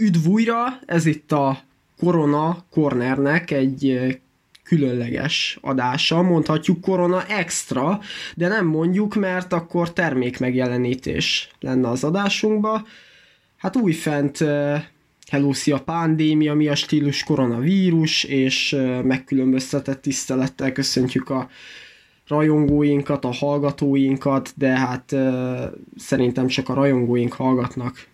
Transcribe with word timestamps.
Üdv 0.00 0.26
újra, 0.26 0.78
ez 0.86 1.06
itt 1.06 1.32
a 1.32 1.58
Corona 1.98 2.64
Cornernek 2.70 3.50
egy 3.50 3.98
különleges 4.62 5.58
adása, 5.60 6.22
mondhatjuk 6.22 6.80
Corona 6.80 7.26
Extra, 7.26 8.00
de 8.34 8.48
nem 8.48 8.66
mondjuk, 8.66 9.14
mert 9.14 9.52
akkor 9.52 9.92
termék 9.92 10.38
megjelenítés 10.38 11.50
lenne 11.60 11.88
az 11.88 12.04
adásunkba. 12.04 12.86
Hát 13.56 13.76
újfent 13.76 14.38
Hello, 15.30 15.50
a 15.70 15.78
pandémia, 15.84 16.54
mi 16.54 16.68
a 16.68 16.74
stílus 16.74 17.24
koronavírus, 17.24 18.24
és 18.24 18.76
megkülönböztetett 19.02 20.02
tisztelettel 20.02 20.72
köszöntjük 20.72 21.30
a 21.30 21.48
rajongóinkat, 22.26 23.24
a 23.24 23.32
hallgatóinkat, 23.32 24.52
de 24.56 24.68
hát 24.68 25.14
szerintem 25.96 26.46
csak 26.46 26.68
a 26.68 26.74
rajongóink 26.74 27.32
hallgatnak 27.32 28.06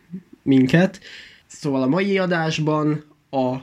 minket. 0.43 1.00
Szóval 1.46 1.82
a 1.82 1.86
mai 1.86 2.18
adásban 2.18 3.04
a 3.30 3.56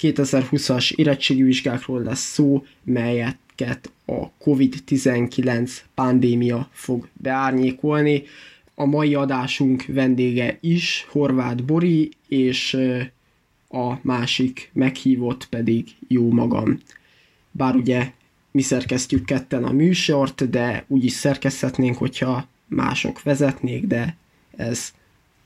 2020-as 0.00 0.92
érettségi 0.94 1.42
vizsgákról 1.42 2.02
lesz 2.02 2.32
szó, 2.32 2.64
melyeket 2.82 3.90
a 4.06 4.30
COVID-19 4.44 5.76
pandémia 5.94 6.68
fog 6.72 7.08
beárnyékolni. 7.12 8.22
A 8.74 8.84
mai 8.84 9.14
adásunk 9.14 9.84
vendége 9.86 10.58
is 10.60 11.06
Horváth 11.10 11.62
Bori, 11.62 12.10
és 12.28 12.76
a 13.68 13.94
másik 14.02 14.70
meghívott 14.72 15.46
pedig 15.46 15.88
jó 16.08 16.30
magam. 16.30 16.80
Bár 17.50 17.74
ugye 17.74 18.12
mi 18.50 18.62
szerkesztjük 18.62 19.24
ketten 19.24 19.64
a 19.64 19.72
műsort, 19.72 20.50
de 20.50 20.84
úgy 20.88 21.04
is 21.04 21.12
szerkeszthetnénk, 21.12 21.96
hogyha 21.96 22.48
mások 22.66 23.22
vezetnék, 23.22 23.86
de 23.86 24.16
ez 24.56 24.92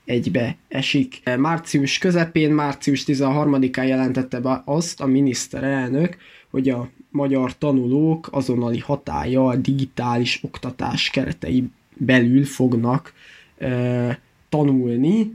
egybe 0.05 0.57
esik. 0.67 1.21
Március 1.37 1.97
közepén, 1.97 2.51
március 2.51 3.03
13-án 3.07 3.87
jelentette 3.87 4.39
be 4.39 4.61
azt 4.65 5.01
a 5.01 5.05
miniszterelnök, 5.05 6.17
hogy 6.49 6.69
a 6.69 6.89
magyar 7.09 7.57
tanulók 7.57 8.27
azonnali 8.31 8.79
hatája 8.79 9.47
a 9.47 9.55
digitális 9.55 10.39
oktatás 10.43 11.09
keretei 11.09 11.63
belül 11.93 12.45
fognak 12.45 13.13
e, 13.57 14.19
tanulni. 14.49 15.33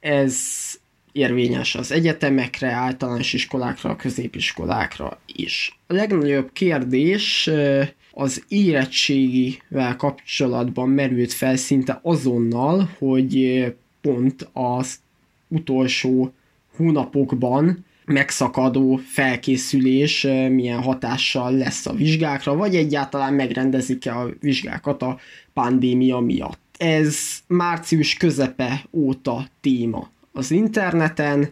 Ez 0.00 0.36
érvényes 1.12 1.74
az 1.74 1.92
egyetemekre, 1.92 2.70
általános 2.70 3.32
iskolákra, 3.32 3.96
középiskolákra 3.96 5.20
is. 5.26 5.78
A 5.86 5.92
legnagyobb 5.92 6.50
kérdés 6.52 7.50
az 8.12 8.44
érettségivel 8.48 9.96
kapcsolatban 9.96 10.88
merült 10.88 11.32
fel 11.32 11.56
szinte 11.56 12.00
azonnal, 12.02 12.90
hogy 12.98 13.64
pont 14.06 14.48
az 14.52 14.98
utolsó 15.48 16.32
hónapokban 16.76 17.84
megszakadó 18.04 18.96
felkészülés 18.96 20.22
milyen 20.50 20.82
hatással 20.82 21.52
lesz 21.52 21.86
a 21.86 21.92
vizsgákra, 21.92 22.54
vagy 22.54 22.76
egyáltalán 22.76 23.34
megrendezik-e 23.34 24.18
a 24.18 24.28
vizsgákat 24.40 25.02
a 25.02 25.18
pandémia 25.52 26.18
miatt. 26.18 26.60
Ez 26.78 27.16
március 27.46 28.14
közepe 28.14 28.84
óta 28.90 29.46
téma 29.60 30.10
az 30.32 30.50
interneten, 30.50 31.48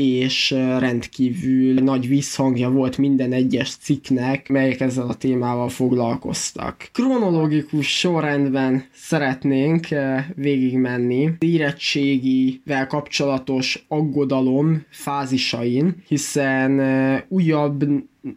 és 0.00 0.50
rendkívül 0.78 1.80
nagy 1.80 2.08
visszhangja 2.08 2.70
volt 2.70 2.98
minden 2.98 3.32
egyes 3.32 3.76
cikknek, 3.76 4.48
melyek 4.48 4.80
ezzel 4.80 5.08
a 5.08 5.14
témával 5.14 5.68
foglalkoztak. 5.68 6.88
Kronológikus 6.92 7.98
sorrendben 7.98 8.84
szeretnénk 8.92 9.86
végigmenni 10.34 11.32
érettségivel 11.38 12.86
kapcsolatos 12.86 13.84
aggodalom 13.88 14.84
fázisain, 14.90 16.02
hiszen 16.08 16.80
újabb 17.28 17.84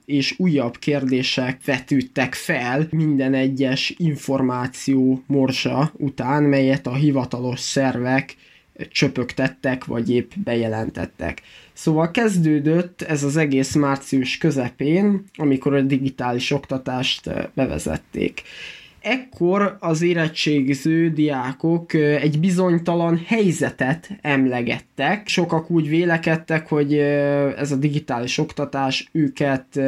és 0.05 0.35
újabb 0.37 0.77
kérdések 0.77 1.65
vetődtek 1.65 2.33
fel 2.33 2.87
minden 2.91 3.33
egyes 3.33 3.93
információ 3.97 5.23
morsa 5.27 5.91
után, 5.97 6.43
melyet 6.43 6.87
a 6.87 6.93
hivatalos 6.93 7.59
szervek 7.59 8.35
csöpögtettek, 8.89 9.85
vagy 9.85 10.09
épp 10.09 10.31
bejelentettek. 10.35 11.41
Szóval 11.73 12.11
kezdődött 12.11 13.01
ez 13.01 13.23
az 13.23 13.37
egész 13.37 13.75
március 13.75 14.37
közepén, 14.37 15.23
amikor 15.35 15.73
a 15.73 15.81
digitális 15.81 16.51
oktatást 16.51 17.27
eh, 17.27 17.45
bevezették 17.53 18.43
ekkor 19.03 19.77
az 19.79 20.01
érettségiző 20.01 21.09
diákok 21.09 21.93
egy 21.93 22.39
bizonytalan 22.39 23.21
helyzetet 23.25 24.09
emlegettek. 24.21 25.27
Sokak 25.27 25.69
úgy 25.69 25.89
vélekedtek, 25.89 26.67
hogy 26.67 26.93
ez 27.57 27.71
a 27.71 27.75
digitális 27.75 28.37
oktatás 28.37 29.09
őket 29.11 29.79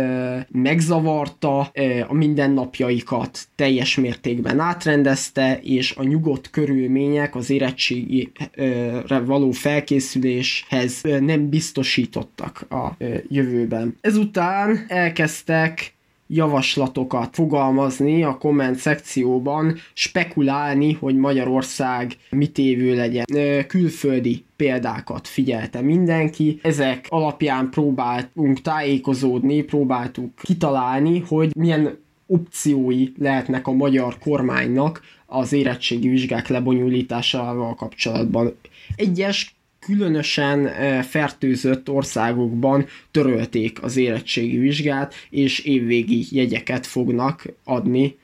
megzavarta, 0.52 1.60
a 2.08 2.14
mindennapjaikat 2.14 3.40
teljes 3.56 3.96
mértékben 3.96 4.60
átrendezte, 4.60 5.60
és 5.64 5.96
a 5.96 6.04
nyugodt 6.04 6.50
körülmények 6.50 7.36
az 7.36 7.50
érettségire 7.50 9.20
való 9.26 9.52
felkészüléshez 9.52 11.02
nem 11.20 11.50
biztosítottak 11.50 12.66
a 12.70 12.98
jövőben. 13.28 13.98
Ezután 14.02 14.86
elkezdtek 14.88 15.94
javaslatokat 16.28 17.36
fogalmazni 17.36 18.24
a 18.24 18.38
komment 18.38 18.76
szekcióban, 18.76 19.76
spekulálni, 19.94 20.94
hogy 20.94 21.16
Magyarország 21.16 22.18
mit 22.30 22.58
évő 22.58 22.96
legyen. 22.96 23.26
Külföldi 23.68 24.44
példákat 24.56 25.28
figyelte 25.28 25.82
mindenki. 25.82 26.60
Ezek 26.62 27.06
alapján 27.10 27.70
próbáltunk 27.70 28.62
tájékozódni, 28.62 29.62
próbáltuk 29.62 30.32
kitalálni, 30.42 31.20
hogy 31.20 31.56
milyen 31.56 32.04
opciói 32.28 33.08
lehetnek 33.18 33.68
a 33.68 33.72
magyar 33.72 34.18
kormánynak 34.20 35.02
az 35.26 35.54
érettségi 35.54 36.08
vizsgák 36.08 36.48
lebonyolításával 36.48 37.76
kapcsolatban. 37.76 38.56
Egyes 38.96 39.55
különösen 39.86 40.70
fertőzött 41.04 41.90
országokban 41.90 42.86
törölték 43.12 43.84
az 43.84 43.98
érettségi 43.98 44.58
vizsgát, 44.58 45.14
és 45.30 45.60
évvégi 45.60 46.26
jegyeket 46.30 46.86
fognak 46.86 47.46
adni 47.64 48.18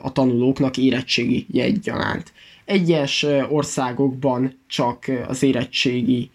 a 0.00 0.12
tanulóknak 0.12 0.76
érettségi 0.76 1.46
jegyaránt. 1.50 2.32
Egyes 2.64 3.26
országokban 3.48 4.58
csak 4.66 5.10
az 5.28 5.42
érettségi 5.42 6.30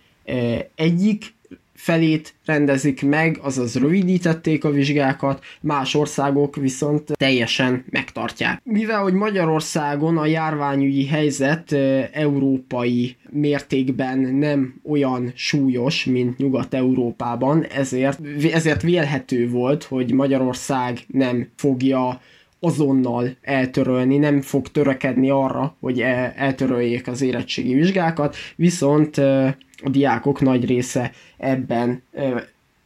egyik 0.75 1.34
felét 1.81 2.33
rendezik 2.45 3.01
meg, 3.01 3.39
azaz 3.41 3.75
rövidítették 3.75 4.63
a 4.63 4.71
vizsgákat, 4.71 5.43
más 5.61 5.95
országok 5.95 6.55
viszont 6.55 7.11
teljesen 7.11 7.85
megtartják. 7.89 8.61
Mivel 8.63 9.01
hogy 9.01 9.13
Magyarországon 9.13 10.17
a 10.17 10.25
járványügyi 10.25 11.05
helyzet 11.05 11.71
európai 12.11 13.15
mértékben 13.29 14.19
nem 14.19 14.81
olyan 14.83 15.31
súlyos, 15.35 16.05
mint 16.05 16.37
Nyugat-Európában, 16.37 17.63
ezért, 17.63 18.19
ezért 18.53 18.81
vélhető 18.81 19.49
volt, 19.49 19.83
hogy 19.83 20.13
Magyarország 20.13 20.99
nem 21.07 21.47
fogja 21.55 22.21
azonnal 22.59 23.29
eltörölni, 23.41 24.17
nem 24.17 24.41
fog 24.41 24.67
törekedni 24.67 25.29
arra, 25.29 25.75
hogy 25.79 26.01
eltöröljék 26.35 27.07
az 27.07 27.21
érettségi 27.21 27.73
vizsgákat, 27.73 28.35
viszont 28.55 29.21
a 29.83 29.89
diákok 29.89 30.41
nagy 30.41 30.65
része 30.65 31.11
ebben 31.37 32.03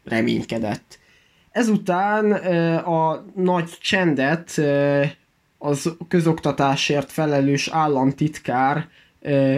reménykedett. 0.03 0.99
Ezután 1.51 2.31
a 2.83 3.25
nagy 3.35 3.69
csendet 3.81 4.61
az 5.57 5.95
közoktatásért 6.07 7.11
felelős 7.11 7.67
államtitkár 7.67 8.87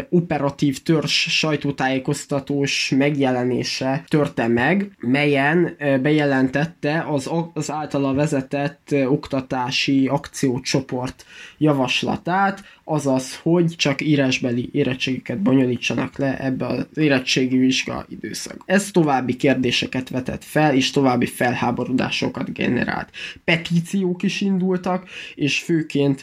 operatív 0.09 0.81
törzs 0.81 1.27
sajtótájékoztatós 1.29 2.93
megjelenése 2.97 4.03
törte 4.07 4.47
meg, 4.47 4.91
melyen 4.99 5.75
bejelentette 6.01 7.05
az, 7.09 7.29
az 7.53 7.71
általa 7.71 8.13
vezetett 8.13 8.95
oktatási 9.07 10.07
akciócsoport 10.07 11.25
javaslatát, 11.57 12.63
azaz, 12.89 13.39
hogy 13.41 13.73
csak 13.75 14.01
írásbeli 14.01 14.69
érettségiket 14.71 15.41
bonyolítsanak 15.41 16.17
le 16.17 16.39
ebbe 16.39 16.65
az 16.65 16.85
érettségi 16.95 17.57
vizsga 17.57 18.05
időszak. 18.09 18.63
Ez 18.65 18.91
további 18.91 19.35
kérdéseket 19.35 20.09
vetett 20.09 20.43
fel, 20.43 20.75
és 20.75 20.91
további 20.91 21.25
felháborodásokat 21.25 22.53
generált. 22.53 23.09
Petíciók 23.43 24.23
is 24.23 24.41
indultak, 24.41 25.09
és 25.35 25.59
főként 25.59 26.21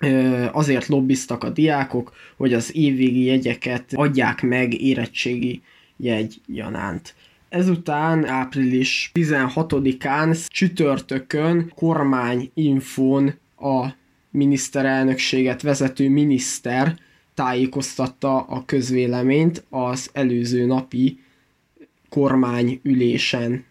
azért 0.53 0.87
lobbiztak 0.87 1.45
a 1.45 1.51
diákok, 1.51 2.13
hogy 2.37 2.55
az 2.55 2.77
évvégi 2.77 3.23
jegyeket 3.35 3.91
adják 3.93 4.43
meg 4.43 4.81
érettségi 4.81 5.63
jegy. 5.97 6.41
Ezután 7.49 8.27
április 8.27 9.11
16-án 9.15 10.47
csütörtökön 10.49 11.73
kormányinfón 11.75 13.35
a 13.57 13.87
miniszterelnökséget 14.31 15.63
vezető 15.63 16.09
miniszter 16.09 16.99
tájékoztatta 17.35 18.41
a 18.41 18.65
közvéleményt 18.65 19.65
az 19.71 20.11
előző 20.13 20.67
napi 20.67 21.19
kormányülésen 22.09 23.65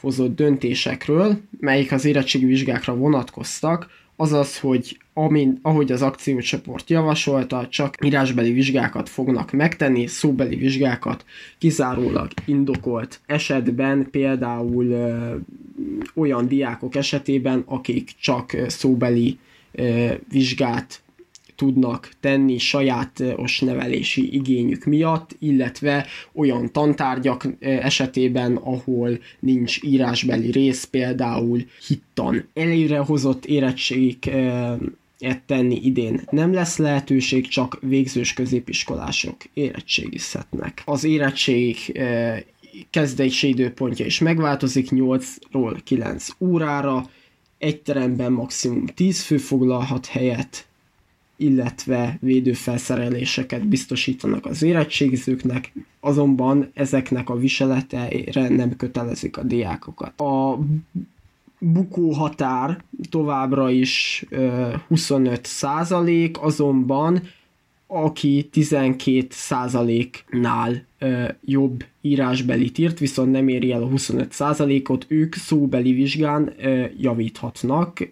hozott 0.00 0.36
döntésekről, 0.36 1.40
melyik 1.60 1.92
az 1.92 2.04
érettségi 2.04 2.44
vizsgákra 2.44 2.94
vonatkoztak, 2.94 3.90
azaz, 4.20 4.58
hogy 4.58 4.98
amin, 5.14 5.58
ahogy 5.62 5.92
az 5.92 6.02
akciócsoport 6.02 6.90
javasolta, 6.90 7.68
csak 7.68 7.94
írásbeli 8.04 8.52
vizsgákat 8.52 9.08
fognak 9.08 9.52
megtenni, 9.52 10.06
szóbeli 10.06 10.56
vizsgákat 10.56 11.24
kizárólag 11.58 12.28
indokolt 12.44 13.20
esetben, 13.26 14.08
például 14.10 14.84
ö, 14.84 15.34
olyan 16.14 16.48
diákok 16.48 16.94
esetében, 16.94 17.62
akik 17.66 18.10
csak 18.20 18.56
szóbeli 18.66 19.38
ö, 19.72 20.12
vizsgát 20.30 21.02
tudnak 21.60 22.10
tenni 22.20 22.58
sajátos 22.58 23.60
nevelési 23.60 24.34
igényük 24.34 24.84
miatt, 24.84 25.36
illetve 25.38 26.06
olyan 26.32 26.72
tantárgyak 26.72 27.46
esetében, 27.60 28.56
ahol 28.56 29.18
nincs 29.40 29.82
írásbeli 29.82 30.50
rész, 30.50 30.84
például 30.84 31.64
hittan. 31.86 32.48
Előrehozott 32.54 33.44
érettségik 33.44 34.30
tenni 35.46 35.80
idén 35.82 36.20
nem 36.30 36.52
lesz 36.52 36.76
lehetőség, 36.76 37.48
csak 37.48 37.78
végzős 37.80 38.32
középiskolások 38.32 39.36
érettségizhetnek. 39.54 40.82
Az 40.84 41.04
érettség 41.04 42.00
kezdési 42.90 43.48
időpontja 43.48 44.04
is 44.06 44.18
megváltozik 44.18 44.88
8-ról 44.90 45.78
9 45.84 46.28
órára, 46.38 47.10
egy 47.58 47.80
teremben 47.80 48.32
maximum 48.32 48.86
10 48.86 49.22
fő 49.22 49.36
foglalhat 49.36 50.06
helyet, 50.06 50.68
illetve 51.40 52.18
védőfelszereléseket 52.20 53.66
biztosítanak 53.66 54.46
az 54.46 54.62
érettségizőknek, 54.62 55.72
azonban 56.00 56.70
ezeknek 56.74 57.28
a 57.28 57.36
viseleteire 57.36 58.48
nem 58.48 58.76
kötelezik 58.76 59.36
a 59.36 59.42
diákokat. 59.42 60.20
A 60.20 60.58
bukó 61.58 62.12
határ 62.12 62.82
továbbra 63.10 63.70
is 63.70 64.26
25 64.88 65.46
százalék, 65.46 66.42
azonban 66.42 67.22
aki 67.86 68.48
12 68.52 69.26
százaléknál 69.30 70.84
jobb 71.44 71.84
írásbelit 72.00 72.78
írt, 72.78 72.98
viszont 72.98 73.30
nem 73.30 73.48
éri 73.48 73.72
el 73.72 73.82
a 73.82 73.88
25 73.88 74.32
százalékot, 74.32 75.06
ők 75.08 75.34
szóbeli 75.34 75.92
vizsgán 75.92 76.52
javíthatnak, 76.98 78.08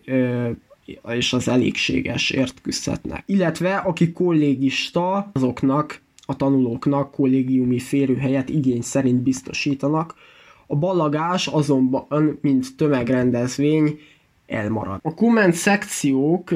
és 1.08 1.32
az 1.32 1.48
elégségesért 1.48 2.60
küzdhetnek. 2.60 3.22
Illetve 3.26 3.76
aki 3.76 4.12
kollégista, 4.12 5.30
azoknak 5.32 6.00
a 6.26 6.36
tanulóknak 6.36 7.10
kollégiumi 7.10 7.78
férőhelyet 7.78 8.48
igény 8.48 8.82
szerint 8.82 9.22
biztosítanak, 9.22 10.14
a 10.66 10.76
ballagás 10.76 11.46
azonban, 11.46 12.38
mint 12.40 12.76
tömegrendezvény, 12.76 13.98
elmarad. 14.46 14.98
A 15.02 15.14
komment 15.14 15.54
szekciók 15.54 16.50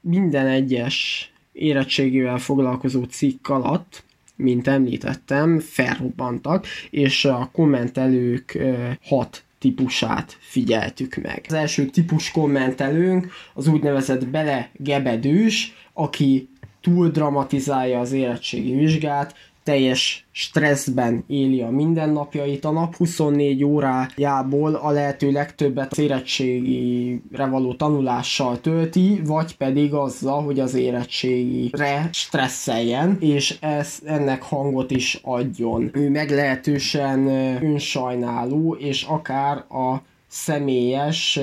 minden 0.00 0.46
egyes 0.46 1.32
érettségével 1.52 2.38
foglalkozó 2.38 3.02
cikk 3.02 3.48
alatt, 3.48 4.04
mint 4.36 4.68
említettem, 4.68 5.58
felrobbantak, 5.58 6.66
és 6.90 7.24
a 7.24 7.50
kommentelők 7.52 8.58
hat 9.02 9.44
típusát 9.64 10.36
figyeltük 10.40 11.16
meg. 11.22 11.44
Az 11.48 11.54
első 11.54 11.86
típus 11.86 12.30
kommentelőnk 12.30 13.32
az 13.54 13.66
úgynevezett 13.66 14.26
belegebedős, 14.26 15.74
aki 15.92 16.48
túl 16.80 17.08
dramatizálja 17.08 18.00
az 18.00 18.12
érettségi 18.12 18.74
vizsgát, 18.74 19.34
teljes 19.64 20.26
stresszben 20.30 21.24
éli 21.26 21.60
a 21.60 21.70
mindennapjait, 21.70 22.64
a 22.64 22.70
nap 22.70 22.96
24 22.96 23.64
órájából 23.64 24.74
a 24.74 24.90
lehető 24.90 25.30
legtöbbet 25.30 25.92
az 25.92 25.98
érettségire 25.98 27.46
való 27.46 27.74
tanulással 27.74 28.60
tölti, 28.60 29.20
vagy 29.24 29.56
pedig 29.56 29.94
azzal, 29.94 30.42
hogy 30.42 30.60
az 30.60 30.74
érettségire 30.74 32.08
stresszeljen, 32.12 33.16
és 33.20 33.56
ez, 33.60 33.98
ennek 34.04 34.42
hangot 34.42 34.90
is 34.90 35.20
adjon. 35.22 35.90
Ő 35.92 36.10
meglehetősen 36.10 37.26
önsajnáló, 37.62 38.74
és 38.74 39.02
akár 39.02 39.56
a 39.56 40.02
személyes 40.26 41.40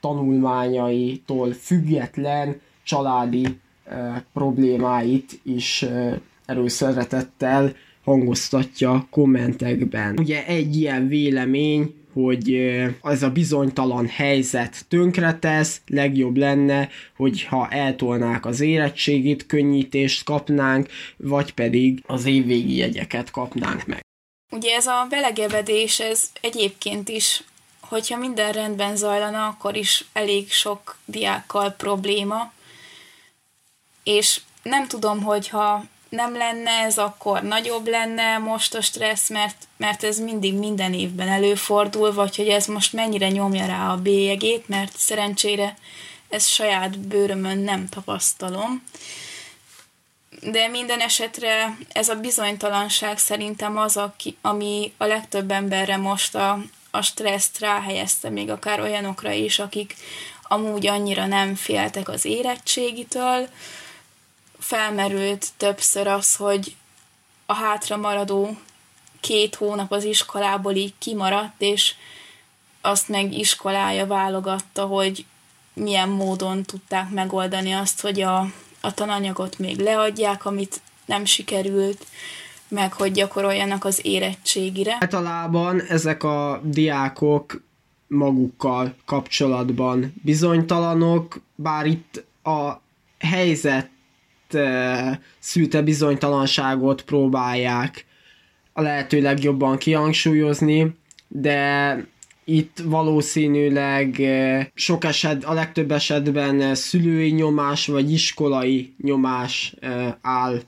tanulmányaitól 0.00 1.52
független 1.52 2.60
családi 2.82 3.46
problémáit 4.32 5.40
is 5.44 5.84
erőszeretettel 6.52 7.72
hangoztatja 8.04 9.06
kommentekben. 9.10 10.18
Ugye 10.18 10.46
egy 10.46 10.76
ilyen 10.76 11.08
vélemény, 11.08 11.94
hogy 12.12 12.54
ez 13.02 13.22
a 13.22 13.30
bizonytalan 13.30 14.06
helyzet 14.06 14.84
tönkretesz, 14.88 15.80
legjobb 15.86 16.36
lenne, 16.36 16.88
hogyha 17.16 17.68
eltolnák 17.68 18.46
az 18.46 18.60
érettségit, 18.60 19.46
könnyítést 19.46 20.24
kapnánk, 20.24 20.88
vagy 21.16 21.54
pedig 21.54 22.02
az 22.06 22.24
évvégi 22.24 22.76
jegyeket 22.76 23.30
kapnánk 23.30 23.86
meg. 23.86 24.00
Ugye 24.50 24.74
ez 24.74 24.86
a 24.86 25.06
belegebedés, 25.10 26.00
ez 26.00 26.30
egyébként 26.40 27.08
is, 27.08 27.42
hogyha 27.80 28.16
minden 28.18 28.52
rendben 28.52 28.96
zajlana, 28.96 29.46
akkor 29.46 29.76
is 29.76 30.04
elég 30.12 30.50
sok 30.50 30.98
diákkal 31.04 31.70
probléma, 31.70 32.52
és 34.04 34.40
nem 34.62 34.86
tudom, 34.86 35.22
hogyha 35.22 35.84
nem 36.12 36.36
lenne 36.36 36.70
ez, 36.70 36.98
akkor 36.98 37.42
nagyobb 37.42 37.88
lenne 37.88 38.38
most 38.38 38.74
a 38.74 38.80
stressz, 38.80 39.28
mert, 39.28 39.56
mert 39.76 40.04
ez 40.04 40.18
mindig 40.18 40.54
minden 40.54 40.94
évben 40.94 41.28
előfordul, 41.28 42.12
vagy 42.14 42.36
hogy 42.36 42.48
ez 42.48 42.66
most 42.66 42.92
mennyire 42.92 43.28
nyomja 43.28 43.66
rá 43.66 43.92
a 43.92 43.96
bélyegét, 43.96 44.68
mert 44.68 44.96
szerencsére 44.96 45.76
ezt 46.28 46.48
saját 46.48 46.98
bőrömön 46.98 47.58
nem 47.58 47.88
tapasztalom. 47.88 48.82
De 50.40 50.68
minden 50.68 51.00
esetre 51.00 51.76
ez 51.92 52.08
a 52.08 52.14
bizonytalanság 52.14 53.18
szerintem 53.18 53.78
az, 53.78 53.96
aki, 53.96 54.36
ami 54.40 54.92
a 54.96 55.04
legtöbb 55.04 55.50
emberre 55.50 55.96
most 55.96 56.34
a, 56.34 56.58
a 56.90 57.02
stresszt 57.02 57.58
ráhelyezte, 57.58 58.28
még 58.28 58.50
akár 58.50 58.80
olyanokra 58.80 59.30
is, 59.30 59.58
akik 59.58 59.96
amúgy 60.42 60.86
annyira 60.86 61.26
nem 61.26 61.54
féltek 61.54 62.08
az 62.08 62.24
érettségitől, 62.24 63.48
felmerült 64.62 65.46
többször 65.56 66.06
az, 66.06 66.34
hogy 66.34 66.76
a 67.46 67.54
hátra 67.54 67.96
maradó 67.96 68.56
két 69.20 69.54
hónap 69.54 69.92
az 69.92 70.04
iskolából 70.04 70.74
így 70.74 70.94
kimaradt, 70.98 71.54
és 71.58 71.94
azt 72.80 73.08
meg 73.08 73.32
iskolája 73.32 74.06
válogatta, 74.06 74.84
hogy 74.84 75.24
milyen 75.74 76.08
módon 76.08 76.62
tudták 76.62 77.10
megoldani 77.10 77.72
azt, 77.72 78.00
hogy 78.00 78.20
a, 78.20 78.38
a 78.80 78.94
tananyagot 78.94 79.58
még 79.58 79.78
leadják, 79.78 80.44
amit 80.44 80.80
nem 81.04 81.24
sikerült, 81.24 82.06
meg 82.68 82.92
hogy 82.92 83.12
gyakoroljanak 83.12 83.84
az 83.84 84.00
érettségire. 84.02 84.96
Általában 85.00 85.80
ezek 85.80 86.22
a 86.22 86.60
diákok 86.64 87.62
magukkal 88.06 88.94
kapcsolatban 89.04 90.14
bizonytalanok, 90.22 91.40
bár 91.54 91.86
itt 91.86 92.24
a 92.42 92.80
helyzet 93.18 93.90
szűte 95.38 95.82
bizonytalanságot 95.82 97.02
próbálják 97.02 98.06
a 98.72 98.80
lehető 98.80 99.20
legjobban 99.20 99.78
kihangsúlyozni, 99.78 100.94
de 101.28 101.96
itt 102.44 102.82
valószínűleg 102.84 104.20
sok 104.74 105.04
eset, 105.04 105.44
a 105.44 105.52
legtöbb 105.52 105.90
esetben 105.90 106.74
szülői 106.74 107.30
nyomás 107.30 107.86
vagy 107.86 108.12
iskolai 108.12 108.94
nyomás 109.02 109.74
áll 110.20 110.60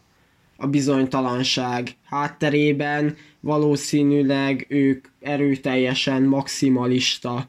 a 0.56 0.66
bizonytalanság 0.66 1.96
hátterében, 2.04 3.16
valószínűleg 3.40 4.66
ők 4.68 5.06
erőteljesen 5.20 6.22
maximalista 6.22 7.48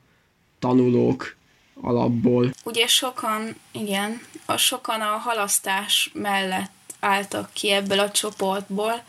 tanulók 0.59 1.34
alapból. 1.81 2.53
Ugye 2.63 2.87
sokan, 2.87 3.55
igen, 3.71 4.21
a 4.45 4.57
sokan 4.57 5.01
a 5.01 5.17
halasztás 5.17 6.09
mellett 6.13 6.71
álltak 6.99 7.49
ki 7.53 7.71
ebből 7.71 7.99
a 7.99 8.11
csoportból, 8.11 9.03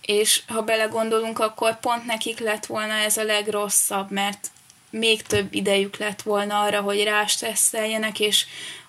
és 0.00 0.42
ha 0.46 0.62
belegondolunk, 0.62 1.38
akkor 1.38 1.80
pont 1.80 2.04
nekik 2.04 2.38
lett 2.38 2.66
volna 2.66 2.92
ez 2.92 3.16
a 3.16 3.24
legrosszabb, 3.24 4.10
mert 4.10 4.50
még 4.90 5.22
több 5.22 5.54
idejük 5.54 5.96
lett 5.96 6.22
volna 6.22 6.60
arra, 6.60 6.80
hogy 6.80 7.02
rástresszeljenek, 7.02 8.20
és 8.20 8.46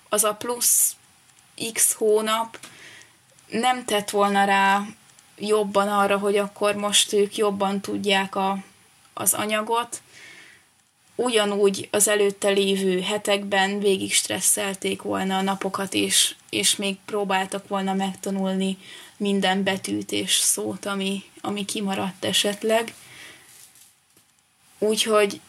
az 0.08 0.24
a 0.24 0.34
plusz 0.34 0.96
x 1.72 1.92
hónap 1.92 2.58
nem 3.46 3.84
tett 3.84 4.10
volna 4.10 4.44
rá 4.44 4.82
jobban 5.36 5.88
arra, 5.88 6.18
hogy 6.18 6.36
akkor 6.36 6.74
most 6.74 7.12
ők 7.12 7.36
jobban 7.36 7.80
tudják 7.80 8.36
a, 8.36 8.58
az 9.14 9.34
anyagot, 9.34 10.00
ugyanúgy 11.22 11.88
az 11.90 12.08
előtte 12.08 12.48
lévő 12.48 13.00
hetekben 13.00 13.78
végig 13.78 14.12
stresszelték 14.12 15.02
volna 15.02 15.36
a 15.36 15.42
napokat 15.42 15.94
is, 15.94 16.36
és 16.50 16.76
még 16.76 16.96
próbáltak 17.04 17.68
volna 17.68 17.94
megtanulni 17.94 18.78
minden 19.16 19.62
betűt 19.62 20.12
és 20.12 20.34
szót, 20.34 20.86
ami, 20.86 21.22
ami 21.40 21.64
kimaradt 21.64 22.24
esetleg. 22.24 22.94
Úgyhogy 24.78 25.40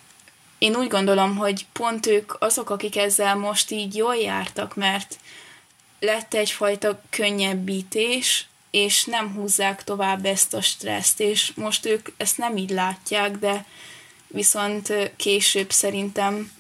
én 0.58 0.75
úgy 0.75 0.88
gondolom, 0.88 1.36
hogy 1.36 1.66
pont 1.72 2.06
ők 2.06 2.42
azok, 2.42 2.70
akik 2.70 2.98
ezzel 2.98 3.36
most 3.36 3.72
így 3.72 3.96
jól 3.96 4.16
jártak, 4.16 4.75
mert 4.75 5.20
lett 6.00 6.34
egyfajta 6.34 7.01
könnyebbítés, 7.10 8.48
és 8.72 9.06
nem 9.06 9.34
húzzák 9.34 9.84
tovább 9.84 10.25
ezt 10.25 10.54
a 10.54 10.62
stresszt, 10.62 11.20
és 11.20 11.51
most 11.56 11.86
ők 11.86 12.10
ezt 12.18 12.38
nem 12.38 12.58
így 12.58 12.70
látják, 12.70 13.38
de 13.38 13.66
viszont 14.32 15.12
később 15.16 15.72
szerintem, 15.72 16.52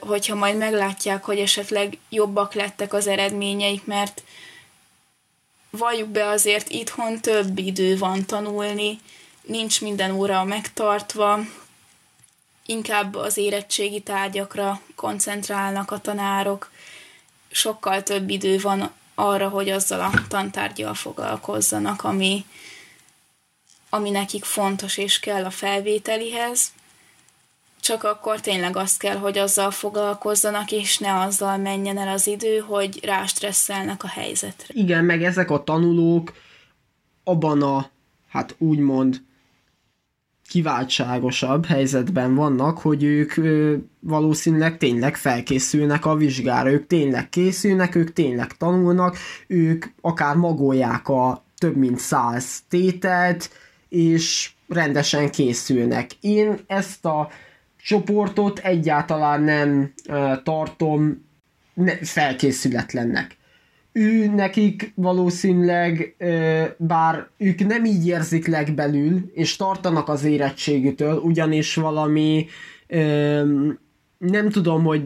hogyha 0.00 0.34
majd 0.34 0.56
meglátják, 0.56 1.24
hogy 1.24 1.38
esetleg 1.38 1.98
jobbak 2.08 2.54
lettek 2.54 2.92
az 2.92 3.06
eredményeik, 3.06 3.84
mert 3.84 4.22
valljuk 5.70 6.08
be 6.08 6.26
azért 6.26 6.70
itthon 6.70 7.20
több 7.20 7.58
idő 7.58 7.98
van 7.98 8.26
tanulni, 8.26 8.98
nincs 9.42 9.80
minden 9.80 10.10
óra 10.10 10.44
megtartva, 10.44 11.40
inkább 12.66 13.14
az 13.14 13.36
érettségi 13.36 14.00
tárgyakra 14.00 14.80
koncentrálnak 14.94 15.90
a 15.90 15.98
tanárok, 15.98 16.70
sokkal 17.50 18.02
több 18.02 18.30
idő 18.30 18.58
van 18.58 18.92
arra, 19.14 19.48
hogy 19.48 19.70
azzal 19.70 20.00
a 20.00 20.10
tantárgyal 20.28 20.94
foglalkozzanak, 20.94 22.04
ami, 22.04 22.44
ami 23.90 24.10
nekik 24.10 24.44
fontos 24.44 24.96
és 24.96 25.20
kell 25.20 25.44
a 25.44 25.50
felvételihez, 25.50 26.72
csak 27.80 28.04
akkor 28.04 28.40
tényleg 28.40 28.76
azt 28.76 28.98
kell, 28.98 29.16
hogy 29.16 29.38
azzal 29.38 29.70
foglalkozzanak, 29.70 30.70
és 30.70 30.98
ne 30.98 31.20
azzal 31.20 31.56
menjen 31.56 31.98
el 31.98 32.08
az 32.08 32.26
idő, 32.26 32.58
hogy 32.58 33.04
rástresszelnek 33.04 34.04
a 34.04 34.08
helyzetre. 34.08 34.66
Igen, 34.68 35.04
meg 35.04 35.22
ezek 35.22 35.50
a 35.50 35.64
tanulók 35.64 36.32
abban 37.24 37.62
a, 37.62 37.90
hát 38.28 38.54
úgymond 38.58 39.22
kiváltságosabb 40.48 41.66
helyzetben 41.66 42.34
vannak, 42.34 42.78
hogy 42.78 43.02
ők 43.02 43.36
ö, 43.36 43.76
valószínűleg 44.00 44.76
tényleg 44.76 45.16
felkészülnek 45.16 46.06
a 46.06 46.14
vizsgára, 46.14 46.70
ők 46.70 46.86
tényleg 46.86 47.28
készülnek, 47.28 47.94
ők 47.94 48.12
tényleg 48.12 48.56
tanulnak, 48.56 49.16
ők 49.46 49.84
akár 50.00 50.36
magolják 50.36 51.08
a 51.08 51.44
több 51.58 51.76
mint 51.76 51.98
száz 51.98 52.62
tételt, 52.68 53.50
és 53.90 54.50
rendesen 54.68 55.30
készülnek. 55.30 56.10
Én 56.20 56.58
ezt 56.66 57.04
a 57.04 57.30
csoportot 57.82 58.58
egyáltalán 58.58 59.42
nem 59.42 59.92
tartom 60.42 61.24
ne, 61.74 61.96
felkészületlennek 61.96 63.38
ő 63.92 64.26
nekik 64.26 64.92
valószínűleg, 64.94 66.16
bár 66.76 67.28
ők 67.36 67.66
nem 67.66 67.84
így 67.84 68.06
érzik 68.06 68.46
legbelül, 68.46 69.30
és 69.34 69.56
tartanak 69.56 70.08
az 70.08 70.24
érettségütől, 70.24 71.16
ugyanis 71.16 71.74
valami 71.74 72.46
nem 74.18 74.48
tudom, 74.50 74.84
hogy 74.84 75.02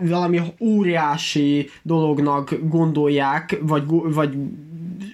valami 0.00 0.40
óriási 0.60 1.70
dolognak 1.82 2.58
gondolják, 2.68 3.58
vagy, 3.62 3.84
vagy 3.88 4.36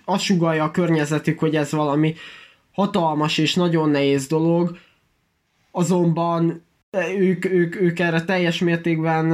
azt 0.04 0.22
sugalja 0.22 0.64
a 0.64 0.70
környezetük, 0.70 1.38
hogy 1.38 1.56
ez 1.56 1.72
valami 1.72 2.14
hatalmas 2.78 3.38
és 3.38 3.54
nagyon 3.54 3.90
nehéz 3.90 4.26
dolog, 4.26 4.78
azonban 5.70 6.62
ők, 7.18 7.44
ők, 7.44 7.80
ők 7.80 7.98
erre 7.98 8.24
teljes 8.24 8.58
mértékben 8.58 9.28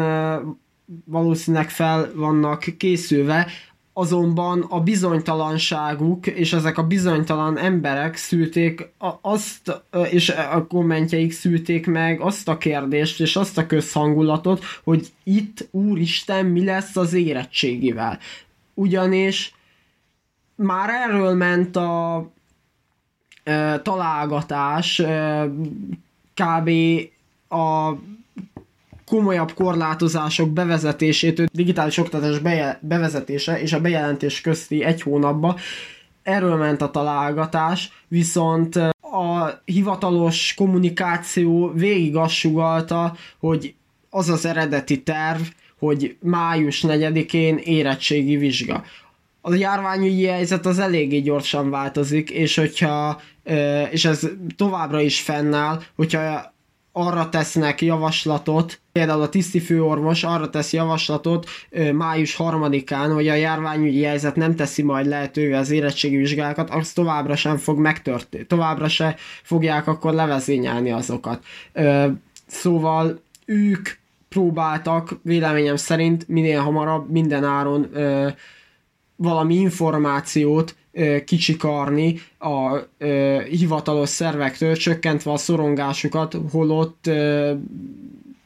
valószínűleg 1.04 1.70
fel 1.70 2.10
vannak 2.14 2.64
készülve, 2.78 3.46
azonban 3.92 4.66
a 4.68 4.80
bizonytalanságuk 4.80 6.26
és 6.26 6.52
ezek 6.52 6.78
a 6.78 6.86
bizonytalan 6.86 7.58
emberek 7.58 8.16
szülték 8.16 8.88
azt, 9.20 9.82
és 10.10 10.28
a 10.28 10.66
kommentjeik 10.66 11.32
szülték 11.32 11.86
meg 11.86 12.20
azt 12.20 12.48
a 12.48 12.58
kérdést 12.58 13.20
és 13.20 13.36
azt 13.36 13.58
a 13.58 13.66
közhangulatot, 13.66 14.64
hogy 14.84 15.12
itt, 15.22 15.68
úristen, 15.70 16.46
mi 16.46 16.64
lesz 16.64 16.96
az 16.96 17.12
érettségivel. 17.12 18.18
Ugyanis 18.74 19.54
már 20.54 20.90
erről 20.90 21.34
ment 21.34 21.76
a 21.76 22.32
találgatás, 23.82 25.02
kb. 26.34 26.70
a 27.48 27.92
komolyabb 29.06 29.52
korlátozások 29.52 30.50
bevezetésétől 30.50 31.46
digitális 31.52 31.98
oktatás 31.98 32.38
bevezetése 32.80 33.60
és 33.60 33.72
a 33.72 33.80
bejelentés 33.80 34.40
közti 34.40 34.84
egy 34.84 35.02
hónapba 35.02 35.58
erről 36.22 36.56
ment 36.56 36.82
a 36.82 36.90
találgatás, 36.90 37.92
viszont 38.08 38.76
a 39.00 39.60
hivatalos 39.64 40.54
kommunikáció 40.54 41.72
végig 41.72 42.16
azt 42.16 42.34
sugalta, 42.34 43.16
hogy 43.38 43.74
az 44.10 44.28
az 44.28 44.46
eredeti 44.46 45.02
terv, 45.02 45.40
hogy 45.78 46.16
május 46.20 46.84
4-én 46.88 47.56
érettségi 47.56 48.36
vizsga. 48.36 48.84
A 49.46 49.54
járványügyi 49.54 50.26
helyzet 50.26 50.66
az 50.66 50.78
eléggé 50.78 51.18
gyorsan 51.18 51.70
változik, 51.70 52.30
és 52.30 52.56
hogyha 52.56 53.20
és 53.90 54.04
ez 54.04 54.28
továbbra 54.56 55.00
is 55.00 55.20
fennáll, 55.20 55.80
hogyha 55.94 56.52
arra 56.92 57.28
tesznek 57.28 57.82
javaslatot, 57.82 58.80
például 58.92 59.22
a 59.22 59.28
tiszti 59.28 59.60
főorvos 59.60 60.24
arra 60.24 60.50
tesz 60.50 60.72
javaslatot 60.72 61.48
május 61.92 62.34
harmadikán, 62.34 63.12
hogy 63.12 63.28
a 63.28 63.34
járványügyi 63.34 64.02
helyzet 64.02 64.36
nem 64.36 64.54
teszi 64.56 64.82
majd 64.82 65.06
lehetővé 65.06 65.52
az 65.52 65.70
érettségi 65.70 66.16
vizsgákat, 66.16 66.70
az 66.70 66.92
továbbra 66.92 67.36
sem 67.36 67.56
fog 67.56 67.78
megtörténni, 67.78 68.46
továbbra 68.46 68.88
se 68.88 69.16
fogják 69.42 69.86
akkor 69.86 70.12
levezényelni 70.12 70.90
azokat. 70.90 71.44
Szóval 72.46 73.20
ők 73.44 73.88
próbáltak 74.28 75.18
véleményem 75.22 75.76
szerint 75.76 76.28
minél 76.28 76.60
hamarabb 76.60 77.10
minden 77.10 77.44
áron 77.44 77.88
valami 79.16 79.54
információt 79.54 80.74
kicsikarni 81.24 82.22
a 82.38 82.78
ö, 82.98 83.42
hivatalos 83.50 84.08
szervektől, 84.08 84.76
csökkentve 84.76 85.32
a 85.32 85.36
szorongásukat, 85.36 86.36
holott 86.50 87.06
ö, 87.06 87.52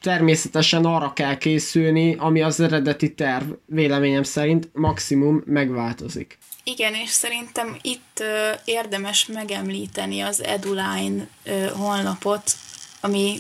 természetesen 0.01 0.85
arra 0.85 1.13
kell 1.13 1.39
készülni, 1.39 2.15
ami 2.19 2.43
az 2.43 2.61
eredeti 2.61 3.15
terv 3.15 3.51
véleményem 3.67 4.23
szerint 4.23 4.69
maximum 4.73 5.43
megváltozik. 5.47 6.39
Igen, 6.65 6.95
és 6.95 7.11
szerintem 7.11 7.77
itt 7.83 8.21
ö, 8.21 8.51
érdemes 8.65 9.27
megemlíteni 9.27 10.21
az 10.21 10.43
Eduline 10.43 11.29
ö, 11.45 11.67
honlapot, 11.67 12.53
ami 13.01 13.39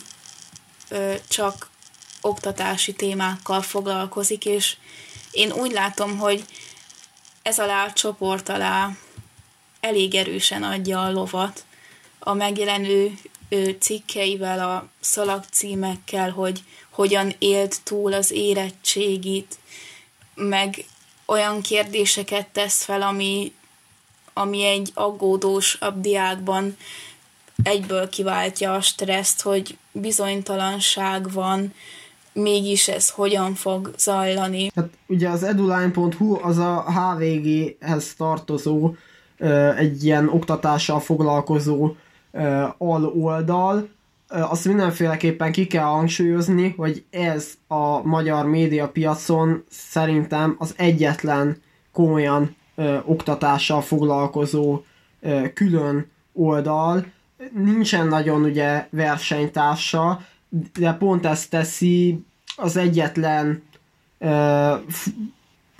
ö, 0.89 1.13
csak 1.29 1.71
oktatási 2.21 2.93
témákkal 2.93 3.63
foglalkozik, 3.63 4.45
és 4.45 4.77
én 5.31 5.53
úgy 5.53 5.73
látom, 5.73 6.19
hogy 6.19 6.45
ez 7.43 7.59
alá 7.59 7.85
a 7.85 7.93
csoport 7.93 8.49
alá 8.49 8.91
elég 9.81 10.15
erősen 10.15 10.63
adja 10.63 11.03
a 11.03 11.11
lovat 11.11 11.65
a 12.19 12.33
megjelenő 12.35 13.19
cikkeivel, 13.79 14.71
a 14.71 14.89
szalagcímekkel, 15.01 16.31
hogy 16.31 16.63
hogyan 16.91 17.35
élt 17.39 17.83
túl 17.83 18.13
az 18.13 18.31
érettségit, 18.31 19.59
meg 20.35 20.85
olyan 21.27 21.61
kérdéseket 21.61 22.47
tesz 22.47 22.85
fel, 22.85 23.03
ami, 23.03 23.53
ami 24.33 24.65
egy 24.65 24.91
aggódós 24.95 25.79
diákban 25.95 26.77
egyből 27.63 28.09
kiváltja 28.09 28.75
a 28.75 28.81
stresszt, 28.81 29.41
hogy 29.41 29.77
bizonytalanság 29.93 31.33
van, 31.33 31.75
mégis 32.39 32.89
ez 32.89 33.11
hogyan 33.11 33.55
fog 33.55 33.95
zajlani. 33.99 34.71
Hát 34.75 34.89
ugye 35.07 35.29
az 35.29 35.43
eduline.hu 35.43 36.39
az 36.43 36.59
a 36.59 36.85
HVG-hez 36.91 38.15
tartozó 38.15 38.95
egy 39.77 40.05
ilyen 40.05 40.29
oktatással 40.29 41.01
foglalkozó 41.01 41.95
aloldal, 42.79 43.89
azt 44.29 44.65
mindenféleképpen 44.65 45.53
ki 45.53 45.67
kell 45.67 45.85
hangsúlyozni, 45.85 46.75
hogy 46.77 47.05
ez 47.11 47.49
a 47.67 48.03
magyar 48.03 48.47
médiapiacon 48.47 49.65
szerintem 49.71 50.57
az 50.59 50.75
egyetlen 50.77 51.63
komolyan 51.93 52.57
oktatással 53.05 53.81
foglalkozó 53.81 54.83
külön 55.55 56.11
oldal. 56.33 57.05
Nincsen 57.55 58.07
nagyon 58.07 58.43
ugye 58.43 58.87
versenytársa, 58.91 60.21
de 60.49 60.93
pont 60.93 61.27
ezt 61.27 61.51
teszi 61.51 62.25
az 62.57 62.77
egyetlen 62.77 63.63
uh, 64.19 64.73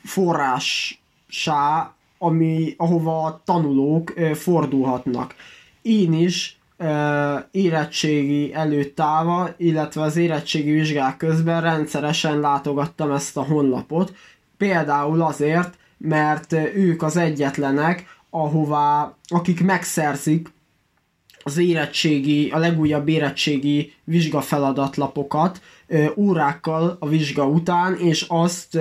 forrássá, 0.05 1.93
ami, 2.19 2.75
ahova 2.77 3.25
a 3.25 3.41
tanulók 3.45 4.13
uh, 4.17 4.31
fordulhatnak. 4.31 5.35
Én 5.83 6.13
is 6.13 6.59
uh, 6.79 7.45
érettségi 7.51 8.55
előtt 8.55 9.01
állva, 9.01 9.55
illetve 9.57 10.03
az 10.03 10.17
érettségi 10.17 10.71
vizsgák 10.71 11.17
közben 11.17 11.61
rendszeresen 11.61 12.41
látogattam 12.41 13.11
ezt 13.11 13.37
a 13.37 13.43
honlapot, 13.43 14.15
például 14.57 15.23
azért, 15.23 15.79
mert 15.99 16.53
ők 16.53 17.03
az 17.03 17.17
egyetlenek, 17.17 18.17
ahová, 18.31 19.15
akik 19.29 19.65
megszerzik 19.65 20.49
az 21.49 21.57
érettségi, 21.59 22.51
a 22.51 22.59
legújabb 22.59 23.09
érettségi 23.09 23.93
vizsgafeladatlapokat 24.05 25.61
ö, 25.87 26.07
órákkal 26.17 26.97
a 27.01 27.09
vizsga 27.09 27.47
után, 27.47 27.97
és 27.97 28.27
azt 28.29 28.79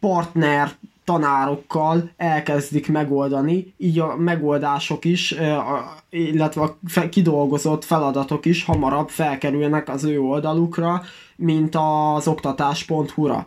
partner 0.00 0.72
tanárokkal 1.04 2.10
elkezdik 2.16 2.88
megoldani, 2.88 3.74
így 3.76 3.98
a 3.98 4.16
megoldások 4.16 5.04
is, 5.04 5.34
illetve 6.10 6.62
a 6.62 7.08
kidolgozott 7.08 7.84
feladatok 7.84 8.46
is 8.46 8.64
hamarabb 8.64 9.08
felkerülnek 9.08 9.88
az 9.88 10.04
ő 10.04 10.20
oldalukra, 10.20 11.02
mint 11.36 11.74
az 11.74 12.28
oktatás.hu-ra. 12.28 13.46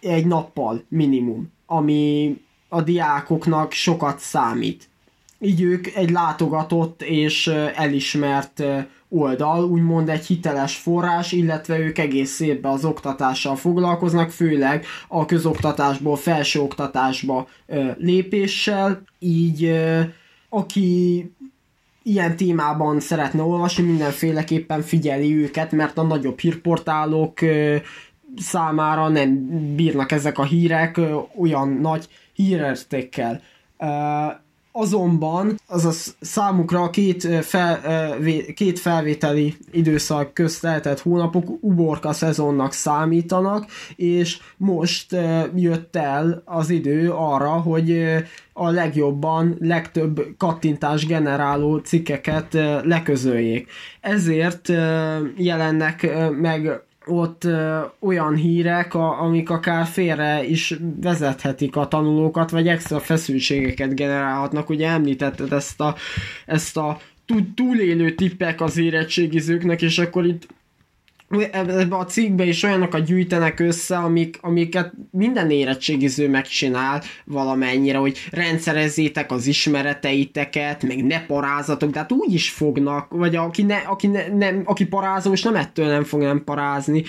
Egy 0.00 0.26
nappal 0.26 0.82
minimum, 0.88 1.52
ami 1.66 2.36
a 2.68 2.82
diákoknak 2.82 3.72
sokat 3.72 4.18
számít. 4.18 4.88
Így 5.40 5.62
ők 5.62 5.86
egy 5.86 6.10
látogatott 6.10 7.02
és 7.02 7.46
elismert 7.74 8.62
oldal, 9.08 9.64
úgymond 9.64 10.08
egy 10.08 10.26
hiteles 10.26 10.76
forrás, 10.76 11.32
illetve 11.32 11.78
ők 11.78 11.98
egész 11.98 12.40
évben 12.40 12.72
az 12.72 12.84
oktatással 12.84 13.56
foglalkoznak, 13.56 14.30
főleg 14.30 14.84
a 15.08 15.24
közoktatásból 15.24 16.16
felsőoktatásba 16.16 17.48
lépéssel, 17.96 19.02
így 19.18 19.74
aki 20.48 21.30
ilyen 22.02 22.36
témában 22.36 23.00
szeretne 23.00 23.42
olvasni, 23.42 23.84
mindenféleképpen 23.84 24.82
figyeli 24.82 25.36
őket, 25.36 25.72
mert 25.72 25.98
a 25.98 26.02
nagyobb 26.02 26.38
hírportálok 26.38 27.38
számára 28.36 29.08
nem 29.08 29.46
bírnak 29.74 30.12
ezek 30.12 30.38
a 30.38 30.44
hírek 30.44 31.00
olyan 31.38 31.68
nagy 31.68 32.08
hírértékkel 32.32 33.40
azonban 34.78 35.60
azaz 35.66 36.16
számukra 36.20 36.82
a 36.82 36.90
két, 36.90 37.44
fel, 37.44 37.80
két 38.54 38.78
felvételi 38.78 39.54
időszak 39.70 40.34
közt 40.34 40.62
lehetett 40.62 41.00
hónapok 41.00 41.58
uborka 41.60 42.12
szezonnak 42.12 42.72
számítanak, 42.72 43.66
és 43.96 44.38
most 44.56 45.16
jött 45.54 45.96
el 45.96 46.42
az 46.44 46.70
idő 46.70 47.10
arra, 47.10 47.50
hogy 47.50 48.04
a 48.52 48.70
legjobban, 48.70 49.56
legtöbb 49.60 50.26
kattintás 50.36 51.06
generáló 51.06 51.76
cikkeket 51.76 52.52
leközöljék. 52.82 53.70
Ezért 54.00 54.68
jelennek 55.36 56.10
meg 56.30 56.85
ott 57.06 57.44
ö, 57.44 57.78
olyan 57.98 58.34
hírek, 58.34 58.94
a, 58.94 59.22
amik 59.22 59.50
akár 59.50 59.86
félre 59.86 60.44
is 60.44 60.74
vezethetik 61.00 61.76
a 61.76 61.88
tanulókat, 61.88 62.50
vagy 62.50 62.68
extra 62.68 63.00
feszültségeket 63.00 63.94
generálhatnak. 63.94 64.68
Ugye 64.68 64.88
említetted 64.88 65.52
ezt 65.52 65.80
a, 65.80 65.94
ezt 66.46 66.76
a 66.76 66.98
túlélő 67.54 68.14
tippek 68.14 68.60
az 68.60 68.76
érettségizőknek, 68.76 69.82
és 69.82 69.98
akkor 69.98 70.26
itt 70.26 70.46
ebbe 71.50 71.96
a 71.96 72.04
cikkbe 72.04 72.44
is 72.44 72.62
olyanokat 72.62 73.04
gyűjtenek 73.04 73.60
össze, 73.60 73.96
amik, 73.96 74.38
amiket 74.40 74.92
minden 75.10 75.50
érettségiző 75.50 76.28
megcsinál 76.28 77.02
valamennyire, 77.24 77.98
hogy 77.98 78.18
rendszerezzétek 78.30 79.32
az 79.32 79.46
ismereteiteket, 79.46 80.82
meg 80.82 81.04
ne 81.04 81.26
parázatok, 81.26 81.90
de 81.90 81.98
hát 81.98 82.12
úgy 82.12 82.34
is 82.34 82.50
fognak, 82.50 83.06
vagy 83.10 83.36
aki, 83.36 83.62
ne, 83.62 83.76
aki, 83.76 84.06
ne, 84.06 84.28
nem, 84.28 84.62
aki 84.64 84.86
parázós, 84.86 85.42
nem 85.42 85.54
ettől 85.54 85.86
nem 85.86 86.04
fog 86.04 86.20
nem 86.20 86.44
parázni. 86.44 87.02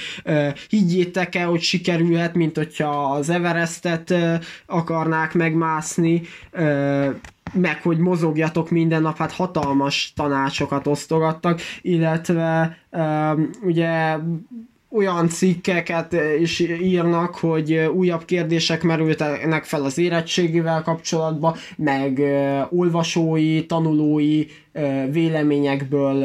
Higgyétek 0.70 1.36
el, 1.36 1.48
hogy 1.48 1.62
sikerülhet, 1.62 2.34
mint 2.34 2.58
hogyha 2.58 3.12
az 3.12 3.30
Everestet 3.30 4.14
akarnák 4.66 5.34
megmászni, 5.34 6.22
meg 7.54 7.82
hogy 7.82 7.98
mozogjatok 7.98 8.70
minden 8.70 9.02
nap, 9.02 9.18
hát 9.18 9.32
hatalmas 9.32 10.14
tanácsokat 10.16 10.88
osztogattak, 10.88 11.62
illetve 11.82 12.78
ugye 13.62 14.18
olyan 14.90 15.30
cikkeket 15.30 16.16
is 16.40 16.60
írnak, 16.60 17.36
hogy 17.36 17.74
újabb 17.74 18.26
kérdések 18.26 18.84
merültek 18.84 19.64
fel 19.64 19.84
az 19.84 19.98
érettségivel 19.98 20.82
kapcsolatban, 20.82 21.56
meg 21.78 22.22
olvasói, 22.70 23.66
tanulói 23.66 24.46
véleményekből 25.12 26.24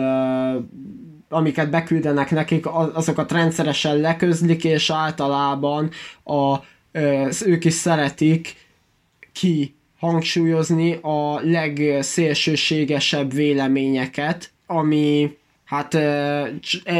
amiket 1.28 1.70
beküldenek 1.70 2.30
nekik, 2.30 2.66
azokat 2.94 3.32
rendszeresen 3.32 3.96
leközlik, 3.96 4.64
és 4.64 4.90
általában 4.90 5.90
a, 6.24 6.56
ők 7.44 7.64
is 7.64 7.72
szeretik 7.72 8.54
ki 9.32 9.74
hangsúlyozni 10.02 10.98
a 11.02 11.40
legszélsőségesebb 11.42 13.32
véleményeket, 13.32 14.50
ami 14.66 15.36
hát 15.64 15.94
e, 15.94 16.50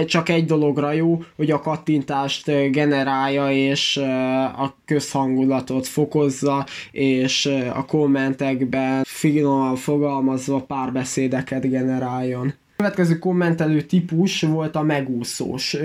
csak 0.07 0.29
egy 0.29 0.45
dologra 0.45 0.93
jó, 0.93 1.23
hogy 1.37 1.51
a 1.51 1.61
kattintást 1.61 2.71
generálja, 2.71 3.51
és 3.51 3.97
a 4.57 4.77
közhangulatot 4.85 5.87
fokozza, 5.87 6.67
és 6.91 7.47
a 7.75 7.85
kommentekben 7.85 9.03
finoman 9.05 9.77
fogalmazva 9.77 10.61
párbeszédeket 10.61 11.71
generáljon. 11.71 12.47
A 12.47 12.77
következő 12.77 13.19
kommentelő 13.19 13.81
típus 13.83 14.43
volt 14.43 14.77
a 14.77 14.83
megúszós. 14.83 15.77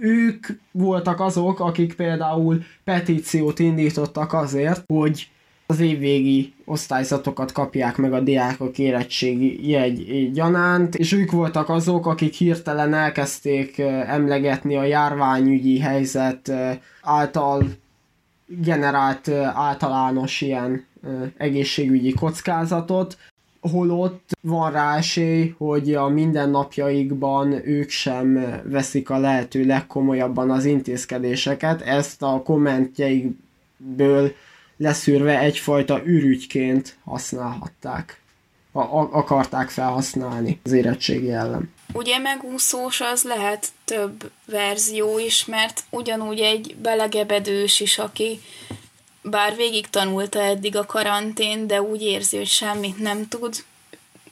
Ők 0.00 0.46
voltak 0.70 1.20
azok, 1.20 1.60
akik 1.60 1.94
például 1.94 2.62
petíciót 2.84 3.58
indítottak 3.58 4.32
azért, 4.32 4.84
hogy 4.86 5.28
az 5.66 5.80
évvégi 5.80 6.52
osztályzatokat 6.64 7.52
kapják 7.52 7.96
meg 7.96 8.12
a 8.12 8.20
diákok 8.20 8.78
érettségi 8.78 9.68
jegy 9.68 10.30
gyanánt, 10.32 10.94
és 10.94 11.12
ők 11.12 11.30
voltak 11.30 11.68
azok, 11.68 12.06
akik 12.06 12.34
hirtelen 12.34 12.94
elkezdték 12.94 13.78
emlegetni 13.78 14.76
a 14.76 14.84
járványügyi 14.84 15.78
helyzet 15.78 16.52
által 17.02 17.64
generált 18.46 19.28
általános 19.54 20.40
ilyen 20.40 20.84
egészségügyi 21.36 22.12
kockázatot, 22.12 23.16
holott 23.60 24.30
van 24.40 24.72
rá 24.72 24.96
esély, 24.96 25.54
hogy 25.58 25.94
a 25.94 26.08
mindennapjaikban 26.08 27.68
ők 27.68 27.90
sem 27.90 28.60
veszik 28.64 29.10
a 29.10 29.18
lehető 29.18 29.64
legkomolyabban 29.64 30.50
az 30.50 30.64
intézkedéseket. 30.64 31.80
Ezt 31.80 32.22
a 32.22 32.42
kommentjeikből 32.44 34.32
leszűrve 34.76 35.38
egyfajta 35.38 36.00
ürügyként 36.04 36.96
használhatták. 37.04 38.22
A, 38.72 38.80
a, 38.80 39.08
akarták 39.12 39.70
felhasználni 39.70 40.60
az 40.64 40.72
érettségi 40.72 41.32
ellen. 41.32 41.72
Ugye 41.92 42.18
megúszós 42.18 43.00
az 43.00 43.22
lehet 43.22 43.68
több 43.84 44.30
verzió 44.46 45.18
is, 45.18 45.44
mert 45.44 45.84
ugyanúgy 45.90 46.40
egy 46.40 46.76
belegebedős 46.82 47.80
is, 47.80 47.98
aki 47.98 48.40
bár 49.22 49.56
végig 49.56 49.90
tanulta 49.90 50.42
eddig 50.42 50.76
a 50.76 50.86
karantén, 50.86 51.66
de 51.66 51.82
úgy 51.82 52.02
érzi, 52.02 52.36
hogy 52.36 52.46
semmit 52.46 52.98
nem 52.98 53.28
tud, 53.28 53.64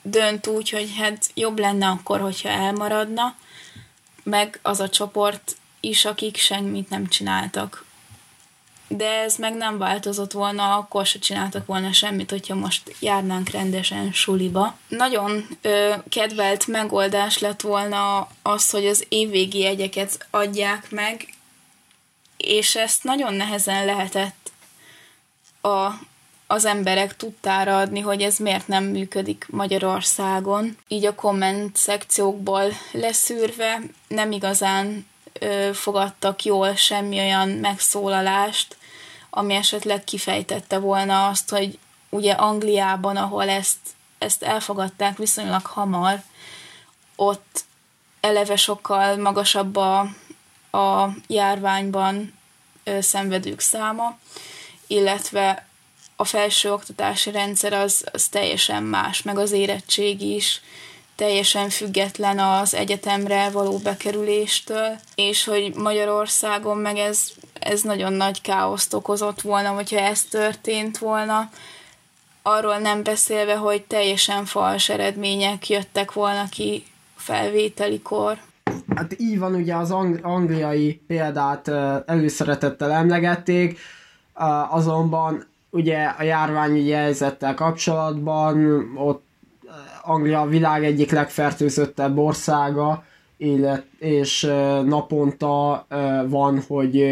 dönt 0.01 0.47
úgy, 0.47 0.69
hogy 0.69 0.93
hát 0.97 1.31
jobb 1.33 1.59
lenne 1.59 1.87
akkor, 1.87 2.19
hogyha 2.19 2.49
elmaradna, 2.49 3.35
meg 4.23 4.59
az 4.61 4.79
a 4.79 4.89
csoport 4.89 5.55
is, 5.79 6.05
akik 6.05 6.37
semmit 6.37 6.89
nem 6.89 7.07
csináltak 7.07 7.85
de 8.97 9.09
ez 9.09 9.35
meg 9.35 9.53
nem 9.53 9.77
változott 9.77 10.31
volna, 10.31 10.75
akkor 10.75 11.05
se 11.05 11.19
csináltak 11.19 11.65
volna 11.65 11.93
semmit, 11.93 12.29
hogyha 12.29 12.55
most 12.55 12.95
járnánk 12.99 13.49
rendesen 13.49 14.11
suliba. 14.11 14.77
Nagyon 14.87 15.47
ö, 15.61 15.93
kedvelt 16.09 16.67
megoldás 16.67 17.39
lett 17.39 17.61
volna 17.61 18.27
az, 18.41 18.69
hogy 18.69 18.85
az 18.85 19.05
évvégi 19.09 19.59
jegyeket 19.59 20.27
adják 20.29 20.91
meg, 20.91 21.33
és 22.37 22.75
ezt 22.75 23.03
nagyon 23.03 23.33
nehezen 23.33 23.85
lehetett 23.85 24.51
a, 25.61 25.89
az 26.47 26.65
emberek 26.65 27.15
tudtára 27.15 27.77
adni, 27.77 27.99
hogy 27.99 28.21
ez 28.21 28.37
miért 28.37 28.67
nem 28.67 28.83
működik 28.83 29.45
Magyarországon. 29.49 30.77
Így 30.87 31.05
a 31.05 31.15
komment 31.15 31.75
szekciókból 31.75 32.63
leszűrve 32.91 33.81
nem 34.07 34.31
igazán 34.31 35.07
ö, 35.39 35.69
fogadtak 35.73 36.43
jól 36.43 36.75
semmi 36.75 37.19
olyan 37.19 37.49
megszólalást, 37.49 38.77
ami 39.35 39.53
esetleg 39.53 40.03
kifejtette 40.03 40.77
volna 40.77 41.27
azt, 41.27 41.49
hogy 41.49 41.79
ugye 42.09 42.31
Angliában, 42.33 43.17
ahol 43.17 43.49
ezt, 43.49 43.77
ezt 44.17 44.43
elfogadták 44.43 45.17
viszonylag 45.17 45.65
hamar, 45.65 46.21
ott 47.15 47.63
eleve 48.21 48.55
sokkal 48.55 49.15
magasabb 49.15 49.75
a, 49.75 49.99
a 50.77 51.09
járványban 51.27 52.33
ö, 52.83 53.01
szenvedők 53.01 53.59
száma, 53.59 54.17
illetve 54.87 55.67
a 56.15 56.23
felsőoktatási 56.23 57.31
rendszer 57.31 57.73
az, 57.73 58.05
az 58.11 58.27
teljesen 58.27 58.83
más, 58.83 59.21
meg 59.21 59.37
az 59.37 59.51
érettség 59.51 60.21
is 60.21 60.61
teljesen 61.15 61.69
független 61.69 62.39
az 62.39 62.73
egyetemre 62.73 63.49
való 63.49 63.77
bekerüléstől, 63.77 64.99
és 65.15 65.43
hogy 65.43 65.73
Magyarországon 65.73 66.77
meg 66.77 66.97
ez 66.97 67.31
ez 67.63 67.81
nagyon 67.81 68.13
nagy 68.13 68.41
káoszt 68.41 68.93
okozott 68.93 69.41
volna, 69.41 69.69
hogyha 69.69 69.99
ez 69.99 70.23
történt 70.23 70.97
volna. 70.97 71.49
arról 72.45 72.77
nem 72.77 73.03
beszélve, 73.03 73.55
hogy 73.55 73.83
teljesen 73.83 74.45
fals 74.45 74.89
eredmények 74.89 75.69
jöttek 75.69 76.13
volna 76.13 76.43
ki 76.49 76.83
felvételikor. 77.15 78.37
Hát 78.95 79.15
így 79.19 79.39
van, 79.39 79.55
ugye 79.55 79.75
az 79.75 79.91
ang- 79.91 80.19
angliai 80.23 81.01
példát 81.07 81.67
előszeretettel 82.05 82.91
emlegették, 82.91 83.79
azonban 84.69 85.47
ugye 85.69 86.03
a 86.03 86.23
járványi 86.23 86.91
helyzettel 86.91 87.53
kapcsolatban 87.53 88.83
ott 88.97 89.23
Anglia 90.01 90.41
a 90.41 90.47
világ 90.47 90.83
egyik 90.83 91.11
legfertőzöttebb 91.11 92.17
országa, 92.17 93.03
illet, 93.37 93.85
és 93.99 94.41
naponta 94.85 95.87
van, 96.27 96.63
hogy 96.67 97.05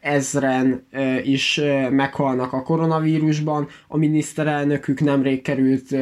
ezren 0.00 0.86
is 1.22 1.60
meghalnak 1.90 2.52
a 2.52 2.62
koronavírusban. 2.62 3.68
A 3.88 3.96
miniszterelnökük 3.96 5.00
nemrég 5.00 5.42
került 5.42 5.96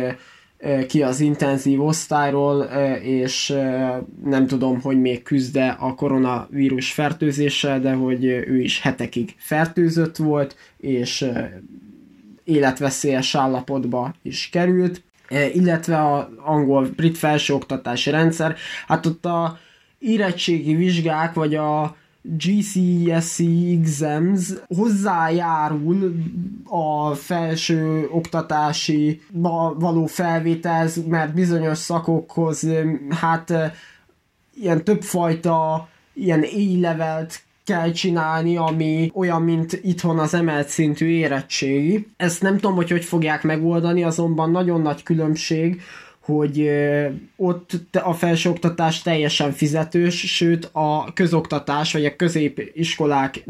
ki 0.89 1.03
az 1.03 1.21
intenzív 1.21 1.83
osztályról, 1.83 2.63
és 3.03 3.55
nem 4.25 4.47
tudom, 4.47 4.81
hogy 4.81 5.01
még 5.01 5.23
küzde 5.23 5.77
a 5.81 5.95
koronavírus 5.95 6.93
fertőzéssel, 6.93 7.81
de 7.81 7.93
hogy 7.93 8.25
ő 8.25 8.61
is 8.61 8.81
hetekig 8.81 9.35
fertőzött 9.37 10.17
volt, 10.17 10.57
és 10.77 11.27
életveszélyes 12.45 13.35
állapotba 13.35 14.15
is 14.23 14.49
került, 14.53 15.03
illetve 15.53 15.99
a 15.99 16.31
angol-brit 16.45 17.19
felsőoktatási 17.19 18.11
rendszer, 18.11 18.57
hát 18.87 19.07
ott 19.07 19.25
a 19.25 19.59
érettségi 19.99 20.75
vizsgák, 20.75 21.35
vagy 21.35 21.55
a 21.55 21.97
GCSE 22.23 23.45
exams 23.81 24.53
hozzájárul 24.77 26.15
a 26.65 27.15
felső 27.15 28.09
oktatási 28.11 29.21
való 29.79 30.07
felvételhez, 30.07 31.07
mert 31.07 31.35
bizonyos 31.35 31.79
szakokhoz 31.79 32.67
hát 33.11 33.53
ilyen 34.55 34.85
többfajta 34.85 35.89
ilyen 36.15 36.43
A-levelt 36.43 37.43
kell 37.65 37.91
csinálni, 37.93 38.57
ami 38.57 39.11
olyan, 39.15 39.43
mint 39.43 39.73
itthon 39.83 40.19
az 40.19 40.35
emelt 40.35 40.69
szintű 40.69 41.07
érettségi. 41.07 42.07
Ezt 42.17 42.43
nem 42.43 42.59
tudom, 42.59 42.77
hogy 42.77 42.91
hogy 42.91 43.05
fogják 43.05 43.43
megoldani, 43.43 44.03
azonban 44.03 44.51
nagyon 44.51 44.81
nagy 44.81 45.03
különbség, 45.03 45.83
hogy 46.25 46.71
ott 47.37 47.71
a 48.03 48.13
felsőoktatás 48.13 49.03
teljesen 49.03 49.53
fizetős, 49.53 50.35
sőt 50.35 50.71
a 50.73 51.13
közoktatás, 51.13 51.93
vagy 51.93 52.05
a 52.05 52.17
középiskolák, 52.17 53.45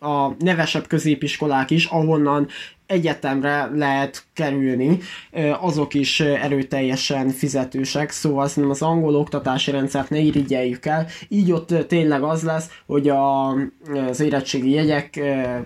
a 0.00 0.28
nevesebb 0.38 0.86
középiskolák 0.86 1.70
is, 1.70 1.84
ahonnan 1.84 2.48
egyetemre 2.86 3.70
lehet 3.74 4.24
kerülni, 4.34 4.98
azok 5.60 5.94
is 5.94 6.20
erőteljesen 6.20 7.28
fizetősek, 7.28 8.10
szóval 8.10 8.48
nem 8.54 8.70
az 8.70 8.82
angol 8.82 9.14
oktatási 9.14 9.70
rendszert 9.70 10.10
ne 10.10 10.18
irigyeljük 10.18 10.86
el, 10.86 11.06
így 11.28 11.52
ott 11.52 11.74
tényleg 11.88 12.22
az 12.22 12.42
lesz, 12.42 12.68
hogy 12.86 13.08
a, 13.08 13.48
az 14.08 14.20
érettségi 14.20 14.70
jegyek 14.70 15.20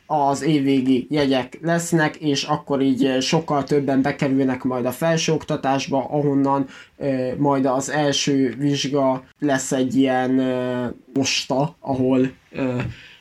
az 0.06 0.42
évvégi 0.42 1.06
jegyek 1.10 1.58
lesznek, 1.62 2.16
és 2.16 2.42
akkor 2.42 2.82
így 2.82 3.16
sokkal 3.20 3.64
többen 3.64 4.02
bekerülnek 4.02 4.62
majd 4.62 4.86
a 4.86 4.90
felsőoktatásba, 4.92 6.06
ahonnan 6.10 6.66
majd 7.36 7.66
az 7.66 7.90
első 7.90 8.54
vizsga 8.58 9.24
lesz 9.38 9.72
egy 9.72 9.96
ilyen 9.96 10.42
posta, 11.12 11.76
ahol 11.80 12.30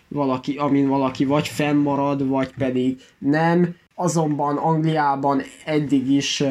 valaki, 0.08 0.58
amin 0.58 0.88
valaki 0.88 1.26
vagy 1.26 1.48
fennmarad, 1.48 2.28
vagy 2.28 2.54
pedig 2.58 3.02
nem, 3.20 3.76
azonban 3.96 4.58
Angliában 4.58 5.42
eddig 5.66 6.12
is 6.12 6.44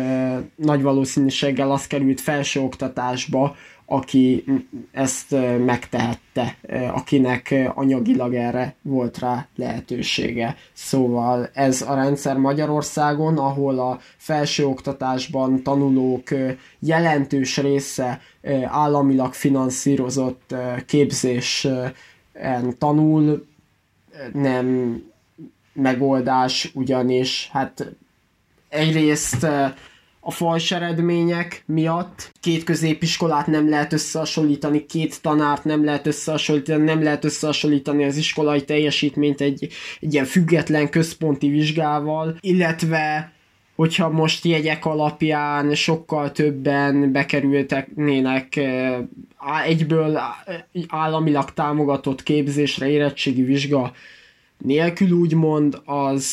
nagy 0.57 0.83
valószínűséggel 0.83 1.71
az 1.71 1.87
került 1.87 2.21
felsőoktatásba, 2.21 3.57
aki 3.87 4.45
ezt 4.93 5.37
megtehette, 5.65 6.57
akinek 6.93 7.55
anyagilag 7.75 8.35
erre 8.35 8.75
volt 8.83 9.19
rá 9.19 9.47
lehetősége. 9.57 10.57
Szóval 10.73 11.51
ez 11.53 11.83
a 11.83 11.95
rendszer 11.95 12.37
Magyarországon, 12.37 13.39
ahol 13.39 13.79
a 13.79 14.01
felsőoktatásban 14.17 15.63
tanulók 15.63 16.29
jelentős 16.79 17.59
része 17.59 18.21
államilag 18.65 19.33
finanszírozott 19.33 20.55
képzésen 20.87 21.93
tanul, 22.79 23.47
nem 24.33 24.99
megoldás, 25.75 26.71
ugyanis 26.75 27.49
hát 27.53 27.95
egyrészt 28.69 29.47
a 30.27 30.31
fals 30.31 30.71
eredmények 30.73 31.63
miatt 31.67 32.33
két 32.41 32.65
középiskolát 32.65 33.47
nem 33.47 33.69
lehet 33.69 33.93
összehasonlítani, 33.93 34.87
két 34.87 35.23
tanárt 35.23 35.65
nem 35.65 35.85
lehet 35.85 36.07
összehasonlítani, 36.07 36.85
nem 36.85 37.03
lehet 37.03 37.25
összehasonlítani 37.25 38.05
az 38.05 38.17
iskolai 38.17 38.65
teljesítményt 38.65 39.41
egy, 39.41 39.69
egy 40.01 40.13
ilyen 40.13 40.25
független 40.25 40.91
központi 40.91 41.49
vizsgával, 41.49 42.37
illetve 42.41 43.33
hogyha 43.77 44.09
most 44.11 44.45
jegyek 44.45 44.85
alapján 44.85 45.75
sokkal 45.75 46.33
többen 46.33 47.13
bekerültek 47.13 47.91
egyből 49.65 50.21
államilag 50.89 51.53
támogatott 51.53 52.23
képzésre, 52.23 52.89
érettségi 52.89 53.43
vizsga 53.43 53.93
nélkül 54.65 55.11
úgymond, 55.11 55.81
az 55.85 56.27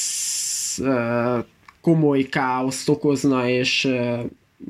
komoly 1.81 2.21
káoszt 2.21 2.89
okozna, 2.89 3.47
és 3.47 3.89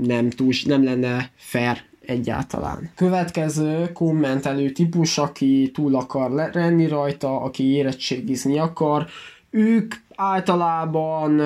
nem, 0.01 0.29
túl, 0.29 0.53
nem 0.65 0.83
lenne 0.83 1.29
fair 1.35 1.83
egyáltalán. 2.05 2.91
Következő 2.95 3.91
kommentelő 3.91 4.69
típus, 4.69 5.17
aki 5.17 5.71
túl 5.73 5.95
akar 5.95 6.31
lenni 6.53 6.87
rajta, 6.87 7.41
aki 7.41 7.63
érettségizni 7.63 8.59
akar, 8.59 9.07
ők 9.49 9.95
általában 10.15 11.37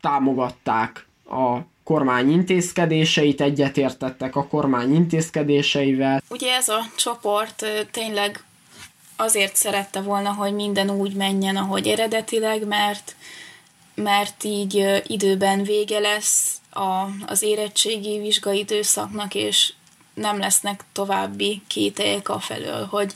támogatták 0.00 1.06
a 1.24 1.58
kormány 1.84 2.30
intézkedéseit, 2.30 3.40
egyetértettek 3.40 4.36
a 4.36 4.46
kormány 4.46 4.94
intézkedéseivel. 4.94 6.22
Ugye 6.30 6.52
ez 6.52 6.68
a 6.68 6.80
csoport 6.96 7.64
tényleg 7.90 8.44
azért 9.20 9.56
szerette 9.56 10.00
volna, 10.00 10.32
hogy 10.32 10.54
minden 10.54 10.90
úgy 10.90 11.14
menjen, 11.14 11.56
ahogy 11.56 11.86
eredetileg, 11.86 12.66
mert, 12.66 13.16
mert 13.94 14.44
így 14.44 15.02
időben 15.06 15.62
vége 15.62 15.98
lesz 15.98 16.60
a, 16.70 17.06
az 17.26 17.42
érettségi 17.42 18.18
vizsgai 18.18 18.58
időszaknak, 18.58 19.34
és 19.34 19.72
nem 20.14 20.38
lesznek 20.38 20.84
további 20.92 21.62
kételyek 21.66 22.28
a 22.28 22.38
felől, 22.38 22.86
hogy 22.86 23.14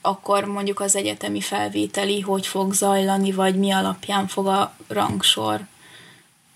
akkor 0.00 0.44
mondjuk 0.44 0.80
az 0.80 0.96
egyetemi 0.96 1.40
felvételi 1.40 2.20
hogy 2.20 2.46
fog 2.46 2.72
zajlani, 2.72 3.32
vagy 3.32 3.58
mi 3.58 3.70
alapján 3.70 4.26
fog 4.26 4.46
a 4.46 4.74
rangsor 4.88 5.60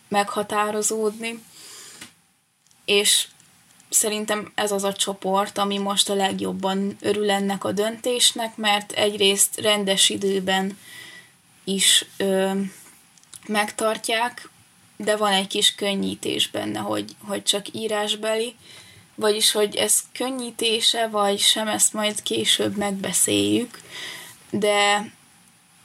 meghatározódni. 0.09 1.43
És 2.85 3.27
szerintem 3.89 4.53
ez 4.55 4.73
az 4.73 4.85
a 4.85 4.93
csoport, 4.93 5.59
ami 5.59 5.79
most 5.79 6.09
a 6.09 6.15
legjobban 6.15 6.97
örül 7.01 7.31
ennek 7.31 7.65
a 7.65 7.73
döntésnek, 7.73 8.57
mert 8.57 8.93
egyrészt 8.93 9.61
rendes 9.61 10.09
időben 10.09 10.79
is 11.65 12.05
ö, 12.17 12.51
megtartják, 13.47 14.51
de 14.97 15.17
van 15.17 15.33
egy 15.33 15.47
kis 15.47 15.75
könnyítés 15.75 16.51
benne, 16.51 16.79
hogy, 16.79 17.17
hogy 17.27 17.43
csak 17.43 17.67
írásbeli, 17.73 18.55
vagyis 19.15 19.53
hogy 19.53 19.77
ez 19.77 20.01
könnyítése, 20.13 21.09
vagy 21.09 21.39
sem, 21.39 21.69
ezt 21.69 21.93
majd 21.93 22.23
később 22.23 22.77
megbeszéljük, 22.77 23.81
de 24.51 25.11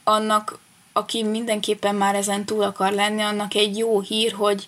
annak, 0.03 0.59
aki 0.93 1.23
mindenképpen 1.23 1.95
már 1.95 2.15
ezen 2.15 2.45
túl 2.45 2.63
akar 2.63 2.91
lenni, 2.91 3.21
annak 3.21 3.53
egy 3.53 3.77
jó 3.77 4.01
hír, 4.01 4.33
hogy 4.33 4.67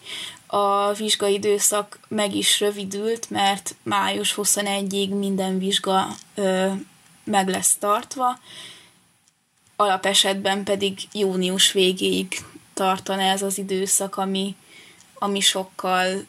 a 0.53 0.93
vizsgaidőszak 0.93 1.99
meg 2.07 2.35
is 2.35 2.59
rövidült, 2.59 3.29
mert 3.29 3.75
május 3.83 4.33
21-ig 4.37 5.19
minden 5.19 5.59
vizsga 5.59 6.07
ö, 6.35 6.71
meg 7.23 7.47
lesz 7.47 7.75
tartva, 7.79 8.39
alapesetben 9.75 10.63
pedig 10.63 10.99
június 11.11 11.71
végéig 11.71 12.45
tartana 12.73 13.21
ez 13.21 13.41
az 13.41 13.57
időszak, 13.57 14.17
ami, 14.17 14.55
ami 15.13 15.39
sokkal 15.39 16.25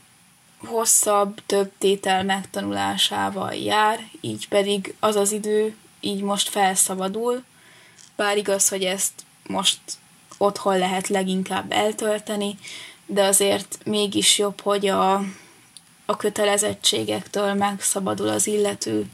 hosszabb, 0.58 1.40
több 1.46 1.72
tétel 1.78 2.24
megtanulásával 2.24 3.54
jár, 3.54 4.08
így 4.20 4.48
pedig 4.48 4.94
az 5.00 5.16
az 5.16 5.32
idő 5.32 5.76
így 6.00 6.20
most 6.20 6.48
felszabadul, 6.48 7.44
bár 8.16 8.36
igaz, 8.36 8.68
hogy 8.68 8.84
ezt 8.84 9.12
most 9.46 9.78
otthon 10.38 10.78
lehet 10.78 11.08
leginkább 11.08 11.72
eltölteni, 11.72 12.58
de 13.06 13.22
azért 13.22 13.78
mégis 13.84 14.38
jobb, 14.38 14.60
hogy 14.60 14.86
a, 14.86 15.14
a 16.04 16.16
kötelezettségektől 16.16 17.54
megszabadul 17.54 18.28
az 18.28 18.46
illető, 18.46 19.06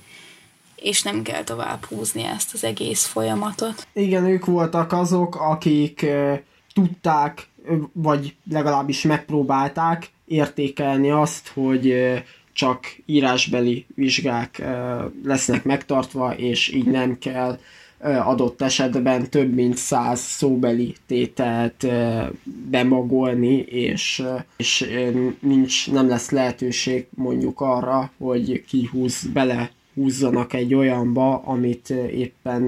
és 0.76 1.02
nem 1.02 1.22
kell 1.22 1.44
tovább 1.44 1.84
húzni 1.84 2.22
ezt 2.22 2.54
az 2.54 2.64
egész 2.64 3.04
folyamatot. 3.04 3.86
Igen, 3.92 4.24
ők 4.24 4.44
voltak 4.44 4.92
azok, 4.92 5.36
akik 5.36 6.06
tudták 6.74 7.48
vagy 7.92 8.34
legalábbis 8.50 9.02
megpróbálták 9.02 10.10
értékelni 10.26 11.10
azt, 11.10 11.48
hogy 11.48 12.12
csak 12.52 12.96
írásbeli 13.06 13.86
vizsgák 13.94 14.62
lesznek 15.24 15.64
megtartva, 15.64 16.36
és 16.36 16.68
így 16.68 16.86
nem 16.86 17.18
kell 17.18 17.58
adott 18.02 18.62
esetben 18.62 19.30
több 19.30 19.54
mint 19.54 19.76
száz 19.76 20.20
szóbeli 20.20 20.94
tételt 21.06 21.86
bemagolni, 22.70 23.56
és, 23.58 24.22
és 24.56 24.90
nincs, 25.40 25.90
nem 25.90 26.08
lesz 26.08 26.30
lehetőség 26.30 27.06
mondjuk 27.10 27.60
arra, 27.60 28.12
hogy 28.18 28.64
kihúz 28.68 29.26
bele 29.32 29.70
húzzanak 29.94 30.52
egy 30.52 30.74
olyanba, 30.74 31.38
amit 31.38 31.90
éppen 31.90 32.62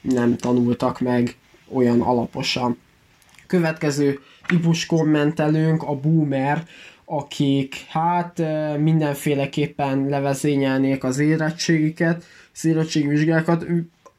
nem 0.00 0.36
tanultak 0.36 1.00
meg 1.00 1.36
olyan 1.68 2.00
alaposan. 2.00 2.78
Következő 3.46 4.18
típus 4.46 4.86
kommentelőnk 4.86 5.82
a 5.82 5.94
boomer, 5.94 6.64
akik 7.04 7.74
hát 7.88 8.42
mindenféleképpen 8.78 10.08
levezényelnék 10.08 11.04
az 11.04 11.18
érettségiket, 11.18 12.24
az 12.54 12.64
érettségvizsgákat, 12.64 13.66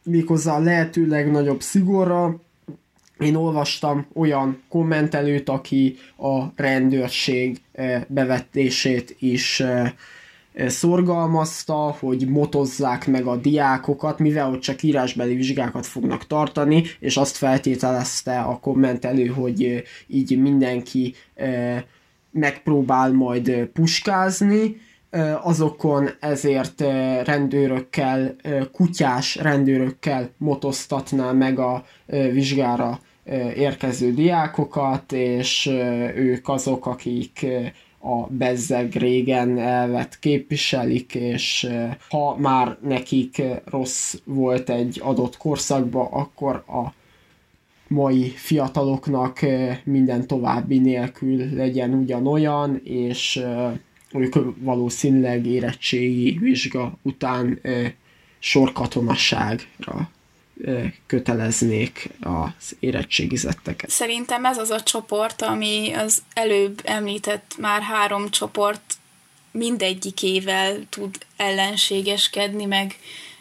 méghozzá 0.04 0.56
a 0.56 0.60
lehető 0.60 1.08
legnagyobb 1.08 1.62
szigorra. 1.62 2.39
Én 3.20 3.36
olvastam 3.36 4.06
olyan 4.13 4.62
kommentelőt, 4.70 5.50
aki 5.50 5.96
a 6.18 6.44
rendőrség 6.56 7.62
bevetését 8.08 9.16
is 9.20 9.63
szorgalmazta, 10.68 11.76
hogy 12.00 12.28
motozzák 12.28 13.08
meg 13.08 13.26
a 13.26 13.36
diákokat, 13.36 14.20
mivel 14.20 14.52
ott 14.52 14.60
csak 14.60 14.84
írásbeli 14.84 15.36
vizsgákat 15.36 15.86
fognak 15.86 16.28
tartani, 16.28 16.84
és 17.00 17.18
azt 17.18 17.36
feltételezte 17.36 18.39
a 18.39 18.60
kommentelő, 18.60 19.26
hogy 19.26 19.84
így 20.08 20.38
mindenki 20.38 21.13
megpróbál 22.32 23.12
majd 23.12 23.70
puskázni, 23.74 24.78
azokon 25.41 26.10
ezért 26.19 26.82
rendőrökkel, 27.23 28.36
kutyás 28.71 29.36
rendőrökkel 29.36 30.30
motoztatná 30.38 31.32
meg 31.32 31.60
a 31.60 31.86
vizsgára 32.06 32.99
érkező 33.56 34.13
diákokat, 34.13 35.12
és 35.12 35.65
ők 36.15 36.47
azok, 36.47 36.86
akik 36.86 37.45
a 37.99 38.28
bezzeg 38.30 38.95
régen 38.95 39.60
elvet 39.60 40.19
képviselik, 40.19 41.15
és 41.15 41.69
ha 42.10 42.38
már 42.38 42.78
nekik 42.82 43.41
rossz 43.65 44.15
volt 44.26 44.69
egy 44.69 45.02
adott 45.04 45.38
korszakban, 45.38 46.08
akkor 46.12 46.56
a 46.56 46.93
mai 47.88 48.30
fiataloknak 48.30 49.39
minden 49.84 50.28
további 50.28 50.80
nélkül 50.80 51.56
legyen 51.56 51.93
ugyanolyan, 51.93 52.82
és 52.84 53.43
ők 54.13 54.36
valószínűleg 54.58 55.45
érettségi 55.45 56.38
vizsga 56.41 56.97
után 57.02 57.62
sorkatonasságra 58.39 60.10
köteleznék 61.06 62.10
az 62.19 62.76
érettségizetteket. 62.80 63.89
Szerintem 63.89 64.45
ez 64.45 64.58
az 64.58 64.69
a 64.69 64.84
csoport, 64.84 65.41
ami 65.41 65.93
az 65.93 66.23
előbb 66.34 66.82
említett 66.84 67.56
már 67.58 67.82
három 67.82 68.30
csoport 68.30 68.93
mindegyikével 69.52 70.86
tud 70.89 71.17
ellenségeskedni, 71.38 72.65
meg 72.65 72.95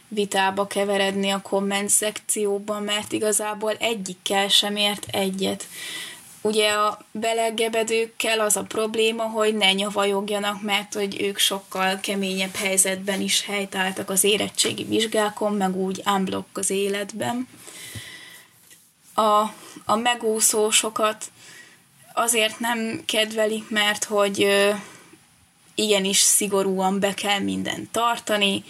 vitába 0.08 0.66
keveredni 0.66 1.30
a 1.30 1.42
komment 1.42 1.88
szekcióban, 1.88 2.82
mert 2.82 3.12
igazából 3.12 3.72
egyikkel 3.72 4.48
sem 4.48 4.76
ért 4.76 5.06
egyet. 5.10 5.66
Ugye 6.44 6.70
a 6.70 6.98
belegebedőkkel 7.10 8.40
az 8.40 8.56
a 8.56 8.62
probléma, 8.62 9.22
hogy 9.22 9.56
ne 9.56 9.72
nyavajogjanak, 9.72 10.62
mert 10.62 10.94
hogy 10.94 11.22
ők 11.22 11.38
sokkal 11.38 12.00
keményebb 12.00 12.54
helyzetben 12.54 13.20
is 13.20 13.44
helytáltak 13.44 14.10
az 14.10 14.24
érettségi 14.24 14.84
vizsgákon, 14.84 15.54
meg 15.54 15.76
úgy 15.76 16.02
unblock 16.06 16.58
az 16.58 16.70
életben. 16.70 17.48
A, 19.14 19.40
a 19.84 19.96
megúszósokat 19.96 21.24
azért 22.14 22.58
nem 22.58 23.02
kedvelik, 23.06 23.70
mert 23.70 24.04
hogy 24.04 24.48
igenis 25.74 26.18
szigorúan 26.18 27.00
be 27.00 27.14
kell 27.14 27.38
mindent 27.38 27.90
tartani, 27.90 28.64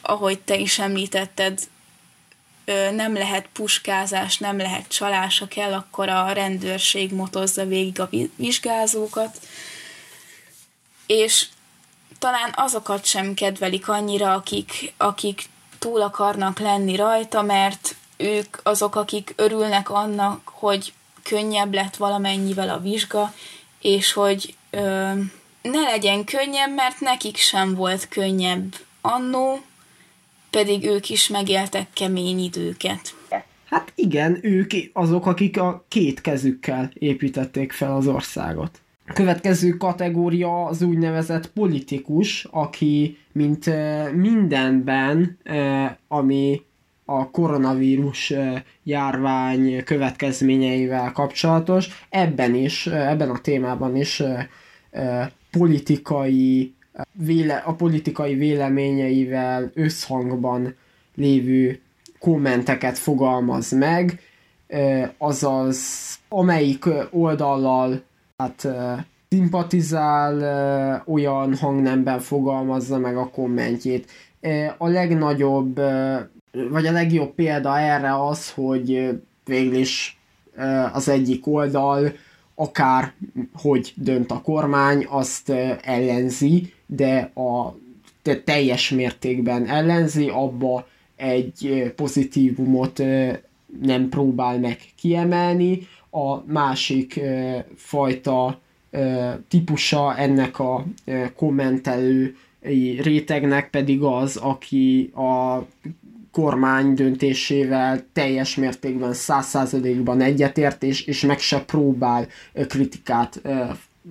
ahogy 0.00 0.38
te 0.38 0.56
is 0.56 0.78
említetted, 0.78 1.60
nem 2.94 3.14
lehet 3.14 3.48
puskázás, 3.52 4.38
nem 4.38 4.56
lehet 4.56 4.88
csalás, 4.88 5.38
ha 5.38 5.46
kell, 5.46 5.72
akkor 5.72 6.08
a 6.08 6.32
rendőrség 6.32 7.12
motozza 7.12 7.64
végig 7.64 8.00
a 8.00 8.08
vizsgázókat. 8.36 9.38
És 11.06 11.46
talán 12.18 12.52
azokat 12.54 13.04
sem 13.04 13.34
kedvelik 13.34 13.88
annyira, 13.88 14.32
akik, 14.32 14.92
akik 14.96 15.48
túl 15.78 16.00
akarnak 16.00 16.58
lenni 16.58 16.96
rajta, 16.96 17.42
mert 17.42 17.94
ők 18.16 18.56
azok, 18.62 18.94
akik 18.94 19.32
örülnek 19.36 19.90
annak, 19.90 20.48
hogy 20.48 20.92
könnyebb 21.22 21.74
lett 21.74 21.96
valamennyivel 21.96 22.68
a 22.68 22.80
vizsga, 22.80 23.34
és 23.80 24.12
hogy 24.12 24.54
ö, 24.70 25.12
ne 25.62 25.80
legyen 25.82 26.24
könnyebb, 26.24 26.74
mert 26.74 27.00
nekik 27.00 27.36
sem 27.36 27.74
volt 27.74 28.08
könnyebb 28.08 28.74
annó, 29.00 29.60
pedig 30.50 30.84
ők 30.84 31.08
is 31.10 31.28
megéltek 31.28 31.86
kemény 31.92 32.38
időket. 32.38 33.14
Hát 33.64 33.92
igen, 33.94 34.38
ők 34.42 34.70
azok, 34.92 35.26
akik 35.26 35.60
a 35.60 35.84
két 35.88 36.20
kezükkel 36.20 36.90
építették 36.94 37.72
fel 37.72 37.96
az 37.96 38.06
országot. 38.06 38.80
A 39.06 39.12
következő 39.12 39.70
kategória 39.70 40.64
az 40.64 40.82
úgynevezett 40.82 41.50
politikus, 41.50 42.46
aki 42.50 43.18
mint 43.32 43.70
mindenben, 44.14 45.38
ami 46.08 46.62
a 47.04 47.30
koronavírus 47.30 48.32
járvány 48.82 49.84
következményeivel 49.84 51.12
kapcsolatos, 51.12 52.04
ebben 52.08 52.54
is, 52.54 52.86
ebben 52.86 53.30
a 53.30 53.38
témában 53.38 53.96
is 53.96 54.22
politikai 55.50 56.74
véle, 57.12 57.56
a 57.56 57.72
politikai 57.72 58.34
véleményeivel 58.34 59.70
összhangban 59.74 60.74
lévő 61.14 61.80
kommenteket 62.18 62.98
fogalmaz 62.98 63.70
meg, 63.70 64.20
azaz 65.18 65.78
amelyik 66.28 66.84
oldallal 67.10 68.02
hát 68.36 68.68
szimpatizál, 69.28 71.02
olyan 71.06 71.56
hangnemben 71.56 72.18
fogalmazza 72.18 72.98
meg 72.98 73.16
a 73.16 73.28
kommentjét. 73.28 74.10
A 74.78 74.88
legnagyobb, 74.88 75.80
vagy 76.70 76.86
a 76.86 76.92
legjobb 76.92 77.34
példa 77.34 77.78
erre 77.78 78.26
az, 78.26 78.50
hogy 78.50 79.20
végül 79.44 79.74
is 79.74 80.18
az 80.92 81.08
egyik 81.08 81.46
oldal 81.46 82.12
akár 82.60 83.12
hogy 83.54 83.92
dönt 83.96 84.30
a 84.30 84.40
kormány, 84.40 85.06
azt 85.08 85.50
ellenzi, 85.82 86.72
de 86.86 87.30
a 87.34 87.78
de 88.22 88.40
teljes 88.40 88.90
mértékben 88.90 89.66
ellenzi, 89.66 90.28
abba 90.28 90.86
egy 91.16 91.92
pozitívumot 91.96 93.02
nem 93.80 94.08
próbál 94.08 94.58
meg 94.58 94.78
kiemelni. 94.96 95.86
A 96.10 96.52
másik 96.52 97.20
fajta 97.76 98.60
típusa 99.48 100.16
ennek 100.16 100.58
a 100.58 100.84
kommentelő 101.36 102.36
rétegnek 103.00 103.70
pedig 103.70 104.02
az, 104.02 104.36
aki 104.36 105.12
a 105.14 105.58
kormány 106.32 106.94
döntésével 106.94 108.06
teljes 108.12 108.56
mértékben, 108.56 109.12
száz 109.12 109.46
százalékban 109.46 110.20
egyetért, 110.20 110.82
és, 110.82 111.06
és 111.06 111.20
meg 111.20 111.38
se 111.38 111.64
próbál 111.64 112.26
kritikát 112.68 113.42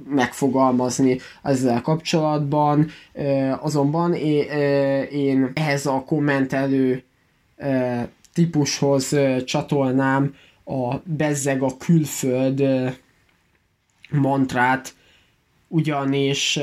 megfogalmazni 0.09 1.19
ezzel 1.43 1.81
kapcsolatban. 1.81 2.89
Azonban 3.59 4.13
én 5.11 5.51
ehhez 5.53 5.85
a 5.85 6.03
kommentelő 6.05 7.03
típushoz 8.33 9.15
csatolnám 9.45 10.33
a 10.65 10.95
bezzeg 11.03 11.61
a 11.61 11.77
külföld 11.77 12.63
mantrát, 14.09 14.93
ugyanis 15.67 16.59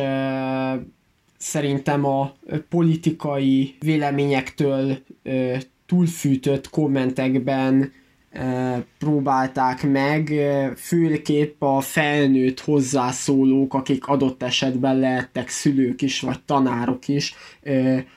szerintem 1.38 2.04
a 2.04 2.34
politikai 2.68 3.76
véleményektől 3.80 4.98
túlfűtött 5.86 6.70
kommentekben 6.70 7.92
próbálták 8.98 9.82
meg, 9.90 10.32
főképp 10.76 11.62
a 11.62 11.80
felnőtt 11.80 12.60
hozzászólók, 12.60 13.74
akik 13.74 14.06
adott 14.06 14.42
esetben 14.42 14.98
lehettek 14.98 15.48
szülők 15.48 16.02
is, 16.02 16.20
vagy 16.20 16.40
tanárok 16.44 17.08
is, 17.08 17.34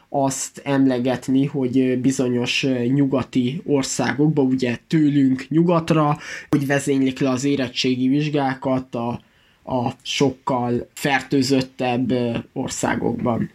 azt 0.09 0.61
emlegetni, 0.63 1.45
hogy 1.45 1.99
bizonyos 1.99 2.67
nyugati 2.93 3.61
országokban, 3.65 4.45
ugye 4.45 4.77
tőlünk 4.87 5.49
nyugatra, 5.49 6.17
hogy 6.49 6.67
vezénylik 6.67 7.19
le 7.19 7.29
az 7.29 7.43
érettségi 7.43 8.07
vizsgákat 8.07 8.95
a, 8.95 9.21
a 9.63 9.93
sokkal 10.01 10.87
fertőzöttebb 10.93 12.13
országokban 12.53 13.49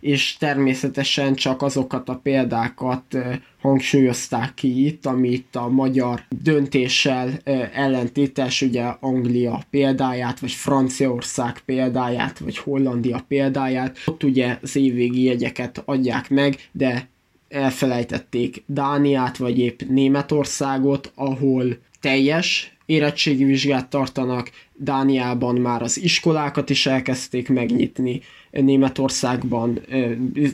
és 0.00 0.36
természetesen 0.36 1.34
csak 1.34 1.62
azokat 1.62 2.08
a 2.08 2.20
példákat 2.22 3.16
hangsúlyozták 3.60 4.54
ki 4.54 4.86
itt, 4.86 5.06
amit 5.06 5.56
a 5.56 5.68
magyar 5.68 6.22
döntéssel 6.28 7.30
ellentétes, 7.74 8.62
ugye 8.62 8.82
Anglia 9.00 9.62
példáját, 9.70 10.40
vagy 10.40 10.52
Franciaország 10.52 11.58
példáját, 11.64 12.38
vagy 12.38 12.58
Hollandia 12.58 13.24
példáját. 13.28 13.98
Ott 14.06 14.22
ugye 14.22 14.58
az 14.62 14.76
évvégi 14.76 15.22
jegyeket 15.22 15.82
adják 15.84 16.30
meg, 16.30 16.68
de 16.72 17.08
elfelejtették 17.48 18.62
Dániát, 18.66 19.36
vagy 19.36 19.58
épp 19.58 19.80
Németországot, 19.88 21.12
ahol 21.14 21.78
teljes 22.00 22.76
érettségi 22.86 23.44
vizsgát 23.44 23.88
tartanak, 23.90 24.50
Dániában 24.76 25.56
már 25.56 25.82
az 25.82 26.02
iskolákat 26.02 26.70
is 26.70 26.86
elkezdték 26.86 27.48
megnyitni, 27.48 28.20
Németországban, 28.50 29.80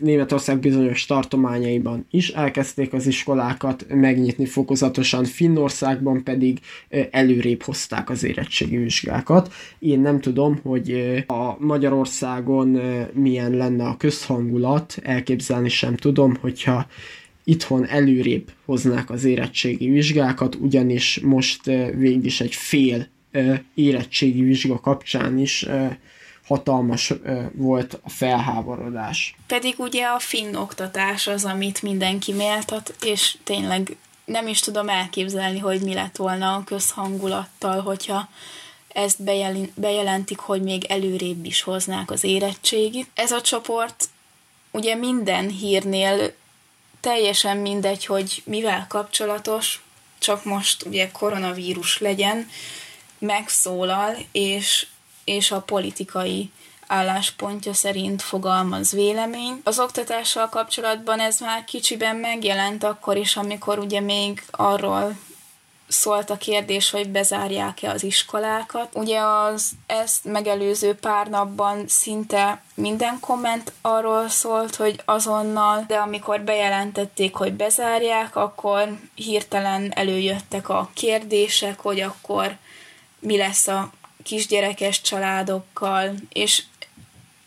Németország 0.01 0.59
bizonyos 0.59 1.07
tartományaiban 1.07 2.07
is 2.11 2.29
elkezdték 2.29 2.93
az 2.93 3.07
iskolákat 3.07 3.87
megnyitni 3.89 4.47
fokozatosan, 4.47 5.25
Finnországban 5.25 6.23
pedig 6.23 6.61
előrébb 7.11 7.63
hozták 7.63 8.11
az 8.11 8.25
érettségi 8.25 8.77
vizsgákat. 8.77 9.53
Én 9.79 10.01
nem 10.01 10.21
tudom, 10.21 10.59
hogy 10.63 11.15
a 11.27 11.65
Magyarországon 11.65 12.81
milyen 13.13 13.53
lenne 13.53 13.85
a 13.85 13.97
közhangulat, 13.97 14.99
elképzelni 15.03 15.69
sem 15.69 15.97
tudom, 15.97 16.35
hogyha 16.41 16.87
itthon 17.45 17.87
előrébb 17.87 18.51
hoznák 18.65 19.11
az 19.11 19.25
érettségi 19.25 19.89
vizsgákat, 19.89 20.55
ugyanis 20.55 21.21
most 21.21 21.65
végig 21.97 22.25
is 22.25 22.41
egy 22.41 22.55
fél 22.55 23.07
érettségi 23.75 24.43
vizsga 24.43 24.81
kapcsán 24.81 25.39
is 25.39 25.67
hatalmas 26.47 27.13
volt 27.53 27.99
a 28.03 28.11
felháborodás. 28.11 29.35
Pedig 29.47 29.75
ugye 29.79 30.07
a 30.07 30.19
finn 30.19 30.55
oktatás 30.55 31.27
az, 31.27 31.45
amit 31.45 31.83
mindenki 31.83 32.33
méltat, 32.33 32.95
és 33.03 33.37
tényleg 33.45 33.97
nem 34.25 34.47
is 34.47 34.61
tudom 34.61 34.89
elképzelni, 34.89 35.59
hogy 35.59 35.81
mi 35.81 35.95
lett 35.95 36.17
volna 36.17 36.55
a 36.55 36.65
közhangulattal, 36.65 37.81
hogyha 37.81 38.29
ezt 38.89 39.23
bejelentik, 39.75 40.39
hogy 40.39 40.63
még 40.63 40.85
előrébb 40.85 41.45
is 41.45 41.63
hoznák 41.63 42.11
az 42.11 42.25
érettségit. 42.25 43.09
Ez 43.15 43.33
a 43.33 43.41
csoport 43.41 44.09
ugye 44.71 44.95
minden 44.95 45.49
hírnél 45.49 46.35
teljesen 47.01 47.57
mindegy, 47.57 48.07
hogy 48.07 48.43
mivel 48.45 48.87
kapcsolatos, 48.89 49.83
csak 50.19 50.45
most 50.45 50.85
ugye 50.87 51.11
koronavírus 51.11 51.99
legyen, 51.99 52.49
megszólal, 53.19 54.17
és, 54.33 54.87
és 55.27 55.51
a 55.51 55.61
politikai 55.61 56.51
álláspontja 56.87 57.75
szerint 57.75 58.23
fogalmaz 58.23 58.93
vélemény. 58.93 59.61
Az 59.65 59.79
oktatással 59.79 60.49
kapcsolatban 60.49 61.21
ez 61.21 61.41
már 61.41 61.65
kicsiben 61.65 62.17
megjelent 62.17 62.85
akkor 62.85 63.17
is, 63.17 63.37
amikor 63.37 63.79
ugye 63.79 64.01
még 64.01 64.43
arról 64.51 65.17
szólt 65.89 66.31
a 66.31 66.37
kérdés, 66.37 66.91
hogy 66.91 67.09
bezárják-e 67.09 67.91
az 67.91 68.03
iskolákat. 68.03 68.89
Ugye 68.95 69.21
az 69.21 69.71
ezt 69.87 70.25
megelőző 70.25 70.95
pár 70.95 71.27
napban 71.27 71.85
szinte 71.89 72.63
minden 72.75 73.21
komment 73.21 73.73
arról 73.81 74.29
szólt, 74.29 74.77
hogy 74.77 75.03
azonnal, 75.05 75.85
de 75.87 75.97
amikor 75.97 76.41
bejelentették, 76.41 77.35
hogy 77.35 77.53
bezárják, 77.53 78.37
akkor 78.37 78.99
hirtelen 79.15 79.93
előjöttek 79.95 80.69
a 80.69 80.91
kérdések, 80.95 81.81
hogy 81.81 82.01
akkor 82.01 82.57
mi 83.19 83.37
lesz 83.37 83.67
a 83.67 83.91
kisgyerekes 84.27 85.01
családokkal, 85.01 86.15
és 86.33 86.63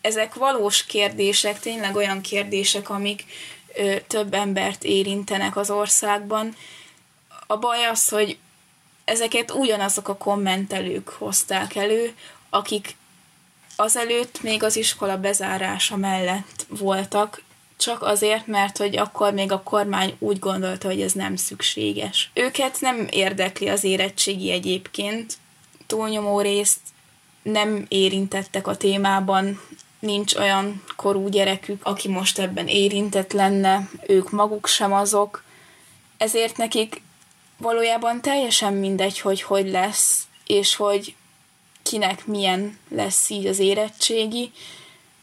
ezek 0.00 0.34
valós 0.34 0.86
kérdések, 0.86 1.60
tényleg 1.60 1.96
olyan 1.96 2.20
kérdések, 2.20 2.90
amik 2.90 3.24
ö, 3.74 3.96
több 4.06 4.34
embert 4.34 4.84
érintenek 4.84 5.56
az 5.56 5.70
országban, 5.70 6.56
a 7.46 7.56
baj 7.56 7.84
az, 7.84 8.08
hogy 8.08 8.38
ezeket 9.04 9.50
ugyanazok 9.50 10.08
a 10.08 10.16
kommentelők 10.16 11.08
hozták 11.08 11.74
elő, 11.74 12.14
akik 12.50 12.96
azelőtt 13.76 14.42
még 14.42 14.62
az 14.62 14.76
iskola 14.76 15.16
bezárása 15.16 15.96
mellett 15.96 16.66
voltak, 16.68 17.42
csak 17.76 18.02
azért, 18.02 18.46
mert 18.46 18.76
hogy 18.76 18.96
akkor 18.96 19.32
még 19.32 19.52
a 19.52 19.62
kormány 19.62 20.16
úgy 20.18 20.38
gondolta, 20.38 20.88
hogy 20.88 21.00
ez 21.00 21.12
nem 21.12 21.36
szükséges. 21.36 22.30
Őket 22.34 22.80
nem 22.80 23.06
érdekli 23.10 23.68
az 23.68 23.84
érettségi 23.84 24.50
egyébként, 24.50 25.38
túlnyomó 25.90 26.40
részt 26.40 26.80
nem 27.42 27.86
érintettek 27.88 28.66
a 28.66 28.76
témában, 28.76 29.60
nincs 29.98 30.34
olyan 30.34 30.82
korú 30.96 31.28
gyerekük, 31.28 31.86
aki 31.86 32.08
most 32.08 32.38
ebben 32.38 32.66
érintett 32.66 33.32
lenne, 33.32 33.88
ők 34.06 34.30
maguk 34.30 34.66
sem 34.66 34.92
azok, 34.92 35.44
ezért 36.16 36.56
nekik 36.56 37.02
valójában 37.56 38.20
teljesen 38.20 38.72
mindegy, 38.72 39.20
hogy 39.20 39.42
hogy 39.42 39.70
lesz, 39.70 40.26
és 40.46 40.76
hogy 40.76 41.14
kinek 41.82 42.26
milyen 42.26 42.78
lesz 42.88 43.30
így 43.30 43.46
az 43.46 43.58
érettségi, 43.58 44.52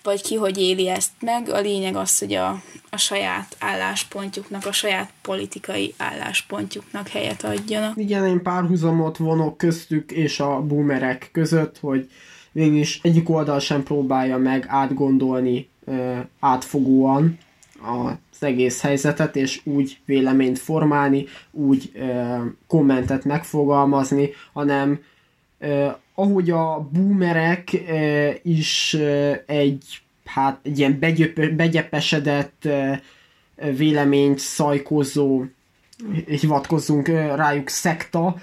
vagy 0.08 0.22
ki 0.22 0.36
hogy 0.36 0.58
éli 0.58 0.89
ezt 0.89 1.12
meg. 1.20 1.50
A 1.50 1.60
lényeg 1.60 1.96
az, 1.96 2.20
hogy 2.20 2.34
a, 2.34 2.62
a 2.89 2.98
saját 2.98 3.56
álláspontjuknak, 3.60 4.65
a 4.65 4.72
saját 4.72 5.12
politikai 5.22 5.93
álláspontjuknak 5.98 7.08
helyet 7.08 7.43
adjanak. 7.43 7.98
Igen, 7.98 8.26
én 8.26 8.41
párhuzamot 8.41 9.17
vonok 9.17 9.58
köztük 9.58 10.12
és 10.12 10.39
a 10.39 10.62
boomerek 10.62 11.30
között, 11.32 11.78
hogy 11.80 12.10
végülis 12.52 13.00
egyik 13.04 13.30
oldal 13.30 13.60
sem 13.60 13.84
próbálja 13.84 14.38
meg 14.38 14.65
átgondolni 14.67 15.70
ö, 15.86 16.17
átfogóan 16.39 17.38
az 17.82 18.43
egész 18.43 18.82
helyzetet, 18.82 19.36
és 19.36 19.62
úgy 19.63 20.00
véleményt 20.06 20.60
formálni, 20.60 21.26
úgy 21.52 21.91
ö, 21.93 22.36
kommentet 22.67 23.24
megfogalmazni, 23.24 24.30
hanem 24.54 25.00
ö, 25.60 25.88
ahogy 26.15 26.50
a 26.50 26.89
boomerek 26.91 27.70
ö, 27.89 28.30
is 28.43 28.93
ö, 28.93 29.34
egy, 29.46 30.02
hát, 30.26 30.60
egy 30.63 30.80
ilyen 30.80 31.00
begyöp, 31.00 31.52
begyepesedett 31.52 32.65
ö, 32.65 32.93
véleményt 33.78 34.39
szajkozó 34.39 35.43
hivatkozzunk 36.26 37.08
rájuk 37.08 37.70
szekta, 37.70 38.36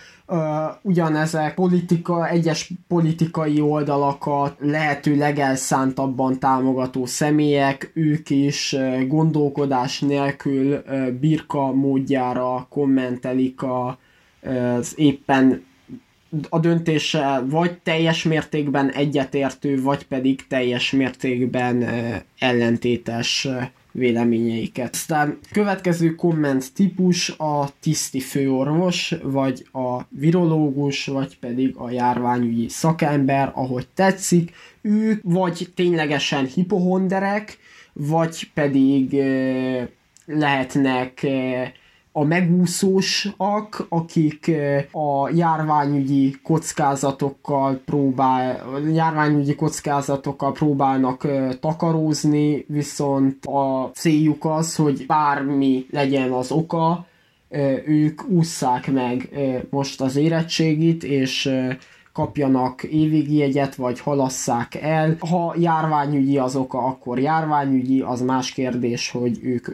ugyanezek 0.83 1.55
politika, 1.55 2.29
egyes 2.29 2.73
politikai 2.89 3.61
oldalakat 3.61 4.57
lehető 4.61 5.17
legelszántabban 5.17 6.39
támogató 6.39 7.07
személyek, 7.07 7.91
ők 7.95 8.31
is 8.31 8.77
gondolkodás 9.07 10.01
nélkül 10.01 10.83
birka 11.21 11.73
módjára 11.73 12.67
kommentelik 12.71 13.61
az 13.63 14.93
éppen 14.97 15.65
a 16.49 16.59
döntéssel 16.59 17.47
vagy 17.49 17.79
teljes 17.79 18.23
mértékben 18.23 18.91
egyetértő, 18.91 19.83
vagy 19.83 20.07
pedig 20.07 20.47
teljes 20.47 20.91
mértékben 20.91 21.85
ellentétes 22.39 23.49
véleményeiket. 23.95 24.95
Aztán 24.95 25.39
következő 25.53 26.15
komment 26.15 26.73
típus 26.75 27.31
a 27.31 27.69
tiszti 27.81 28.21
főorvos, 28.21 29.15
vagy 29.23 29.67
a 29.73 30.01
virológus, 30.09 31.07
vagy 31.07 31.39
pedig 31.39 31.77
a 31.77 31.91
járványügyi 31.91 32.69
szakember, 32.69 33.53
ahogy 33.55 33.87
tetszik. 33.95 34.53
Ők 34.83 35.21
vagy 35.23 35.69
ténylegesen 35.75 36.47
hipohonderek, 36.47 37.59
vagy 37.93 38.51
pedig 38.55 39.17
lehetnek 40.27 41.27
a 42.17 42.25
megúszósak, 42.25 43.87
akik 43.89 44.51
a 44.93 45.29
járványügyi 45.35 46.37
kockázatokkal 46.43 47.81
próbál, 47.85 48.65
járványügyi 48.93 49.55
kockázatokkal 49.55 50.53
próbálnak 50.53 51.27
takarózni, 51.61 52.65
viszont 52.69 53.47
a 53.47 53.91
céljuk 53.95 54.45
az, 54.45 54.77
hogy 54.77 55.07
bármi 55.07 55.87
legyen 55.91 56.31
az 56.31 56.53
oka, 56.53 57.07
ők 57.87 58.29
ússzák 58.29 58.93
meg 58.93 59.29
most 59.71 60.01
az 60.01 60.17
érettségit, 60.17 61.05
és 61.05 61.51
kapjanak 62.13 62.83
évigi 62.83 63.37
jegyet, 63.37 63.75
vagy 63.75 64.01
halasszák 64.01 64.75
el. 64.75 65.17
Ha 65.31 65.55
járványügyi 65.59 66.39
az 66.39 66.57
oka, 66.57 66.79
akkor 66.79 67.19
járványügyi, 67.19 68.01
az 68.01 68.21
más 68.23 68.51
kérdés, 68.53 69.11
hogy 69.11 69.39
ők 69.43 69.69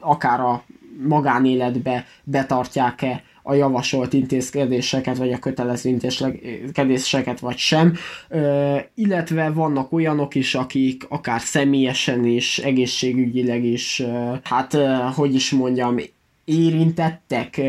akár 0.00 0.40
a 0.40 0.62
magánéletbe 1.06 2.06
betartják-e 2.24 3.22
a 3.42 3.54
javasolt 3.54 4.12
intézkedéseket, 4.12 5.16
vagy 5.16 5.32
a 5.32 5.38
kötelező 5.38 5.88
intézkedéseket, 5.88 7.40
vagy 7.40 7.56
sem. 7.56 7.94
Ö, 8.28 8.76
illetve 8.94 9.50
vannak 9.50 9.92
olyanok 9.92 10.34
is, 10.34 10.54
akik 10.54 11.06
akár 11.08 11.40
személyesen 11.40 12.24
is, 12.24 12.58
egészségügyileg 12.58 13.64
is, 13.64 14.00
ö, 14.00 14.34
hát 14.42 14.74
ö, 14.74 14.94
hogy 15.14 15.34
is 15.34 15.50
mondjam, 15.50 15.96
érintettek, 16.44 17.60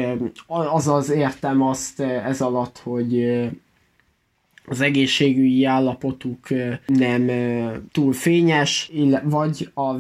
azaz 0.48 1.10
értem 1.10 1.62
azt 1.62 2.00
ez 2.00 2.42
alatt, 2.42 2.82
hogy 2.84 3.16
az 4.70 4.82
egészségügyi 4.82 5.66
állapotuk 5.66 6.48
nem 6.86 7.30
túl 7.92 8.14
fényes, 8.14 8.92
vagy 9.24 9.70
a 9.74 9.98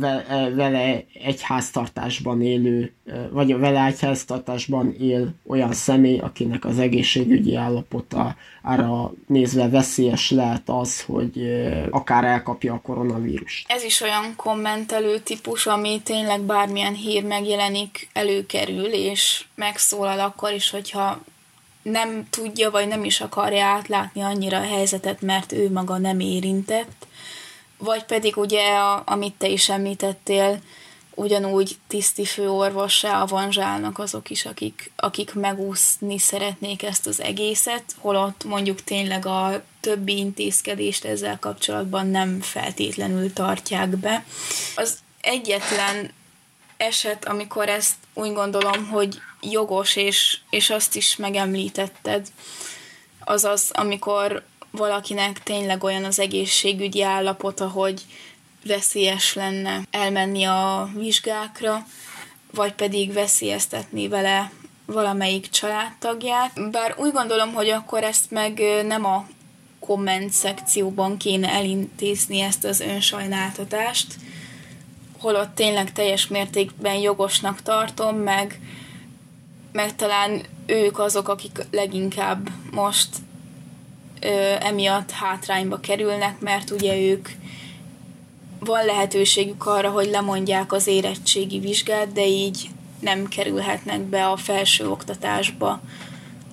vele 0.55 1.03
egyháztartásban 1.23 2.41
élő, 2.41 2.93
vagy 3.31 3.51
a 3.51 3.57
vele 3.57 3.85
egyháztartásban 3.85 4.95
él 4.99 5.33
olyan 5.47 5.73
személy, 5.73 6.17
akinek 6.17 6.65
az 6.65 6.79
egészségügyi 6.79 7.55
állapota 7.55 8.35
arra 8.61 9.13
nézve 9.27 9.69
veszélyes 9.69 10.31
lehet 10.31 10.63
az, 10.65 11.01
hogy 11.01 11.31
akár 11.89 12.23
elkapja 12.23 12.73
a 12.73 12.81
koronavírus. 12.81 13.65
Ez 13.67 13.83
is 13.83 14.01
olyan 14.01 14.33
kommentelő 14.35 15.19
típus, 15.19 15.65
ami 15.65 16.01
tényleg 16.03 16.41
bármilyen 16.41 16.93
hír 16.93 17.23
megjelenik, 17.23 18.09
előkerül, 18.13 18.85
és 18.85 19.45
megszólal 19.55 20.19
akkor 20.19 20.53
is, 20.53 20.69
hogyha 20.69 21.21
nem 21.81 22.27
tudja, 22.29 22.71
vagy 22.71 22.87
nem 22.87 23.03
is 23.03 23.21
akarja 23.21 23.65
átlátni 23.65 24.21
annyira 24.21 24.57
a 24.57 24.67
helyzetet, 24.67 25.21
mert 25.21 25.51
ő 25.51 25.71
maga 25.71 25.97
nem 25.97 26.19
érintett, 26.19 27.07
vagy 27.77 28.03
pedig 28.03 28.37
ugye, 28.37 28.73
a, 28.73 29.03
amit 29.05 29.33
te 29.33 29.47
is 29.47 29.69
említettél, 29.69 30.59
ugyanúgy 31.19 31.77
tiszti 31.87 32.25
főorvossá 32.25 33.21
avanzsálnak 33.21 33.99
azok 33.99 34.29
is, 34.29 34.45
akik, 34.45 34.91
akik 34.95 35.33
megúszni 35.33 36.17
szeretnék 36.17 36.83
ezt 36.83 37.07
az 37.07 37.21
egészet, 37.21 37.83
holott 37.97 38.43
mondjuk 38.43 38.83
tényleg 38.83 39.25
a 39.25 39.63
többi 39.79 40.17
intézkedést 40.17 41.05
ezzel 41.05 41.39
kapcsolatban 41.39 42.07
nem 42.07 42.41
feltétlenül 42.41 43.33
tartják 43.33 43.89
be. 43.89 44.25
Az 44.75 44.97
egyetlen 45.21 46.11
eset, 46.77 47.25
amikor 47.25 47.69
ezt 47.69 47.95
úgy 48.13 48.33
gondolom, 48.33 48.87
hogy 48.87 49.19
jogos, 49.41 49.95
és, 49.95 50.37
és 50.49 50.69
azt 50.69 50.95
is 50.95 51.15
megemlítetted, 51.15 52.27
azaz, 53.23 53.69
amikor 53.73 54.43
valakinek 54.71 55.43
tényleg 55.43 55.83
olyan 55.83 56.03
az 56.03 56.19
egészségügyi 56.19 57.03
állapota, 57.03 57.67
hogy 57.67 58.01
veszélyes 58.65 59.33
lenne 59.33 59.81
elmenni 59.91 60.43
a 60.43 60.89
vizsgákra, 60.95 61.85
vagy 62.53 62.73
pedig 62.73 63.13
veszélyeztetni 63.13 64.07
vele 64.07 64.51
valamelyik 64.85 65.49
családtagját. 65.49 66.71
Bár 66.71 66.95
úgy 66.97 67.11
gondolom, 67.11 67.53
hogy 67.53 67.69
akkor 67.69 68.03
ezt 68.03 68.31
meg 68.31 68.61
nem 68.85 69.05
a 69.05 69.27
komment 69.79 70.31
szekcióban 70.31 71.17
kéne 71.17 71.49
elintézni 71.49 72.39
ezt 72.39 72.63
az 72.63 72.79
önsajnáltatást, 72.79 74.15
holott 75.19 75.55
tényleg 75.55 75.91
teljes 75.91 76.27
mértékben 76.27 76.95
jogosnak 76.95 77.61
tartom, 77.61 78.15
meg, 78.15 78.59
meg 79.71 79.95
talán 79.95 80.41
ők 80.65 80.99
azok, 80.99 81.27
akik 81.27 81.65
leginkább 81.71 82.49
most 82.71 83.09
ö, 84.21 84.27
emiatt 84.59 85.11
hátrányba 85.11 85.79
kerülnek, 85.79 86.39
mert 86.39 86.69
ugye 86.69 86.99
ők 86.99 87.29
van 88.59 88.85
lehetőségük 88.85 89.65
arra, 89.65 89.89
hogy 89.89 90.09
lemondják 90.09 90.73
az 90.73 90.87
érettségi 90.87 91.59
vizsgát, 91.59 92.11
de 92.11 92.27
így 92.27 92.69
nem 92.99 93.27
kerülhetnek 93.27 94.01
be 94.01 94.27
a 94.27 94.37
felső 94.37 94.89
oktatásba 94.89 95.81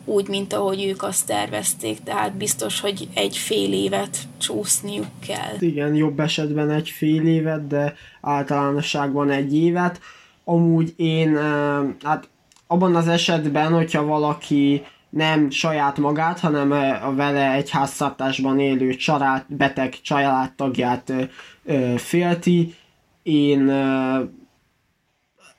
úgy, 0.07 0.29
mint 0.29 0.53
ahogy 0.53 0.85
ők 0.85 1.03
azt 1.03 1.27
tervezték, 1.27 2.03
tehát 2.03 2.37
biztos, 2.37 2.81
hogy 2.81 3.09
egy 3.14 3.37
fél 3.37 3.73
évet 3.73 4.19
csúszniuk 4.39 5.07
kell. 5.27 5.55
Igen, 5.59 5.95
jobb 5.95 6.21
esetben 6.21 6.71
egy 6.71 6.89
fél 6.89 7.27
évet, 7.27 7.67
de 7.67 7.95
általánosságban 8.21 9.31
egy 9.31 9.55
évet. 9.55 10.01
Amúgy 10.45 10.95
én, 10.97 11.37
hát 12.03 12.29
abban 12.67 12.97
az 12.97 13.09
esetben, 13.09 13.73
hogyha 13.73 14.05
valaki 14.05 14.83
nem 15.11 15.51
saját 15.51 15.99
magát, 15.99 16.41
hanem 16.41 16.71
a 17.03 17.14
vele 17.14 17.53
egy 17.53 17.71
háztartásban 17.71 18.61
élő 18.61 18.95
család, 18.95 19.45
beteg 19.49 20.01
családtagját 20.03 21.12
félti, 21.97 22.75
én 23.23 23.61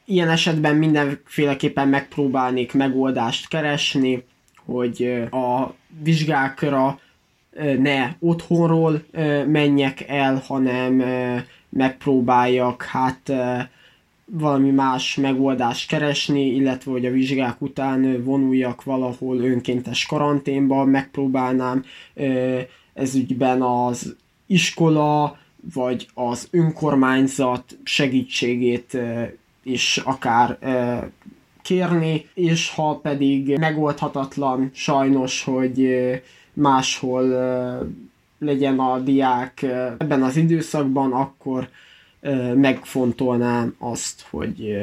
ilyen 0.05 0.29
esetben 0.29 0.75
mindenféleképpen 0.75 1.87
megpróbálnék 1.87 2.73
megoldást 2.73 3.47
keresni, 3.47 4.25
hogy 4.65 5.27
a 5.31 5.73
vizsgákra 6.03 6.99
ne 7.79 8.09
otthonról 8.19 9.03
menjek 9.45 10.07
el, 10.07 10.43
hanem 10.47 11.03
megpróbáljak 11.69 12.83
hát 12.83 13.33
valami 14.31 14.71
más 14.71 15.15
megoldást 15.15 15.87
keresni, 15.87 16.45
illetve 16.45 16.91
hogy 16.91 17.05
a 17.05 17.11
vizsgák 17.11 17.61
után 17.61 18.23
vonuljak 18.23 18.83
valahol 18.83 19.37
önkéntes 19.37 20.05
karanténba, 20.05 20.85
megpróbálnám 20.85 21.83
ez 22.93 23.15
ügyben 23.15 23.61
az 23.61 24.15
iskola, 24.45 25.37
vagy 25.73 26.07
az 26.13 26.47
önkormányzat 26.51 27.77
segítségét 27.83 28.97
is 29.63 29.97
akár 29.97 30.57
kérni, 31.61 32.25
és 32.33 32.69
ha 32.69 32.95
pedig 32.95 33.57
megoldhatatlan 33.57 34.69
sajnos, 34.73 35.43
hogy 35.43 35.89
máshol 36.53 37.23
legyen 38.39 38.79
a 38.79 38.99
diák 38.99 39.61
ebben 39.97 40.23
az 40.23 40.35
időszakban, 40.35 41.11
akkor 41.11 41.69
megfontolnám 42.55 43.75
azt, 43.77 44.25
hogy 44.29 44.77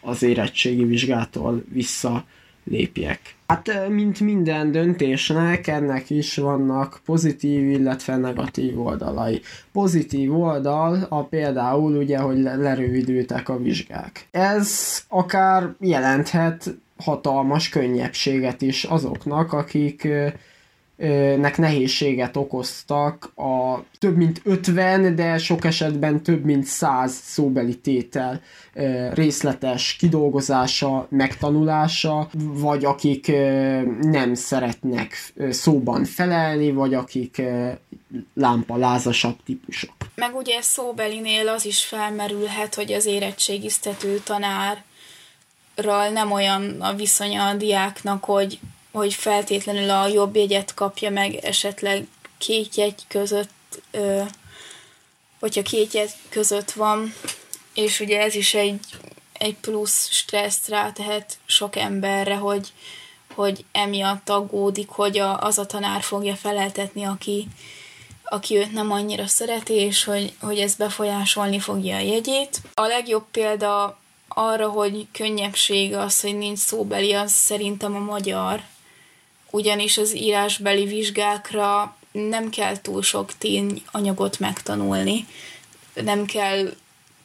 az 0.00 0.22
érettségi 0.22 0.84
vizsgától 0.84 1.64
visszalépjek. 1.68 3.20
Hát, 3.46 3.88
mint 3.88 4.20
minden 4.20 4.72
döntésnek, 4.72 5.66
ennek 5.66 6.10
is 6.10 6.36
vannak 6.36 7.00
pozitív, 7.04 7.70
illetve 7.70 8.16
negatív 8.16 8.80
oldalai. 8.80 9.40
Pozitív 9.72 10.40
oldal 10.40 11.06
a 11.08 11.22
például 11.22 11.96
ugye, 11.96 12.18
hogy 12.18 12.38
lerövidültek 12.38 13.48
a 13.48 13.58
vizsgák. 13.58 14.26
Ez 14.30 15.00
akár 15.08 15.74
jelenthet 15.80 16.74
hatalmas 16.96 17.68
könnyebbséget 17.68 18.62
is 18.62 18.84
azoknak, 18.84 19.52
akik 19.52 20.08
nek 21.36 21.56
nehézséget 21.56 22.36
okoztak 22.36 23.32
a 23.36 23.84
több 23.98 24.16
mint 24.16 24.40
50, 24.44 25.14
de 25.14 25.38
sok 25.38 25.64
esetben 25.64 26.22
több 26.22 26.44
mint 26.44 26.64
100 26.64 27.12
szóbeli 27.12 27.78
tétel 27.78 28.40
részletes 29.12 29.96
kidolgozása, 29.98 31.06
megtanulása, 31.10 32.28
vagy 32.38 32.84
akik 32.84 33.32
nem 34.00 34.34
szeretnek 34.34 35.32
szóban 35.50 36.04
felelni, 36.04 36.72
vagy 36.72 36.94
akik 36.94 37.42
lámpa 38.34 38.76
lázasabb 38.76 39.36
típusok. 39.44 39.92
Meg 40.14 40.34
ugye 40.34 40.60
szóbelinél 40.60 41.48
az 41.48 41.66
is 41.66 41.84
felmerülhet, 41.84 42.74
hogy 42.74 42.92
az 42.92 43.06
érettségiztető 43.06 44.20
tanár 44.24 44.82
nem 46.12 46.32
olyan 46.32 46.80
a 46.80 46.94
viszonya 46.94 47.46
a 47.46 47.54
diáknak, 47.54 48.24
hogy 48.24 48.58
hogy 48.92 49.14
feltétlenül 49.14 49.90
a 49.90 50.06
jobb 50.06 50.36
jegyet 50.36 50.74
kapja 50.74 51.10
meg 51.10 51.34
esetleg 51.34 52.06
két 52.38 52.74
jegy 52.74 53.02
között, 53.08 53.82
ö, 53.90 54.22
hogyha 55.40 55.62
két 55.62 55.92
jegy 55.92 56.10
között 56.28 56.70
van, 56.70 57.14
és 57.74 58.00
ugye 58.00 58.20
ez 58.20 58.34
is 58.34 58.54
egy, 58.54 58.80
egy 59.32 59.54
plusz 59.54 60.08
stresszt 60.10 60.68
rátehet 60.68 61.38
sok 61.46 61.76
emberre, 61.76 62.36
hogy, 62.36 62.72
hogy 63.34 63.64
emiatt 63.72 64.28
aggódik, 64.28 64.88
hogy 64.88 65.18
a, 65.18 65.40
az 65.40 65.58
a 65.58 65.66
tanár 65.66 66.02
fogja 66.02 66.36
feleltetni, 66.36 67.04
aki, 67.04 67.48
aki 68.24 68.56
őt 68.56 68.72
nem 68.72 68.90
annyira 68.90 69.26
szereti, 69.26 69.74
és 69.74 70.04
hogy, 70.04 70.32
hogy 70.40 70.58
ez 70.58 70.74
befolyásolni 70.74 71.58
fogja 71.58 71.96
a 71.96 72.00
jegyét. 72.00 72.60
A 72.74 72.86
legjobb 72.86 73.24
példa 73.30 73.98
arra, 74.28 74.68
hogy 74.68 75.06
könnyebbség 75.12 75.94
az, 75.94 76.20
hogy 76.20 76.38
nincs 76.38 76.58
szóbeli, 76.58 77.12
az 77.12 77.32
szerintem 77.32 77.96
a 77.96 77.98
magyar, 77.98 78.62
ugyanis 79.50 79.98
az 79.98 80.16
írásbeli 80.16 80.84
vizsgákra 80.84 81.96
nem 82.12 82.50
kell 82.50 82.80
túl 82.80 83.02
sok 83.02 83.38
tényanyagot 83.38 84.38
megtanulni, 84.38 85.26
nem 85.94 86.24
kell 86.24 86.74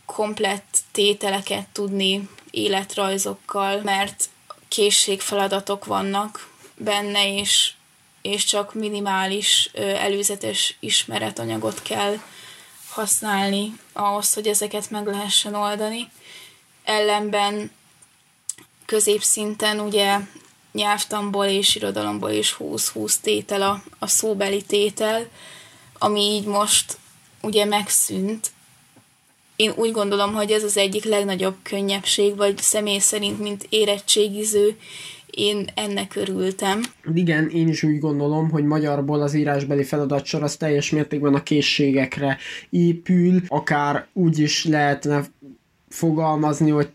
komplett 0.05 0.79
tételeket 0.91 1.67
tudni 1.67 2.29
életrajzokkal, 2.51 3.81
mert 3.81 4.29
készségfeladatok 4.67 5.85
vannak 5.85 6.49
benne, 6.75 7.33
és, 7.33 7.73
és 8.21 8.43
csak 8.43 8.73
minimális 8.73 9.69
előzetes 9.73 10.75
ismeretanyagot 10.79 11.81
kell 11.81 12.19
használni 12.89 13.73
ahhoz, 13.93 14.33
hogy 14.33 14.47
ezeket 14.47 14.89
meg 14.89 15.05
lehessen 15.05 15.55
oldani. 15.55 16.09
Ellenben 16.83 17.71
középszinten 18.85 19.79
ugye 19.79 20.19
nyelvtamból 20.75 21.45
és 21.45 21.75
irodalomból 21.75 22.31
is 22.31 22.55
20-20 22.59 23.13
tétel 23.21 23.61
a, 23.61 23.83
a 23.99 24.07
szóbeli 24.07 24.61
tétel, 24.61 25.27
ami 25.99 26.21
így 26.21 26.45
most 26.45 26.97
ugye 27.41 27.65
megszűnt. 27.65 28.51
Én 29.55 29.71
úgy 29.75 29.91
gondolom, 29.91 30.33
hogy 30.33 30.51
ez 30.51 30.63
az 30.63 30.77
egyik 30.77 31.03
legnagyobb 31.03 31.55
könnyebbség, 31.63 32.35
vagy 32.35 32.57
személy 32.57 32.99
szerint, 32.99 33.39
mint 33.39 33.65
érettségiző, 33.69 34.77
én 35.35 35.67
ennek 35.75 36.15
örültem. 36.15 36.81
Igen, 37.13 37.49
én 37.49 37.67
is 37.67 37.83
úgy 37.83 37.99
gondolom, 37.99 38.49
hogy 38.49 38.63
magyarból 38.63 39.21
az 39.21 39.33
írásbeli 39.33 39.83
feladatsor 39.83 40.43
az 40.43 40.55
teljes 40.55 40.89
mértékben 40.91 41.33
a 41.33 41.43
készségekre 41.43 42.37
épül, 42.69 43.41
akár 43.47 44.07
úgy 44.13 44.39
is 44.39 44.65
lehetne 44.65 45.25
fogalmazni, 45.89 46.69
hogy 46.69 46.89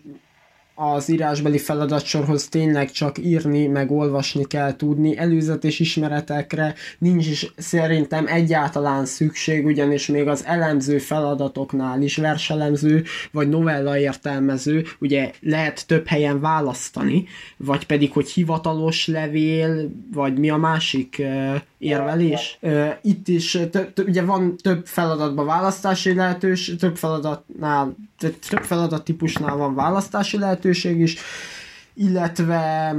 az 0.82 1.08
írásbeli 1.08 1.58
feladatsorhoz 1.58 2.48
tényleg 2.48 2.90
csak 2.90 3.18
írni, 3.18 3.66
meg 3.66 3.90
olvasni 3.90 4.44
kell 4.44 4.76
tudni, 4.76 5.16
előzetes 5.16 5.80
ismeretekre 5.80 6.74
nincs 6.98 7.26
is 7.26 7.52
szerintem 7.56 8.26
egyáltalán 8.26 9.04
szükség, 9.04 9.64
ugyanis 9.66 10.06
még 10.06 10.28
az 10.28 10.44
elemző 10.44 10.98
feladatoknál 10.98 12.02
is 12.02 12.16
verselemző, 12.16 13.04
vagy 13.32 13.48
novella 13.48 13.98
értelmező, 13.98 14.84
ugye 14.98 15.30
lehet 15.40 15.86
több 15.86 16.06
helyen 16.06 16.40
választani, 16.40 17.24
vagy 17.56 17.86
pedig, 17.86 18.12
hogy 18.12 18.30
hivatalos 18.30 19.06
levél, 19.06 19.90
vagy 20.12 20.38
mi 20.38 20.50
a 20.50 20.56
másik 20.56 21.22
érvelés. 21.78 22.58
Itt 23.02 23.28
is 23.28 23.58
ugye 24.06 24.22
van 24.22 24.56
több 24.56 24.86
feladatban 24.86 25.46
választási 25.46 26.14
lehetőség, 26.14 26.76
több 26.76 26.96
feladatnál, 26.96 27.96
több 28.48 28.62
feladat 28.62 29.04
típusnál 29.04 29.56
van 29.56 29.74
választási 29.74 30.38
lehetőség 30.38 31.00
is, 31.00 31.16
illetve 31.94 32.94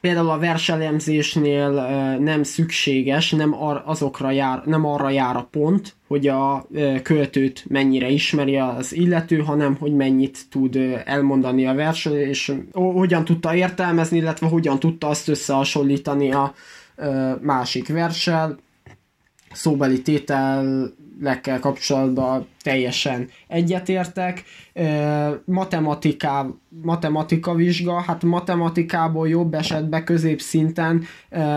például 0.00 0.30
a 0.30 0.38
verselemzésnél 0.38 1.70
nem 2.20 2.42
szükséges, 2.42 3.30
nem 3.30 3.54
azokra 3.84 4.30
jár, 4.30 4.62
nem 4.64 4.84
arra 4.84 5.10
jár 5.10 5.36
a 5.36 5.48
pont, 5.50 5.94
hogy 6.06 6.26
a 6.26 6.66
költőt 7.02 7.64
mennyire 7.68 8.08
ismeri 8.08 8.56
az 8.56 8.92
illető, 8.92 9.38
hanem 9.38 9.76
hogy 9.76 9.92
mennyit 9.94 10.38
tud 10.50 10.76
elmondani 11.04 11.66
a 11.66 11.74
verseny, 11.74 12.14
és 12.14 12.52
hogyan 12.72 13.24
tudta 13.24 13.54
értelmezni, 13.54 14.16
illetve 14.16 14.46
hogyan 14.46 14.78
tudta 14.78 15.08
azt 15.08 15.28
összehasonlítani 15.28 16.32
a 16.32 16.54
másik 17.40 17.88
verssel, 17.88 18.58
szóbeli 19.52 20.02
tételekkel 21.18 21.60
kapcsolatban 21.60 22.46
teljesen 22.62 23.28
egyetértek. 23.48 24.44
Matematiká, 25.44 26.46
matematika 26.82 27.54
vizsga, 27.54 28.00
hát 28.00 28.22
matematikából 28.22 29.28
jobb 29.28 29.54
esetben 29.54 30.04
középszinten 30.04 31.04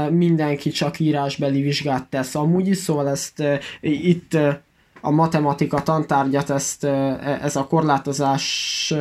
mindenki 0.09 0.69
csak 0.69 0.99
írásbeli 0.99 1.61
vizsgát 1.61 2.05
tesz 2.09 2.35
amúgy 2.35 2.67
is, 2.67 2.77
szóval 2.77 3.09
ezt 3.09 3.43
itt 3.81 4.37
a 5.01 5.11
matematika 5.11 5.81
tantárgyat 5.83 6.49
ezt, 6.49 6.83
e, 6.83 7.39
ez 7.41 7.55
a 7.55 7.67
korlátozás, 7.67 8.93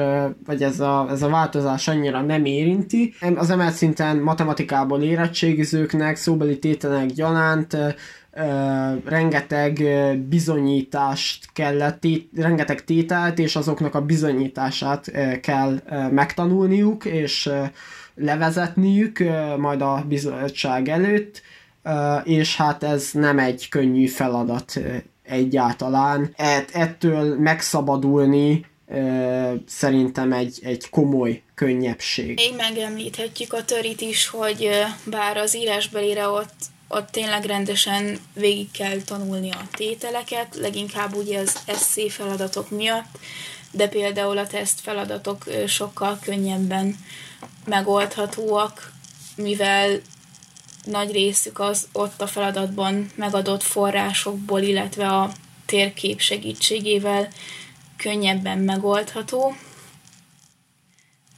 vagy 0.47 0.63
ez 0.63 0.81
a, 0.81 1.07
ez 1.11 1.23
a 1.23 1.29
változás 1.29 1.89
annyira 1.89 2.21
nem 2.21 2.45
érinti. 2.45 3.15
Az 3.37 3.51
emelt 3.51 3.75
szinten 3.75 4.17
matematikából 4.17 5.03
érettségizőknek, 5.03 6.17
szóbeli 6.17 6.59
tételek 6.59 7.07
gyanánt 7.07 7.77
rengeteg 9.05 9.83
bizonyítást 10.29 11.53
kellett, 11.53 12.01
tét, 12.01 12.31
rengeteg 12.37 12.85
tételt, 12.85 13.39
és 13.39 13.57
azoknak 13.57 13.95
a 13.95 14.01
bizonyítását 14.01 15.11
kell 15.41 15.81
megtanulniuk, 16.11 17.05
és 17.05 17.51
levezetniük 18.15 19.19
majd 19.59 19.83
a 19.83 20.05
bizottság 20.09 20.89
előtt, 20.89 21.43
és 22.25 22.57
hát 22.57 22.83
ez 22.83 23.11
nem 23.13 23.39
egy 23.39 23.69
könnyű 23.69 24.07
feladat 24.07 24.81
egyáltalán. 25.23 26.33
Et, 26.37 26.71
ettől 26.73 27.39
megszabadulni 27.39 28.67
szerintem 29.67 30.33
egy, 30.33 30.59
egy 30.63 30.89
komoly 30.89 31.43
könnyebbség. 31.55 32.35
Még 32.35 32.57
megemlíthetjük 32.57 33.53
a 33.53 33.65
törit 33.65 34.01
is, 34.01 34.29
hogy 34.29 34.71
bár 35.05 35.37
az 35.37 35.57
írásbelire 35.57 36.29
ott, 36.29 36.55
ott 36.93 37.11
tényleg 37.11 37.45
rendesen 37.45 38.19
végig 38.35 38.71
kell 38.71 39.01
tanulni 39.03 39.51
a 39.51 39.69
tételeket, 39.73 40.55
leginkább 40.55 41.15
ugye 41.15 41.39
az 41.39 41.59
eszé 41.67 42.09
feladatok 42.09 42.71
miatt, 42.71 43.19
de 43.71 43.89
például 43.89 44.39
a 44.39 44.47
teszt 44.47 44.81
feladatok 44.81 45.45
sokkal 45.67 46.19
könnyebben 46.23 46.97
megoldhatóak, 47.65 48.93
mivel 49.37 50.01
nagy 50.85 51.13
részük 51.13 51.59
az 51.59 51.89
ott 51.93 52.21
a 52.21 52.27
feladatban 52.27 53.11
megadott 53.15 53.63
forrásokból, 53.63 54.61
illetve 54.61 55.09
a 55.09 55.33
térkép 55.67 56.21
segítségével 56.21 57.29
könnyebben 57.97 58.59
megoldható. 58.59 59.57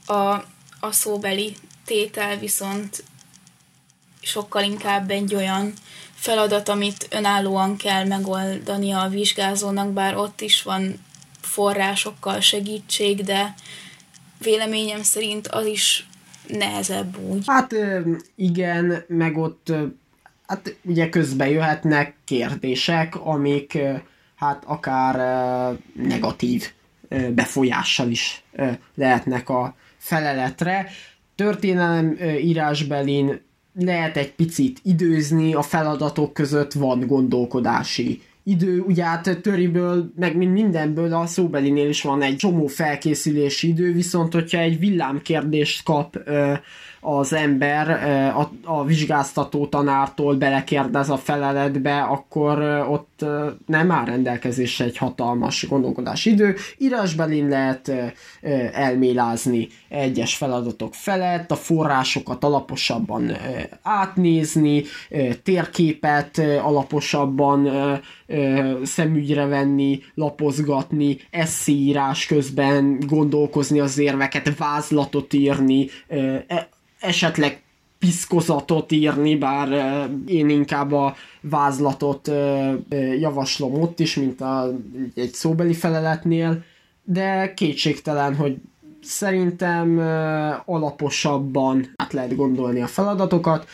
A, 0.06 0.32
a 0.80 0.90
szóbeli 0.90 1.56
tétel 1.84 2.38
viszont 2.38 3.04
sokkal 4.22 4.62
inkább 4.62 5.10
egy 5.10 5.34
olyan 5.34 5.72
feladat, 6.14 6.68
amit 6.68 7.08
önállóan 7.10 7.76
kell 7.76 8.06
megoldani 8.06 8.92
a 8.92 9.08
vizsgázónak, 9.08 9.92
bár 9.92 10.16
ott 10.16 10.40
is 10.40 10.62
van 10.62 10.94
forrásokkal 11.40 12.40
segítség, 12.40 13.24
de 13.24 13.54
véleményem 14.38 15.02
szerint 15.02 15.48
az 15.48 15.66
is 15.66 16.06
nehezebb 16.46 17.18
úgy. 17.18 17.44
Hát 17.46 17.74
igen, 18.34 19.04
meg 19.08 19.36
ott 19.36 19.72
hát 20.46 20.76
ugye 20.82 21.08
közbe 21.08 21.50
jöhetnek 21.50 22.14
kérdések, 22.24 23.16
amik 23.16 23.78
hát 24.36 24.62
akár 24.66 25.16
negatív 25.94 26.72
befolyással 27.34 28.10
is 28.10 28.42
lehetnek 28.94 29.48
a 29.48 29.74
feleletre. 29.98 30.90
Történelem 31.34 32.18
írásbelin 32.40 33.40
lehet 33.74 34.16
egy 34.16 34.32
picit 34.32 34.80
időzni, 34.82 35.54
a 35.54 35.62
feladatok 35.62 36.32
között 36.32 36.72
van 36.72 37.06
gondolkodási 37.06 38.20
idő, 38.44 38.80
ugye 38.80 39.04
hát 39.04 39.38
töriből, 39.42 40.12
meg 40.16 40.36
mindenből 40.36 41.12
a 41.12 41.26
szóbelinél 41.26 41.88
is 41.88 42.02
van 42.02 42.22
egy 42.22 42.36
csomó 42.36 42.66
felkészülési 42.66 43.68
idő, 43.68 43.92
viszont 43.92 44.32
hogyha 44.32 44.58
egy 44.58 44.78
villámkérdést 44.78 45.84
kap 45.84 46.16
ö, 46.24 46.52
az 47.04 47.32
ember 47.32 47.90
a, 48.36 48.50
a 48.64 48.84
vizsgáztató 48.84 49.66
tanártól 49.66 50.34
belekérdez 50.34 51.10
a 51.10 51.16
feleletbe, 51.16 52.00
akkor 52.00 52.58
ott 52.88 53.24
nem 53.66 53.90
áll 53.90 54.04
rendelkezésre 54.04 54.84
egy 54.84 54.96
hatalmas 54.96 55.66
gondolkodási 55.68 56.30
idő. 56.30 56.56
Írásbelin 56.78 57.48
lehet 57.48 57.92
elmélázni 58.72 59.68
egyes 59.88 60.36
feladatok 60.36 60.94
felett, 60.94 61.50
a 61.50 61.56
forrásokat 61.56 62.44
alaposabban 62.44 63.36
átnézni, 63.82 64.82
térképet 65.42 66.38
alaposabban 66.62 67.70
szemügyre 68.82 69.46
venni, 69.46 70.00
lapozgatni, 70.14 71.18
eszírás 71.30 72.26
közben 72.26 72.98
gondolkozni 73.06 73.80
az 73.80 73.98
érveket, 73.98 74.56
vázlatot 74.56 75.32
írni, 75.32 75.88
e, 76.08 76.68
esetleg 77.02 77.62
piszkozatot 77.98 78.92
írni, 78.92 79.36
bár 79.36 79.68
én 80.26 80.48
inkább 80.48 80.92
a 80.92 81.14
vázlatot 81.40 82.30
javaslom 83.18 83.80
ott 83.80 84.00
is, 84.00 84.16
mint 84.16 84.40
a, 84.40 84.72
egy 85.14 85.32
szóbeli 85.32 85.74
feleletnél, 85.74 86.64
de 87.04 87.54
kétségtelen, 87.54 88.34
hogy 88.34 88.56
szerintem 89.02 89.98
alaposabban 90.64 91.92
át 91.96 92.12
lehet 92.12 92.36
gondolni 92.36 92.82
a 92.82 92.86
feladatokat. 92.86 93.68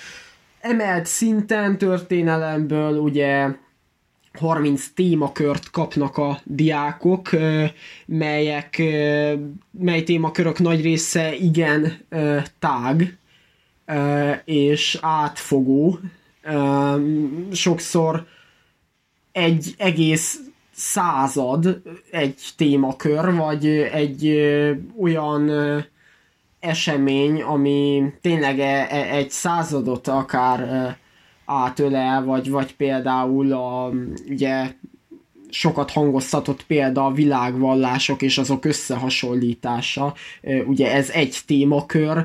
Emelt 0.60 1.06
szinten 1.06 1.78
történelemből 1.78 2.98
ugye 2.98 3.48
30 4.34 4.88
témakört 4.94 5.70
kapnak 5.70 6.16
a 6.16 6.40
diákok, 6.44 7.30
melyek, 8.06 8.82
mely 9.70 10.02
témakörök 10.02 10.58
nagy 10.58 10.82
része 10.82 11.34
igen 11.34 11.98
tág, 12.58 13.18
és 14.44 14.98
átfogó. 15.00 15.98
Sokszor 17.52 18.26
egy 19.32 19.74
egész 19.78 20.40
század 20.74 21.82
egy 22.10 22.40
témakör, 22.56 23.34
vagy 23.34 23.66
egy 23.68 24.40
olyan 25.00 25.50
esemény, 26.60 27.42
ami 27.42 28.12
tényleg 28.20 28.60
e, 28.60 28.86
e, 28.90 29.14
egy 29.14 29.30
századot 29.30 30.08
akár 30.08 30.96
átölel, 31.48 32.24
vagy, 32.24 32.50
vagy 32.50 32.76
például 32.76 33.52
a, 33.52 33.92
ugye 34.28 34.72
sokat 35.50 35.90
hangoztatott 35.90 36.64
példa 36.66 37.06
a 37.06 37.12
világvallások 37.12 38.22
és 38.22 38.38
azok 38.38 38.64
összehasonlítása. 38.64 40.14
Ugye 40.66 40.92
ez 40.92 41.10
egy 41.10 41.36
témakör, 41.46 42.24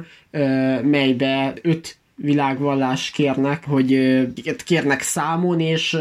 melybe 0.81 1.53
öt 1.61 1.97
világvallás 2.15 3.11
kérnek, 3.11 3.65
hogy 3.65 4.21
kérnek 4.65 5.01
számon, 5.01 5.59
és 5.59 5.97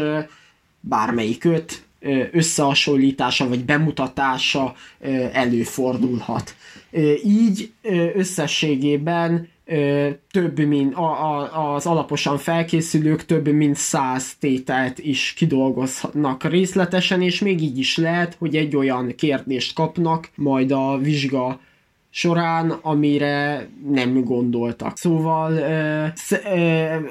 bármelyik 0.79 1.43
öt 1.43 1.83
összehasonlítása 2.31 3.47
vagy 3.47 3.65
bemutatása 3.65 4.75
előfordulhat. 5.33 6.55
Így 7.23 7.71
összességében 8.13 9.47
több 10.31 10.59
mint 10.59 10.95
a, 10.95 11.37
a, 11.37 11.73
az 11.73 11.85
alaposan 11.85 12.37
felkészülők 12.37 13.25
több 13.25 13.47
mint 13.47 13.75
száz 13.75 14.35
tételt 14.39 14.99
is 14.99 15.33
kidolgoznak 15.33 16.43
részletesen, 16.43 17.21
és 17.21 17.41
még 17.41 17.61
így 17.61 17.77
is 17.77 17.97
lehet, 17.97 18.35
hogy 18.39 18.55
egy 18.55 18.75
olyan 18.75 19.15
kérdést 19.15 19.75
kapnak 19.75 20.29
majd 20.35 20.71
a 20.71 20.97
vizsga 20.97 21.59
során, 22.09 22.69
amire 22.69 23.67
nem 23.89 24.23
gondoltak. 24.23 24.97
Szóval 24.97 25.53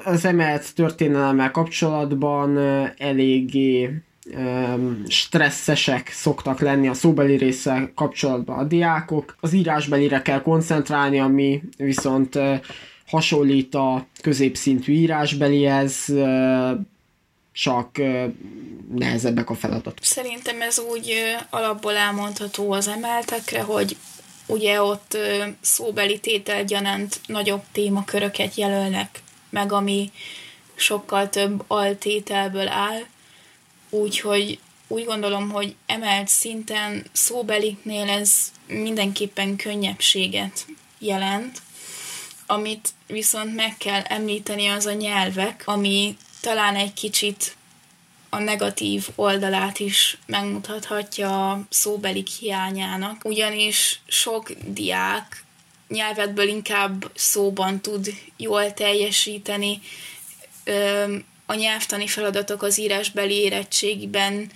az 0.03 0.25
emelt 0.25 0.75
történelemmel 0.75 1.51
kapcsolatban 1.51 2.57
eléggé 2.97 3.89
stresszesek 5.07 6.09
szoktak 6.09 6.59
lenni 6.59 6.87
a 6.87 6.93
szóbeli 6.93 7.35
része 7.35 7.91
kapcsolatban 7.95 8.59
a 8.59 8.63
diákok. 8.63 9.35
Az 9.39 9.53
írásbelire 9.53 10.21
kell 10.21 10.41
koncentrálni, 10.41 11.19
ami 11.19 11.61
viszont 11.77 12.39
hasonlít 13.07 13.75
a 13.75 14.05
középszintű 14.21 14.93
írásbelihez, 14.93 16.13
csak 17.51 18.01
nehezebbek 18.95 19.49
a 19.49 19.55
feladatok. 19.55 19.97
Szerintem 20.01 20.61
ez 20.61 20.79
úgy 20.79 21.13
alapból 21.49 21.95
elmondható 21.95 22.71
az 22.71 22.87
emeltekre, 22.87 23.61
hogy 23.61 23.97
ugye 24.45 24.81
ott 24.81 25.17
szóbeli 25.61 26.19
tétel 26.19 26.65
nagyobb 27.25 27.61
témaköröket 27.71 28.55
jelölnek 28.55 29.21
meg, 29.49 29.71
ami 29.71 30.11
sokkal 30.75 31.29
több 31.29 31.63
altételből 31.67 32.67
áll, 32.67 33.01
úgyhogy 33.93 34.59
úgy 34.87 35.05
gondolom, 35.05 35.49
hogy 35.49 35.75
emelt 35.85 36.27
szinten 36.27 37.05
szóbeliknél 37.11 38.09
ez 38.09 38.51
mindenképpen 38.67 39.55
könnyebbséget 39.55 40.65
jelent, 40.99 41.61
amit 42.45 42.89
viszont 43.07 43.55
meg 43.55 43.77
kell 43.77 44.01
említeni 44.01 44.67
az 44.67 44.85
a 44.85 44.93
nyelvek, 44.93 45.63
ami 45.65 46.17
talán 46.41 46.75
egy 46.75 46.93
kicsit 46.93 47.55
a 48.29 48.39
negatív 48.39 49.07
oldalát 49.15 49.79
is 49.79 50.17
megmutathatja 50.25 51.51
a 51.51 51.61
szóbelik 51.69 52.27
hiányának, 52.27 53.25
ugyanis 53.25 54.01
sok 54.07 54.51
diák 54.65 55.43
nyelvetből 55.87 56.47
inkább 56.47 57.11
szóban 57.15 57.81
tud 57.81 58.13
jól 58.37 58.73
teljesíteni, 58.73 59.81
a 61.53 61.55
nyelvtani 61.55 62.07
feladatok 62.07 62.63
az 62.63 62.79
írásbeli 62.79 63.33
érettségben 63.33 64.51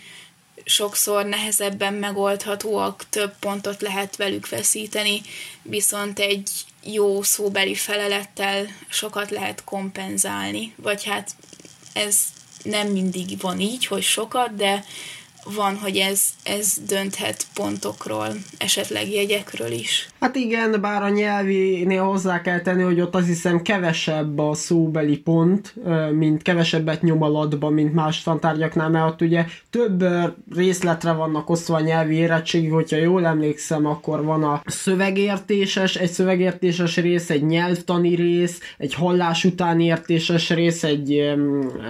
sokszor 0.64 1.26
nehezebben 1.26 1.94
megoldhatóak, 1.94 3.06
több 3.10 3.34
pontot 3.40 3.82
lehet 3.82 4.16
velük 4.16 4.50
veszíteni, 4.50 5.22
viszont 5.62 6.20
egy 6.20 6.50
jó 6.84 7.24
szóbeli 7.24 7.76
felelettel 7.76 8.66
sokat 8.90 9.30
lehet 9.30 9.64
kompenzálni, 9.64 10.74
vagy 10.76 11.04
hát 11.04 11.32
ez 11.94 12.20
nem 12.64 12.88
mindig 12.88 13.42
van 13.42 13.60
így, 13.60 13.86
hogy 13.86 14.04
sokat, 14.04 14.56
de 14.56 14.86
van, 15.56 15.78
hogy 15.78 15.98
ez, 15.98 16.22
ez 16.44 16.78
dönthet 16.88 17.46
pontokról, 17.54 18.28
esetleg 18.58 19.12
jegyekről 19.12 19.72
is. 19.72 20.08
Hát 20.20 20.36
igen, 20.36 20.82
bár 20.82 21.04
a 21.04 21.10
nyelvénél 21.10 22.04
hozzá 22.04 22.42
kell 22.42 22.60
tenni, 22.60 22.84
hogy 22.84 23.02
ott 23.02 23.16
azt 23.16 23.28
hiszem 23.28 23.62
kevesebb 23.62 24.40
a 24.40 24.54
szóbeli 24.54 25.18
pont, 25.18 25.74
mint 26.12 26.42
kevesebbet 26.42 27.02
nyom 27.02 27.22
alatba, 27.22 27.70
mint 27.70 27.94
más 27.94 28.24
tantárgyaknál, 28.24 28.90
mert 28.90 29.06
ott 29.06 29.22
ugye 29.22 29.46
több 29.70 30.06
részletre 30.56 31.12
vannak 31.12 31.50
osztva 31.50 31.76
a 31.76 31.80
nyelvi 31.80 32.16
érettségi, 32.16 32.68
hogyha 32.68 32.98
jól 32.98 33.26
emlékszem, 33.26 33.86
akkor 33.86 34.24
van 34.24 34.44
a 34.44 34.62
szövegértéses, 34.66 35.96
egy 35.96 36.12
szövegértéses 36.12 36.98
rész, 36.98 37.30
egy 37.30 37.46
nyelvtani 37.46 38.16
rész, 38.16 38.60
egy 38.78 38.94
hallás 38.94 39.44
utáni 39.44 39.84
értéses 39.84 40.50
rész, 40.50 40.84
egy, 40.84 41.14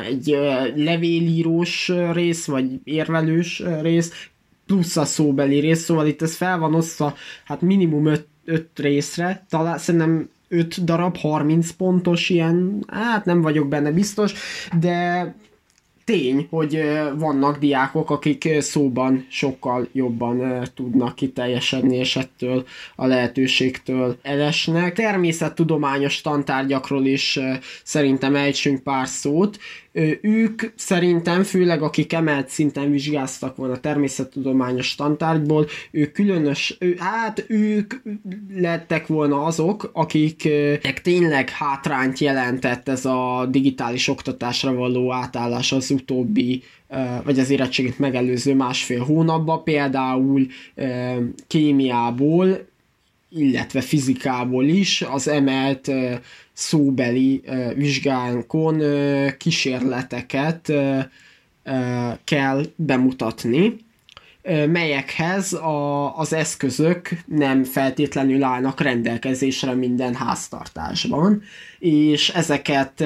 egy 0.10 0.38
levélírós 0.76 1.92
rész, 2.14 2.46
vagy 2.46 2.66
érvelős 2.84 3.47
is 3.48 3.64
rész, 3.82 4.30
plusz 4.66 4.98
a 4.98 5.06
szóbeli 5.06 5.60
rész, 5.60 5.84
szóval 5.84 6.08
itt 6.08 6.22
ez 6.22 6.36
fel 6.36 6.58
van 6.60 6.76
osztva, 6.76 7.16
hát 7.46 7.62
minimum 7.62 8.10
5 8.46 8.68
részre, 8.76 9.46
talán 9.50 9.78
szerintem 9.78 10.30
5 10.48 10.84
darab 10.84 11.18
30 11.18 11.72
pontos 11.72 12.30
ilyen, 12.30 12.84
hát 12.88 13.26
nem 13.26 13.42
vagyok 13.42 13.68
benne 13.68 13.92
biztos, 13.92 14.34
de 14.80 15.36
tény, 16.06 16.48
hogy 16.50 16.82
vannak 17.18 17.58
diákok, 17.58 18.10
akik 18.10 18.50
szóban 18.60 19.26
sokkal 19.30 19.88
jobban 19.92 20.68
tudnak 20.76 21.16
kiteljesedni, 21.16 21.96
és 21.96 22.16
ettől 22.16 22.66
a 22.96 23.06
lehetőségtől 23.06 24.18
elesnek. 24.22 24.94
Természettudományos 24.94 26.22
tantárgyakról 26.22 27.06
is 27.06 27.40
szerintem 27.84 28.36
ejtsünk 28.36 28.84
pár 28.84 29.08
szót 29.08 29.58
ők 30.22 30.62
szerintem, 30.76 31.44
főleg 31.44 31.82
akik 31.82 32.14
emelt 32.14 32.50
szinten 32.50 32.92
vizsgáztak 32.92 33.56
volna 33.56 33.80
természettudományos 33.80 34.96
tantárgyból, 34.96 35.68
ők 35.92 36.12
különös, 36.12 36.78
hát 36.98 37.46
ők 37.48 37.94
lettek 38.54 39.08
volna 39.08 39.44
azok, 39.44 39.90
akiknek 39.94 41.02
tényleg 41.02 41.50
hátrányt 41.50 42.20
jelentett 42.20 42.88
ez 42.90 43.06
a 43.06 43.48
digitális 43.52 44.08
oktatásra 44.08 44.74
való 44.74 45.14
átállás 45.14 45.72
az 45.72 45.92
utóbbi 45.92 46.64
vagy 47.24 47.40
az 47.40 47.50
érettségét 47.50 48.00
megelőző 48.00 48.56
másfél 48.56 49.04
hónapban, 49.04 49.64
például 49.64 50.48
kémiából, 51.48 52.68
illetve 53.30 53.82
fizikából 53.82 54.66
is 54.66 55.02
az 55.02 55.28
emelt 55.28 55.92
szóbeli 56.58 57.44
vizsgánkon 57.76 58.82
kísérleteket 59.38 60.74
kell 62.24 62.64
bemutatni, 62.76 63.78
melyekhez 64.72 65.54
a, 65.54 66.18
az 66.18 66.34
eszközök 66.34 67.10
nem 67.26 67.64
feltétlenül 67.64 68.44
állnak 68.44 68.82
rendelkezésre 68.82 69.74
minden 69.74 70.16
háztartásban, 70.16 71.42
és 71.80 72.30
ezeket, 72.30 73.04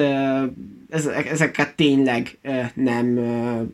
ezeket 1.30 1.74
tényleg 1.76 2.38
nem 2.74 3.20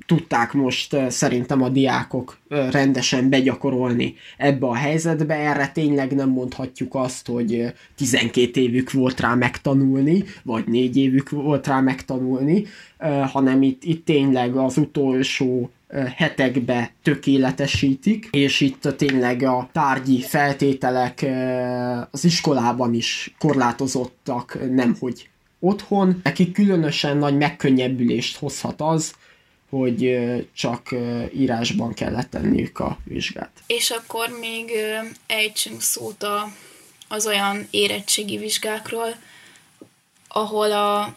tudták 0.07 0.53
most 0.53 0.97
szerintem 1.09 1.62
a 1.62 1.69
diákok 1.69 2.39
rendesen 2.49 3.29
begyakorolni 3.29 4.14
ebbe 4.37 4.66
a 4.66 4.75
helyzetbe. 4.75 5.35
Erre 5.35 5.69
tényleg 5.69 6.14
nem 6.14 6.29
mondhatjuk 6.29 6.95
azt, 6.95 7.27
hogy 7.27 7.73
12 7.97 8.61
évük 8.61 8.93
volt 8.93 9.21
rá 9.21 9.35
megtanulni, 9.35 10.25
vagy 10.43 10.66
4 10.66 10.97
évük 10.97 11.31
volt 11.31 11.66
rá 11.66 11.81
megtanulni, 11.81 12.66
hanem 13.33 13.62
itt, 13.62 13.85
itt 13.85 14.05
tényleg 14.05 14.57
az 14.57 14.77
utolsó 14.77 15.71
hetekbe 16.16 16.93
tökéletesítik, 17.03 18.28
és 18.30 18.61
itt 18.61 18.97
tényleg 18.97 19.43
a 19.43 19.68
tárgyi 19.72 20.20
feltételek 20.20 21.26
az 22.11 22.24
iskolában 22.24 22.95
is 22.95 23.34
korlátozottak, 23.39 24.59
nemhogy 24.70 25.28
otthon. 25.61 26.20
Nekik 26.22 26.53
különösen 26.53 27.16
nagy 27.16 27.36
megkönnyebbülést 27.36 28.36
hozhat 28.36 28.80
az, 28.80 29.14
hogy 29.70 30.18
csak 30.55 30.95
írásban 31.34 31.95
kellett 31.95 32.30
tenniük 32.30 32.78
a 32.78 32.99
vizsgát. 33.05 33.51
És 33.66 33.91
akkor 33.91 34.28
még 34.41 34.70
ejtsünk 35.26 35.80
szót 35.80 36.26
az 37.09 37.26
olyan 37.26 37.66
érettségi 37.70 38.36
vizsgákról, 38.36 39.16
ahol 40.28 40.72
a 40.72 41.16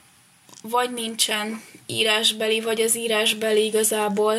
vagy 0.62 0.94
nincsen 0.94 1.62
írásbeli, 1.92 2.62
vagy 2.62 2.82
az 2.82 2.98
írásbeli 2.98 3.66
igazából 3.66 4.36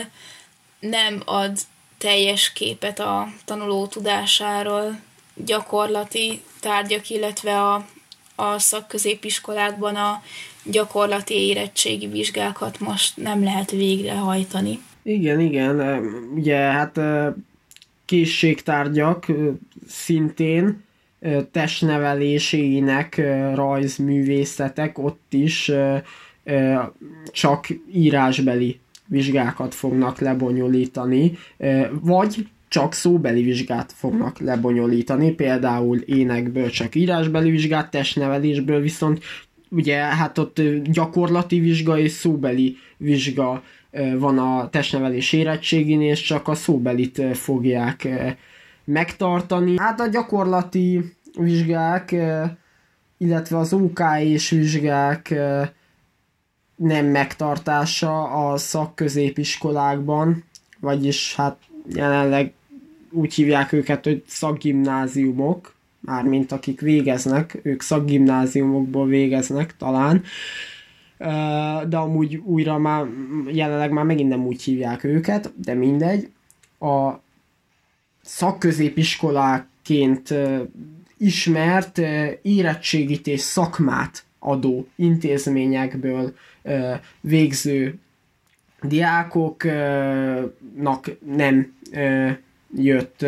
nem 0.81 1.23
ad 1.25 1.59
teljes 1.99 2.53
képet 2.53 2.99
a 3.01 3.29
tanuló 3.45 3.87
tudásáról, 3.87 5.01
gyakorlati 5.35 6.41
tárgyak, 6.61 7.11
illetve 7.11 7.63
a, 7.63 7.87
a 8.35 8.59
szakközépiskolákban 8.59 9.97
a 9.97 10.23
gyakorlati 10.65 11.35
érettségi 11.35 12.07
vizsgákat 12.07 12.79
most 12.81 13.17
nem 13.17 13.43
lehet 13.43 13.71
végrehajtani. 13.71 14.79
Igen, 15.03 15.41
igen, 15.41 16.05
ugye 16.35 16.57
hát 16.57 17.01
készségtárgyak 18.05 19.27
szintén 19.89 20.85
testnevelésének 21.51 23.23
rajzművészetek 23.55 24.99
ott 24.99 25.27
is 25.31 25.71
csak 27.32 27.66
írásbeli 27.93 28.80
vizsgákat 29.07 29.74
fognak 29.74 30.18
lebonyolítani, 30.18 31.32
vagy 32.01 32.47
csak 32.68 32.95
szóbeli 32.95 33.43
vizsgát 33.43 33.93
fognak 33.93 34.38
lebonyolítani, 34.38 35.30
például 35.30 35.99
énekből 35.99 36.70
csak 36.70 36.95
írásbeli 36.95 37.51
vizsgát, 37.51 37.90
testnevelésből 37.90 38.80
viszont 38.80 39.24
ugye 39.68 39.97
hát 39.97 40.38
ott 40.38 40.62
gyakorlati 40.84 41.61
vizsga 41.61 41.99
és 41.99 42.11
szóbeli 42.11 42.76
vizsga 42.97 43.62
van 44.18 44.38
a 44.38 44.68
testnevelés 44.70 45.32
érettségén, 45.32 46.01
és 46.01 46.22
csak 46.22 46.49
a 46.49 46.55
szóbelit 46.55 47.22
fogják 47.32 48.09
megtartani. 48.84 49.74
Hát 49.78 50.01
a 50.01 50.09
gyakorlati 50.09 51.01
vizsgák, 51.38 52.14
illetve 53.18 53.57
az 53.59 53.72
OK 53.72 54.01
és 54.20 54.51
vizsgák 54.51 55.34
nem 56.83 57.07
megtartása 57.07 58.22
a 58.22 58.57
szakközépiskolákban, 58.57 60.45
vagyis 60.80 61.35
hát 61.35 61.57
jelenleg 61.95 62.53
úgy 63.11 63.35
hívják 63.35 63.72
őket, 63.72 64.05
hogy 64.05 64.22
szakgimnáziumok, 64.26 65.74
mármint 66.01 66.53
akik 66.53 66.80
végeznek, 66.80 67.59
ők 67.62 67.83
szakgimnáziumokból 67.83 69.07
végeznek 69.07 69.76
talán, 69.76 70.22
de 71.89 71.97
amúgy 71.97 72.37
újra 72.37 72.78
már 72.78 73.07
jelenleg 73.47 73.91
már 73.91 74.05
megint 74.05 74.28
nem 74.28 74.47
úgy 74.47 74.62
hívják 74.62 75.05
őket, 75.05 75.53
de 75.57 75.74
mindegy. 75.74 76.30
A 76.78 77.12
szakközépiskoláként 78.22 80.35
ismert 81.18 81.99
érettségit 82.43 83.26
és 83.26 83.41
szakmát 83.41 84.24
adó 84.39 84.87
intézményekből 84.97 86.35
végző 87.21 87.99
diákoknak 88.83 89.71
nem 91.27 91.75
jött 92.77 93.27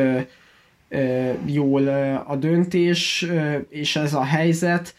jól 1.44 1.88
a 2.26 2.36
döntés, 2.36 3.26
és 3.68 3.96
ez 3.96 4.14
a 4.14 4.24
helyzet, 4.24 4.94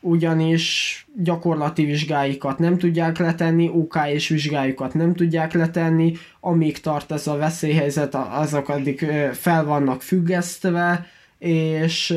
ugyanis 0.00 1.06
gyakorlati 1.16 1.84
vizsgáikat 1.84 2.58
nem 2.58 2.78
tudják 2.78 3.18
letenni, 3.18 3.68
OK 3.68 3.96
és 4.06 4.28
vizsgájukat 4.28 4.94
nem 4.94 5.14
tudják 5.14 5.52
letenni, 5.52 6.12
amíg 6.40 6.80
tart 6.80 7.12
ez 7.12 7.26
a 7.26 7.36
veszélyhelyzet, 7.36 8.14
azok 8.14 8.68
addig 8.68 9.06
fel 9.32 9.64
vannak 9.64 10.02
függesztve, 10.02 11.06
és 11.40 12.16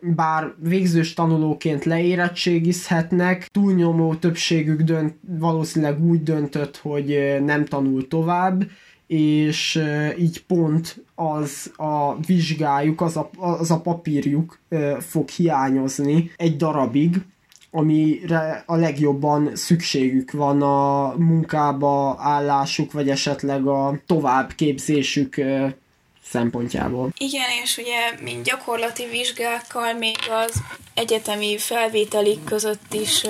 bár 0.00 0.54
végzős 0.58 1.14
tanulóként 1.14 1.84
leérettségizhetnek, 1.84 3.48
túlnyomó 3.50 4.14
többségük 4.14 4.82
dönt, 4.82 5.14
valószínűleg 5.38 6.04
úgy 6.04 6.22
döntött, 6.22 6.76
hogy 6.76 7.36
nem 7.44 7.64
tanul 7.64 8.08
tovább, 8.08 8.64
és 9.06 9.82
így 10.18 10.44
pont 10.44 11.04
az 11.14 11.72
a 11.76 12.20
vizsgájuk, 12.26 13.00
az 13.00 13.16
a, 13.16 13.30
az 13.36 13.70
a 13.70 13.80
papírjuk 13.80 14.58
fog 14.98 15.28
hiányozni 15.28 16.30
egy 16.36 16.56
darabig, 16.56 17.20
amire 17.70 18.62
a 18.66 18.76
legjobban 18.76 19.50
szükségük 19.56 20.30
van 20.30 20.62
a 20.62 21.14
munkába 21.16 22.16
állásuk, 22.20 22.92
vagy 22.92 23.08
esetleg 23.08 23.66
a 23.66 23.98
továbbképzésük 24.06 25.36
szempontjából. 26.30 27.12
Igen, 27.18 27.50
és 27.62 27.76
ugye 27.76 28.12
mint 28.20 28.44
gyakorlati 28.44 29.06
vizsgákkal 29.06 29.92
még 29.92 30.16
az 30.30 30.62
egyetemi 30.94 31.58
felvételik 31.58 32.44
között 32.44 32.94
is 32.94 33.24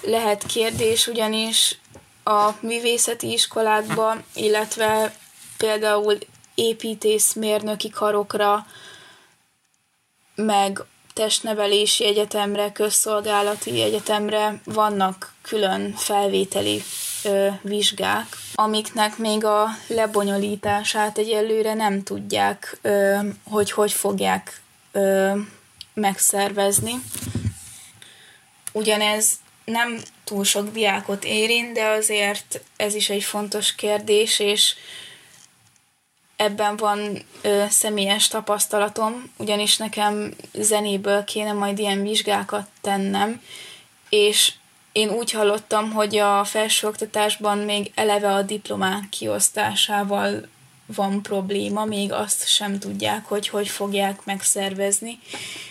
lehet 0.00 0.46
kérdés, 0.46 1.06
ugyanis 1.06 1.78
a 2.24 2.50
művészeti 2.60 3.32
iskolákba, 3.32 4.16
illetve 4.34 5.14
például 5.56 6.18
építészmérnöki 6.54 7.90
karokra, 7.90 8.66
meg 10.34 10.82
testnevelési 11.14 12.04
egyetemre, 12.04 12.72
közszolgálati 12.72 13.82
egyetemre 13.82 14.60
vannak 14.64 15.32
külön 15.42 15.92
felvételi 15.96 16.82
vizsgák, 17.62 18.26
amiknek 18.54 19.18
még 19.18 19.44
a 19.44 19.68
lebonyolítását 19.86 21.18
egyelőre 21.18 21.74
nem 21.74 22.02
tudják, 22.02 22.80
hogy 23.44 23.70
hogy 23.70 23.92
fogják 23.92 24.60
ö, 24.92 25.32
megszervezni. 25.94 26.92
Ugyanez 28.72 29.32
nem 29.64 30.00
túl 30.24 30.44
sok 30.44 30.70
diákot 30.70 31.24
érint, 31.24 31.72
de 31.72 31.86
azért 31.86 32.60
ez 32.76 32.94
is 32.94 33.10
egy 33.10 33.22
fontos 33.22 33.74
kérdés, 33.74 34.38
és 34.38 34.74
ebben 36.36 36.76
van 36.76 37.24
ö, 37.42 37.64
személyes 37.68 38.28
tapasztalatom, 38.28 39.32
ugyanis 39.36 39.76
nekem 39.76 40.34
zenéből 40.52 41.24
kéne 41.24 41.52
majd 41.52 41.78
ilyen 41.78 42.02
vizsgákat 42.02 42.68
tennem, 42.80 43.42
és 44.08 44.52
én 44.94 45.10
úgy 45.10 45.30
hallottam, 45.30 45.92
hogy 45.92 46.16
a 46.16 46.44
felsőoktatásban 46.44 47.58
még 47.58 47.92
eleve 47.94 48.32
a 48.32 48.42
diplomák 48.42 49.08
kiosztásával 49.08 50.48
van 50.86 51.22
probléma, 51.22 51.84
még 51.84 52.12
azt 52.12 52.48
sem 52.48 52.78
tudják, 52.78 53.24
hogy 53.24 53.48
hogy 53.48 53.68
fogják 53.68 54.24
megszervezni, 54.24 55.18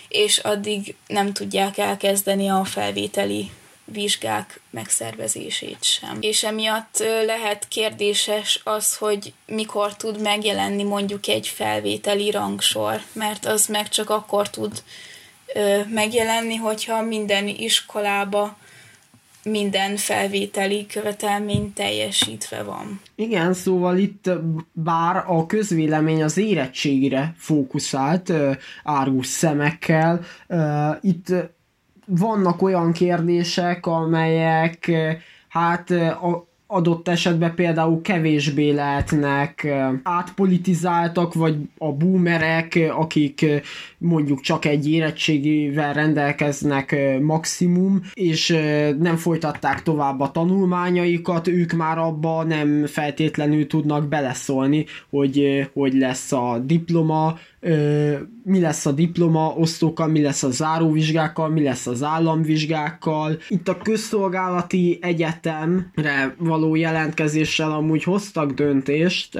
és 0.08 0.38
addig 0.38 0.94
nem 1.06 1.32
tudják 1.32 1.78
elkezdeni 1.78 2.48
a 2.48 2.64
felvételi 2.64 3.50
vizsgák 3.84 4.60
megszervezését 4.70 5.84
sem. 5.84 6.18
És 6.20 6.44
emiatt 6.44 7.04
lehet 7.26 7.68
kérdéses 7.68 8.60
az, 8.64 8.96
hogy 8.96 9.32
mikor 9.46 9.96
tud 9.96 10.20
megjelenni 10.20 10.82
mondjuk 10.82 11.26
egy 11.26 11.48
felvételi 11.48 12.30
rangsor, 12.30 13.02
mert 13.12 13.46
az 13.46 13.66
meg 13.66 13.88
csak 13.88 14.10
akkor 14.10 14.50
tud 14.50 14.82
megjelenni, 15.88 16.54
hogyha 16.54 17.02
minden 17.02 17.48
iskolába 17.48 18.56
minden 19.44 19.96
felvételi 19.96 20.86
követelmény 20.86 21.72
teljesítve 21.72 22.62
van. 22.62 23.00
Igen, 23.14 23.54
szóval 23.54 23.98
itt 23.98 24.30
bár 24.72 25.24
a 25.26 25.46
közvélemény 25.46 26.22
az 26.22 26.36
érettségire 26.36 27.34
fókuszált, 27.36 28.32
árgus 28.84 29.26
szemekkel, 29.26 30.20
itt 31.00 31.26
vannak 32.06 32.62
olyan 32.62 32.92
kérdések, 32.92 33.86
amelyek 33.86 34.90
hát 35.48 35.90
a, 35.90 36.53
adott 36.74 37.08
esetben 37.08 37.54
például 37.54 38.00
kevésbé 38.00 38.70
lehetnek 38.70 39.66
átpolitizáltak, 40.02 41.34
vagy 41.34 41.56
a 41.78 41.92
boomerek, 41.92 42.78
akik 42.90 43.46
mondjuk 43.98 44.40
csak 44.40 44.64
egy 44.64 44.90
érettségével 44.90 45.92
rendelkeznek 45.92 46.96
maximum, 47.20 48.00
és 48.14 48.48
nem 48.98 49.16
folytatták 49.16 49.82
tovább 49.82 50.20
a 50.20 50.30
tanulmányaikat, 50.30 51.48
ők 51.48 51.72
már 51.72 51.98
abba 51.98 52.42
nem 52.42 52.86
feltétlenül 52.86 53.66
tudnak 53.66 54.08
beleszólni, 54.08 54.86
hogy, 55.10 55.68
hogy 55.72 55.92
lesz 55.92 56.32
a 56.32 56.58
diploma, 56.64 57.38
mi 58.44 58.60
lesz 58.60 58.86
a 58.86 58.92
diploma 58.92 59.54
osztókkal, 59.56 60.08
mi 60.08 60.22
lesz 60.22 60.42
a 60.42 60.50
záróvizsgákkal, 60.50 61.48
mi 61.48 61.62
lesz 61.62 61.86
az 61.86 62.02
államvizsgákkal. 62.02 63.38
Itt 63.48 63.68
a 63.68 63.76
közszolgálati 63.76 64.98
egyetemre 65.02 66.34
való 66.38 66.74
jelentkezéssel 66.74 67.72
amúgy 67.72 68.02
hoztak 68.02 68.52
döntést, 68.52 69.38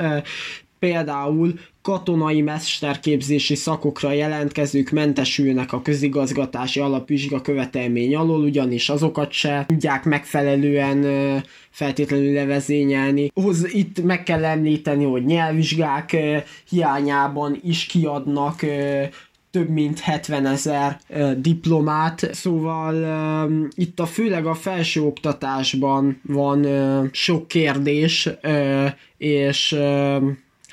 például 0.79 1.55
katonai 1.85 2.41
mesterképzési 2.41 3.55
szakokra 3.55 4.13
jelentkezők 4.13 4.91
mentesülnek 4.91 5.73
a 5.73 5.83
közigazgatási 5.83 6.81
alapvizsga 6.81 7.41
követelmény 7.41 8.17
alól, 8.17 8.41
ugyanis 8.41 8.89
azokat 8.89 9.33
se 9.33 9.65
tudják 9.67 10.05
megfelelően 10.05 11.05
feltétlenül 11.71 12.33
levezényelni. 12.33 13.31
Hoz, 13.35 13.75
itt 13.75 14.03
meg 14.03 14.23
kell 14.23 14.45
említeni, 14.45 15.05
hogy 15.05 15.25
nyelvvizsgák 15.25 16.17
hiányában 16.69 17.59
is 17.63 17.87
kiadnak 17.87 18.61
több 19.51 19.69
mint 19.69 20.01
70 20.01 20.47
ezer 20.47 21.01
diplomát, 21.39 22.29
szóval 22.33 22.95
itt 23.75 24.01
a 24.01 24.07
főleg 24.07 24.47
a 24.47 24.55
felsőoktatásban 24.55 26.21
van 26.23 26.67
sok 27.13 27.49
kérdés, 27.49 28.29
és 29.19 29.77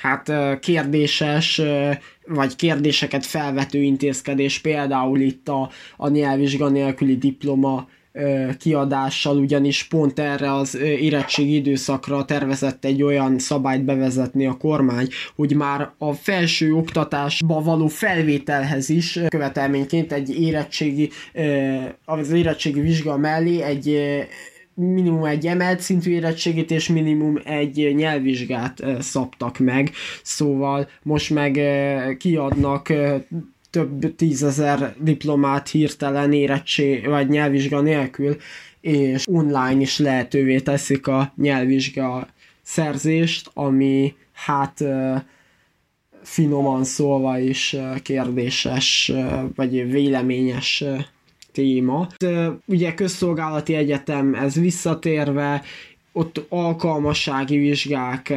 hát 0.02 0.32
kérdéses, 0.60 1.62
vagy 2.26 2.56
kérdéseket 2.56 3.26
felvető 3.26 3.82
intézkedés, 3.82 4.60
például 4.60 5.20
itt 5.20 5.48
a, 5.48 5.70
a 5.98 6.10
nyelvvizsga 6.10 6.70
nélküli 6.70 7.18
diploma 7.18 7.88
kiadással, 8.60 9.38
ugyanis 9.38 9.84
pont 9.84 10.20
erre 10.20 10.54
az 10.54 10.78
érettségi 10.78 11.56
időszakra 11.56 12.26
tervezett 12.26 12.86
egy 12.86 13.04
olyan 13.04 13.40
szabályt 13.40 13.84
bevezetni 13.84 14.46
a 14.46 14.58
kormány, 14.58 15.08
hogy 15.36 15.56
már 15.56 15.92
a 15.98 16.14
felső 16.14 16.74
oktatásba 16.74 17.62
való 17.62 17.88
felvételhez 17.88 18.90
is 18.90 19.20
követelményként 19.28 20.12
egy 20.12 20.42
érettségi, 20.42 21.10
az 22.06 22.32
érettségi 22.32 22.80
vizsga 22.80 23.18
mellé 23.18 23.62
egy 23.62 24.00
minimum 24.82 25.24
egy 25.24 25.48
emelt 25.48 25.80
szintű 25.80 26.12
érettségét 26.12 26.72
és 26.72 26.88
minimum 26.88 27.40
egy 27.44 27.96
nyelvvizsgát 27.96 28.84
szabtak 29.00 29.60
meg, 29.60 29.92
szóval 30.24 30.90
most 31.04 31.30
meg 31.30 31.60
kiadnak 32.18 32.94
több 33.70 34.16
tízezer 34.16 34.96
diplomát 35.00 35.70
hirtelen 35.70 36.34
érettség 36.34 37.08
vagy 37.08 37.30
nyelvvizsga 37.30 37.82
nélkül, 37.82 38.38
és 38.82 39.28
online 39.28 39.82
is 39.82 39.98
lehetővé 39.98 40.60
teszik 40.60 41.08
a 41.08 41.34
nyelvvizsga 41.38 42.28
szerzést, 42.62 43.50
ami 43.54 44.14
hát 44.34 44.84
finoman 46.24 46.84
szólva 46.84 47.40
is 47.40 47.76
kérdéses, 48.02 49.12
vagy 49.56 49.92
véleményes 49.92 50.84
téma. 51.52 52.08
Ugye 52.66 52.94
közszolgálati 52.94 53.74
egyetem 53.74 54.34
ez 54.34 54.56
visszatérve, 54.56 55.62
ott 56.14 56.46
alkalmassági 56.50 57.58
vizsgák 57.58 58.34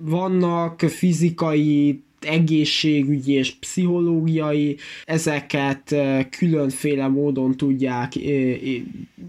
vannak, 0.00 0.80
fizikai, 0.80 2.00
egészségügyi 2.20 3.32
és 3.32 3.54
pszichológiai, 3.54 4.76
ezeket 5.04 5.96
különféle 6.30 7.08
módon 7.08 7.56
tudják 7.56 8.12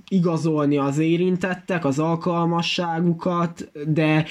igazolni 0.07 0.77
az 0.77 0.97
érintettek, 0.97 1.85
az 1.85 1.99
alkalmasságukat, 1.99 3.71
de 3.87 4.25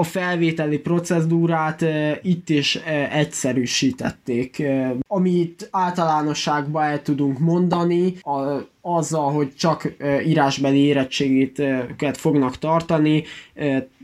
a 0.00 0.04
felvételi 0.04 0.78
procedúrát 0.78 1.84
itt 2.22 2.48
is 2.48 2.74
egyszerűsítették. 3.10 4.62
Amit 5.06 5.68
általánosságban 5.70 6.84
el 6.84 7.02
tudunk 7.02 7.38
mondani, 7.38 8.14
a, 8.22 8.40
azzal, 8.82 9.32
hogy 9.32 9.56
csak 9.56 9.92
írásbeli 10.26 10.78
érettségét 10.78 11.62
fognak 12.12 12.58
tartani, 12.58 13.24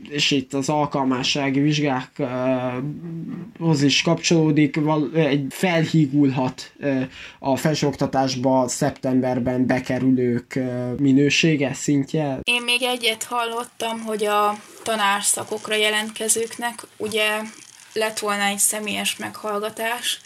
és 0.09 0.31
itt 0.31 0.53
az 0.53 0.69
alkalmassági 0.69 1.59
vizsgákhoz 1.59 2.21
is 3.81 4.01
kapcsolódik, 4.01 4.79
egy 5.13 5.45
felhígulhat 5.49 6.73
a 7.39 7.55
felsőoktatásba 7.55 8.67
szeptemberben 8.67 9.65
bekerülők 9.65 10.59
minősége, 10.99 11.73
szintje. 11.73 12.39
Én 12.43 12.63
még 12.63 12.83
egyet 12.83 13.23
hallottam, 13.23 13.99
hogy 13.99 14.25
a 14.25 14.59
tanárszakokra 14.83 15.75
jelentkezőknek 15.75 16.83
ugye 16.97 17.41
lett 17.93 18.19
volna 18.19 18.43
egy 18.43 18.57
személyes 18.57 19.15
meghallgatás, 19.15 20.21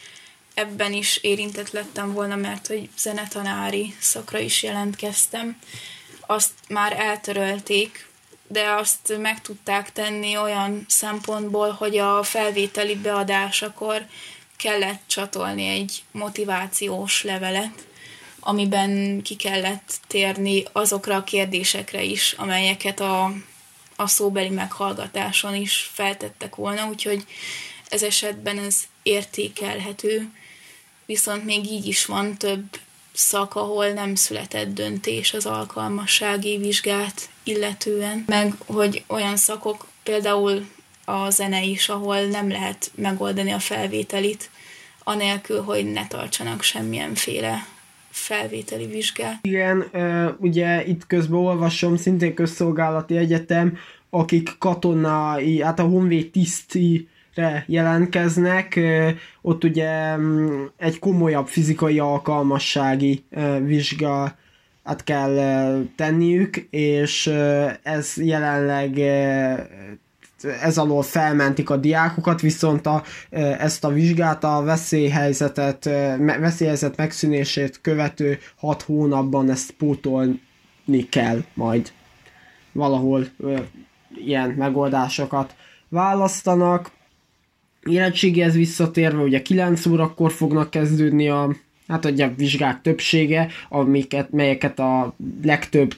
ebben 0.62 0.94
is 0.94 1.18
érintett 1.18 1.72
lettem 1.72 2.14
volna, 2.14 2.36
mert 2.36 2.68
hogy 2.68 2.90
zenetanári 2.98 3.96
szakra 4.00 4.40
is 4.40 4.64
jelentkeztem. 4.64 5.60
Azt 6.20 6.52
már 6.68 7.00
eltörölték, 7.00 8.08
de 8.48 8.70
azt 8.70 9.18
meg 9.18 9.42
tudták 9.42 9.92
tenni 9.92 10.38
olyan 10.38 10.86
szempontból, 10.88 11.70
hogy 11.72 11.98
a 11.98 12.24
felvételi 12.24 12.96
beadásakor 12.96 14.06
kellett 14.58 15.02
csatolni 15.08 15.68
egy 15.68 16.04
motivációs 16.12 17.24
levelet, 17.24 17.88
amiben 18.40 19.22
ki 19.22 19.36
kellett 19.36 20.00
térni 20.08 20.64
azokra 20.72 21.16
a 21.16 21.24
kérdésekre 21.24 22.04
is, 22.04 22.34
amelyeket 22.38 23.00
a, 23.00 23.34
a 23.96 24.08
szóbeli 24.08 24.50
meghallgatáson 24.50 25.56
is 25.56 25.90
feltettek 25.94 26.56
volna, 26.56 26.88
úgyhogy 26.88 27.26
ez 27.90 28.04
esetben 28.04 28.58
ez 28.58 28.76
értékelhető, 29.04 30.32
viszont 31.12 31.46
még 31.46 31.72
így 31.72 31.86
is 31.86 32.06
van 32.06 32.38
több 32.38 32.64
szak, 33.14 33.56
ahol 33.56 33.88
nem 33.88 34.16
született 34.16 34.74
döntés 34.74 35.34
az 35.34 35.46
alkalmassági 35.46 36.58
vizsgát 36.58 37.30
illetően, 37.44 38.24
meg 38.28 38.54
hogy 38.66 39.04
olyan 39.08 39.38
szakok, 39.38 39.88
például 40.04 40.66
a 41.06 41.30
zene 41.30 41.64
is, 41.64 41.90
ahol 41.90 42.22
nem 42.22 42.50
lehet 42.50 42.92
megoldani 42.96 43.52
a 43.52 43.60
felvételit, 43.60 44.50
anélkül, 45.04 45.62
hogy 45.62 45.92
ne 45.92 46.08
tartsanak 46.08 46.62
semmilyenféle 46.62 47.68
felvételi 48.10 48.86
vizsgát. 48.86 49.40
Igen, 49.42 49.90
ugye 50.38 50.86
itt 50.86 51.08
közben 51.08 51.40
olvasom, 51.40 51.98
szintén 51.98 52.34
közszolgálati 52.34 53.18
egyetem, 53.18 53.78
akik 54.10 54.56
katonai, 54.60 55.62
hát 55.62 55.80
a 55.80 55.84
honvéd 55.84 56.32
tiszti 56.32 57.08
jelentkeznek, 57.66 58.80
ott 59.42 59.64
ugye 59.64 60.16
mm, 60.18 60.64
egy 60.78 61.00
komolyabb 61.00 61.48
fizikai 61.48 62.00
alkalmassági 62.00 63.26
vizsga 63.62 64.36
hát 64.84 65.04
kell 65.04 65.36
tenniük, 65.96 66.58
és 66.70 67.28
ez 67.84 68.14
jelenleg 68.18 69.00
ez 70.62 70.78
alól 70.78 71.04
felmentik 71.04 71.70
a 71.70 71.78
diákokat, 71.78 72.42
viszont 72.42 72.86
a, 72.86 73.04
ezt 73.60 73.84
a 73.84 73.90
vizsgát 73.90 74.44
a 74.44 74.62
veszélyhelyzetet, 74.64 75.84
veszélyhelyzet 76.40 76.98
megszűnését 76.98 77.82
követő 77.82 78.40
hat 78.58 78.82
hónapban 78.82 79.50
ezt 79.50 79.72
pótolni 79.72 81.10
kell 81.10 81.44
majd. 81.54 81.92
Valahol 82.72 83.26
ilyen 84.16 84.50
megoldásokat 84.50 85.56
választanak 85.90 86.92
érettséghez 87.90 88.56
visszatérve, 88.56 89.22
ugye 89.22 89.42
9 89.42 89.86
órakor 89.86 90.32
fognak 90.32 90.70
kezdődni 90.70 91.30
a 91.30 91.56
hát 91.88 92.06
ugye 92.06 92.26
a 92.26 92.34
vizsgák 92.38 92.82
többsége, 92.82 93.48
amiket, 93.70 94.32
melyeket 94.32 94.80
a 94.80 95.16
legtöbb 95.44 95.96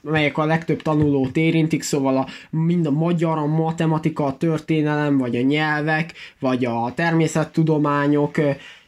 melyek 0.00 0.38
a 0.38 0.44
legtöbb 0.44 0.82
tanulót 0.82 1.36
érintik, 1.36 1.82
szóval 1.82 2.16
a, 2.16 2.26
mind 2.50 2.86
a 2.86 2.90
magyar, 2.90 3.38
a 3.38 3.46
matematika, 3.46 4.24
a 4.24 4.36
történelem, 4.36 5.18
vagy 5.18 5.36
a 5.36 5.42
nyelvek, 5.42 6.12
vagy 6.38 6.64
a 6.64 6.92
természettudományok, 6.94 8.36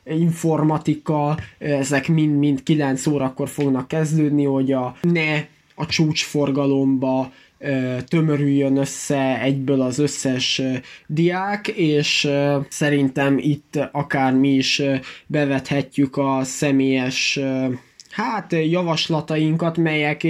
informatika, 0.04 1.36
ezek 1.58 2.08
mind-mind 2.08 2.62
9 2.62 3.06
órakor 3.06 3.48
fognak 3.48 3.88
kezdődni, 3.88 4.44
hogy 4.44 4.72
a, 4.72 4.96
ne 5.00 5.44
a 5.74 5.86
csúcsforgalomba 5.86 7.32
tömörüljön 8.08 8.76
össze 8.76 9.40
egyből 9.40 9.80
az 9.80 9.98
összes 9.98 10.62
diák, 11.06 11.68
és 11.68 12.28
szerintem 12.68 13.38
itt 13.38 13.78
akár 13.92 14.32
mi 14.32 14.48
is 14.48 14.82
bevethetjük 15.26 16.16
a 16.16 16.40
személyes 16.44 17.38
hát 18.12 18.52
javaslatainkat, 18.52 19.76
melyek 19.76 20.26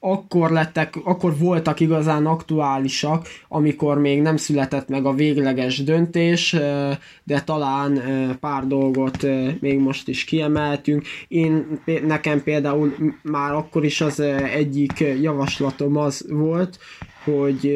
akkor 0.00 0.50
lettek, 0.50 0.94
akkor 1.04 1.38
voltak 1.38 1.80
igazán 1.80 2.26
aktuálisak, 2.26 3.28
amikor 3.48 3.98
még 3.98 4.20
nem 4.20 4.36
született 4.36 4.88
meg 4.88 5.06
a 5.06 5.14
végleges 5.14 5.82
döntés, 5.84 6.56
de 7.24 7.40
talán 7.44 8.00
pár 8.40 8.66
dolgot 8.66 9.26
még 9.60 9.78
most 9.78 10.08
is 10.08 10.24
kiemeltünk. 10.24 11.06
Én, 11.28 11.80
nekem 12.06 12.42
például 12.42 12.94
már 13.22 13.52
akkor 13.52 13.84
is 13.84 14.00
az 14.00 14.20
egyik 14.54 15.04
javaslatom 15.20 15.96
az 15.96 16.26
volt, 16.28 16.78
hogy 17.24 17.66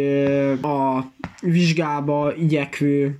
a 0.62 1.04
vizsgába 1.40 2.34
igyekvő 2.36 3.18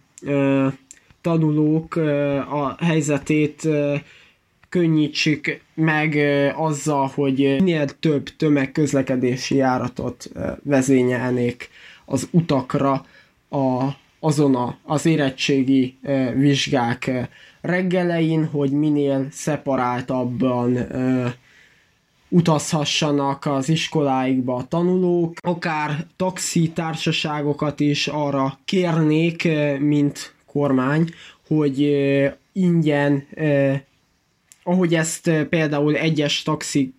tanulók 1.21 1.97
a 2.51 2.77
helyzetét 2.85 3.69
könnyítsük 4.69 5.61
meg 5.75 6.17
azzal, 6.57 7.11
hogy 7.15 7.37
minél 7.39 7.89
több 7.89 8.29
tömegközlekedési 8.37 9.57
járatot 9.57 10.31
vezényelnék 10.63 11.71
az 12.05 12.29
utakra 12.31 13.07
a, 13.49 13.89
azon 14.21 14.55
a, 14.55 14.79
az 14.83 15.07
érettségi 15.07 15.97
vizsgák 16.35 17.29
reggelein, 17.61 18.47
hogy 18.47 18.71
minél 18.71 19.27
szeparáltabban 19.31 20.87
utazhassanak 22.29 23.47
az 23.47 23.69
iskoláikba 23.69 24.55
a 24.55 24.67
tanulók, 24.69 25.35
akár 25.41 26.07
taxi 26.17 26.71
társaságokat 26.71 27.81
is 27.81 28.07
arra 28.07 28.59
kérnék, 28.65 29.49
mint 29.79 30.35
kormány, 30.47 31.09
hogy 31.47 31.79
ingyen 32.53 33.27
ahogy 34.69 34.95
ezt 34.95 35.31
például 35.49 35.97
egyes 35.97 36.43
taxi 36.43 36.93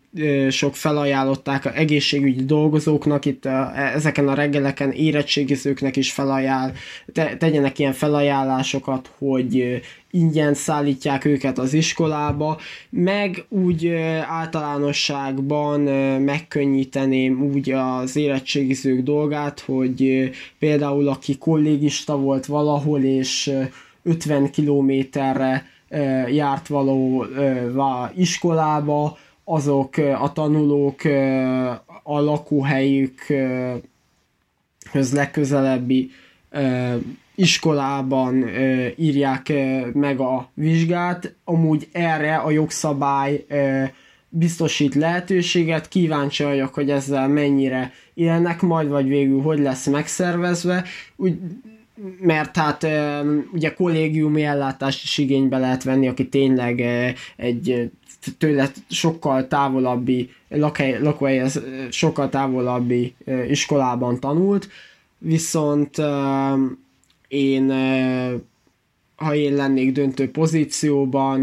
sok 0.49 0.75
felajánlották 0.75 1.65
a 1.65 1.77
egészségügyi 1.77 2.45
dolgozóknak, 2.45 3.25
itt 3.25 3.45
a, 3.45 3.71
e, 3.75 3.81
ezeken 3.95 4.27
a 4.27 4.33
reggeleken 4.33 4.91
érettségizőknek 4.91 5.95
is 5.95 6.11
felajánl, 6.11 6.71
te, 7.13 7.37
tegyenek 7.37 7.79
ilyen 7.79 7.93
felajánlásokat, 7.93 9.11
hogy 9.17 9.81
ingyen 10.11 10.53
szállítják 10.53 11.25
őket 11.25 11.57
az 11.57 11.73
iskolába, 11.73 12.59
meg 12.89 13.45
úgy 13.49 13.87
általánosságban 14.27 15.79
megkönnyíteném 16.21 17.41
úgy 17.41 17.71
az 17.71 18.15
érettségizők 18.15 19.01
dolgát, 19.01 19.59
hogy 19.59 20.29
például 20.59 21.07
aki 21.07 21.37
kollégista 21.37 22.17
volt 22.17 22.45
valahol, 22.45 23.03
és 23.03 23.51
50 24.03 24.51
kilométerre 24.51 25.65
járt 26.31 26.67
való 26.67 27.25
iskolába, 28.15 29.17
azok 29.43 29.97
a 29.97 30.31
tanulók 30.33 31.01
a 32.03 32.19
lakóhelyükhöz 32.19 33.81
legközelebbi 35.11 36.11
iskolában 37.35 38.49
írják 38.95 39.53
meg 39.93 40.19
a 40.19 40.49
vizsgát, 40.53 41.35
amúgy 41.43 41.87
erre 41.91 42.35
a 42.35 42.51
jogszabály 42.51 43.45
biztosít 44.29 44.95
lehetőséget, 44.95 45.87
kíváncsi 45.87 46.43
vagyok, 46.43 46.73
hogy 46.73 46.89
ezzel 46.89 47.27
mennyire 47.27 47.91
élnek 48.13 48.61
majd, 48.61 48.89
vagy 48.89 49.07
végül 49.07 49.41
hogy 49.41 49.59
lesz 49.59 49.87
megszervezve, 49.87 50.83
úgy, 51.15 51.37
mert 52.19 52.57
hát 52.57 52.87
ugye 53.53 53.73
kollégiumi 53.73 54.43
ellátást 54.43 55.03
is 55.03 55.17
igénybe 55.17 55.57
lehet 55.57 55.83
venni, 55.83 56.07
aki 56.07 56.29
tényleg 56.29 56.79
egy 57.35 57.91
tőle 58.37 58.71
sokkal 58.89 59.47
távolabbi 59.47 60.29
lakhely, 60.49 61.01
lakóhelyhez 61.01 61.61
sokkal 61.89 62.29
távolabbi 62.29 63.15
iskolában 63.49 64.19
tanult, 64.19 64.69
viszont 65.17 65.97
én 67.27 67.73
ha 69.19 69.35
én 69.35 69.53
lennék 69.55 69.91
döntő 69.91 70.31
pozícióban, 70.31 71.39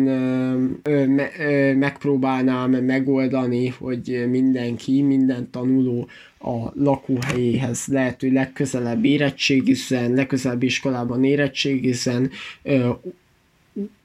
me, 1.08 1.30
megpróbálnám 1.74 2.70
megoldani, 2.70 3.68
hogy 3.68 4.26
mindenki, 4.30 5.02
minden 5.02 5.50
tanuló 5.50 6.08
a 6.38 6.70
lakóhelyéhez 6.74 7.86
lehető 7.86 8.30
legközelebb 8.32 9.04
érettségizzen, 9.04 10.12
legközelebb 10.12 10.62
iskolában 10.62 11.24
érettségizzen, 11.24 12.30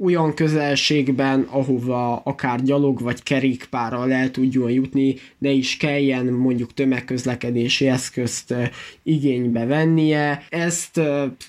olyan 0.03 0.33
közelségben, 0.33 1.47
ahova 1.49 2.15
akár 2.15 2.63
gyalog 2.63 3.01
vagy 3.01 3.23
kerékpárral 3.23 4.11
el 4.11 4.31
tudjon 4.31 4.71
jutni, 4.71 5.15
ne 5.37 5.49
is 5.49 5.77
kelljen 5.77 6.25
mondjuk 6.25 6.73
tömegközlekedési 6.73 7.87
eszközt 7.87 8.53
igénybe 9.03 9.65
vennie. 9.65 10.43
Ezt 10.49 11.01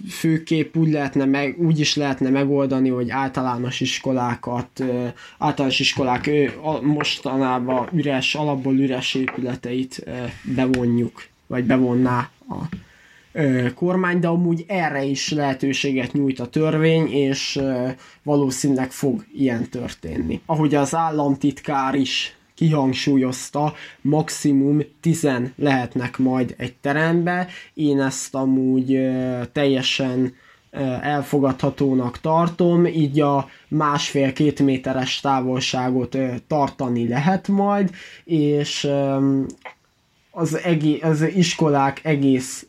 főképp 0.09 0.77
úgy, 0.77 0.91
lehetne 0.91 1.25
meg, 1.25 1.57
úgy 1.59 1.81
is 1.81 1.97
lehetne 1.97 2.31
megoldani, 2.31 2.89
hogy 2.89 3.11
általános 3.11 3.81
iskolákat, 3.81 4.85
általános 5.39 5.81
iskolák 5.81 6.31
mostanában 6.83 7.89
üres, 7.93 8.35
alapból 8.35 8.75
üres 8.75 9.15
épületeit 9.15 10.05
bevonjuk, 10.55 11.25
vagy 11.47 11.65
bevonná 11.65 12.31
a 12.49 12.55
kormány, 13.75 14.19
de 14.19 14.29
amúgy 14.29 14.65
erre 14.67 15.05
is 15.05 15.31
lehetőséget 15.31 16.13
nyújt 16.13 16.41
a 16.41 16.47
törvény, 16.47 17.13
és 17.13 17.61
valószínűleg 18.23 18.91
fog 18.91 19.25
ilyen 19.35 19.69
történni. 19.69 20.41
Ahogy 20.47 20.75
az 20.75 20.95
államtitkár 20.95 21.95
is 21.95 22.37
kihangsúlyozta, 22.55 23.75
maximum 24.01 24.81
10 25.01 25.29
lehetnek 25.57 26.19
majd 26.19 26.55
egy 26.59 26.75
terembe. 26.81 27.47
Én 27.75 28.01
ezt 28.01 28.35
amúgy 28.35 28.99
teljesen 29.53 30.35
elfogadhatónak 31.01 32.21
tartom, 32.21 32.87
így 32.87 33.21
a 33.21 33.49
másfél-két 33.69 34.61
méteres 34.61 35.21
távolságot 35.21 36.17
tartani 36.47 37.09
lehet 37.09 37.49
majd, 37.49 37.91
és 38.25 38.89
az, 40.31 40.59
egész, 40.59 41.03
az 41.03 41.23
iskolák 41.23 42.01
egész 42.03 42.67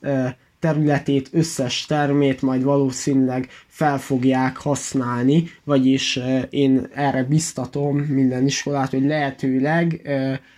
területét, 0.63 1.29
összes 1.31 1.85
termét 1.85 2.41
majd 2.41 2.63
valószínűleg 2.63 3.49
fel 3.67 3.99
fogják 3.99 4.57
használni, 4.57 5.49
vagyis 5.63 6.19
én 6.49 6.87
erre 6.93 7.23
biztatom 7.23 7.97
minden 7.97 8.45
iskolát, 8.45 8.89
hogy 8.89 9.03
lehetőleg 9.03 10.01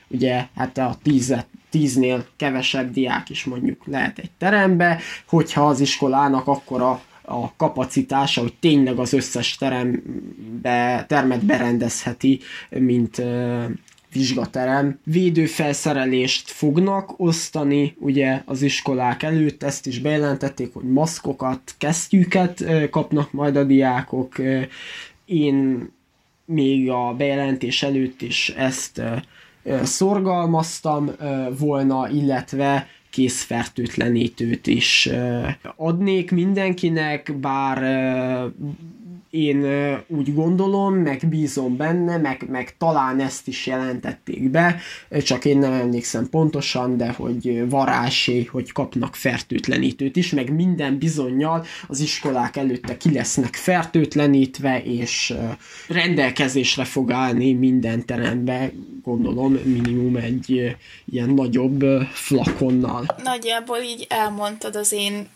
ugye 0.07 0.45
hát 0.55 0.77
a 0.77 0.97
tízet, 1.03 1.47
tíznél 1.69 2.25
kevesebb 2.37 2.91
diák 2.91 3.29
is 3.29 3.43
mondjuk 3.43 3.81
lehet 3.85 4.19
egy 4.19 4.31
terembe, 4.37 4.99
hogyha 5.27 5.67
az 5.67 5.79
iskolának 5.79 6.47
akkor 6.47 6.81
a 6.81 7.01
a 7.27 7.55
kapacitása, 7.55 8.41
hogy 8.41 8.53
tényleg 8.59 8.99
az 8.99 9.13
összes 9.13 9.55
terembe, 9.55 11.05
termet 11.07 11.45
berendezheti, 11.45 12.39
mint 12.69 13.21
vizsgaterem. 14.15 14.99
Védőfelszerelést 15.03 16.49
fognak 16.49 17.19
osztani, 17.19 17.95
ugye 17.99 18.41
az 18.45 18.61
iskolák 18.61 19.23
előtt, 19.23 19.63
ezt 19.63 19.87
is 19.87 19.99
bejelentették, 19.99 20.73
hogy 20.73 20.83
maszkokat, 20.91 21.75
kesztyűket 21.77 22.63
kapnak 22.89 23.31
majd 23.31 23.55
a 23.55 23.63
diákok. 23.63 24.35
Én 25.25 25.89
még 26.45 26.89
a 26.89 27.13
bejelentés 27.17 27.83
előtt 27.83 28.21
is 28.21 28.49
ezt 28.49 29.01
szorgalmaztam 29.83 31.11
volna, 31.59 32.09
illetve 32.09 32.87
készfertőtlenítőt 33.09 34.67
is 34.67 35.09
adnék 35.75 36.31
mindenkinek, 36.31 37.33
bár 37.39 37.77
én 39.35 39.65
úgy 40.07 40.33
gondolom, 40.33 40.95
meg 40.95 41.21
bízom 41.29 41.77
benne, 41.77 42.17
meg, 42.17 42.45
meg 42.49 42.77
talán 42.77 43.19
ezt 43.19 43.47
is 43.47 43.67
jelentették 43.67 44.49
be, 44.49 44.79
csak 45.23 45.45
én 45.45 45.57
nem 45.57 45.73
emlékszem 45.73 46.29
pontosan, 46.29 46.97
de 46.97 47.11
hogy 47.11 47.69
varásé, 47.69 48.43
hogy 48.43 48.71
kapnak 48.71 49.15
fertőtlenítőt 49.15 50.15
is, 50.15 50.31
meg 50.31 50.53
minden 50.53 50.97
bizonyal 50.97 51.65
az 51.87 51.99
iskolák 51.99 52.55
előtte 52.55 52.97
ki 52.97 53.13
lesznek 53.13 53.55
fertőtlenítve, 53.55 54.83
és 54.83 55.33
rendelkezésre 55.87 56.83
fog 56.83 57.11
állni 57.11 57.53
minden 57.53 58.05
terembe, 58.05 58.71
gondolom 59.03 59.53
minimum 59.53 60.15
egy 60.15 60.75
ilyen 61.05 61.29
nagyobb 61.29 61.83
flakonnal. 62.13 63.05
Nagyjából 63.23 63.77
így 63.77 64.05
elmondtad 64.09 64.75
az 64.75 64.91
én 64.91 65.27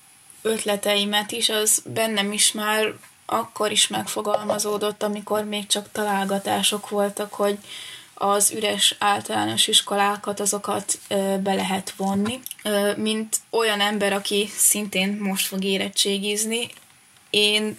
ötleteimet 0.41 1.31
is, 1.31 1.49
az 1.49 1.83
bennem 1.93 2.31
is 2.31 2.51
már 2.51 2.93
akkor 3.29 3.71
is 3.71 3.87
megfogalmazódott, 3.87 5.03
amikor 5.03 5.43
még 5.43 5.67
csak 5.67 5.91
találgatások 5.91 6.89
voltak, 6.89 7.33
hogy 7.33 7.57
az 8.13 8.51
üres 8.51 8.95
általános 8.99 9.67
iskolákat, 9.67 10.39
azokat 10.39 10.99
ö, 11.07 11.35
be 11.43 11.53
lehet 11.53 11.93
vonni. 11.97 12.39
Ö, 12.63 12.91
mint 12.95 13.37
olyan 13.49 13.81
ember, 13.81 14.13
aki 14.13 14.49
szintén 14.55 15.17
most 15.19 15.47
fog 15.47 15.63
érettségizni, 15.63 16.69
én, 17.29 17.77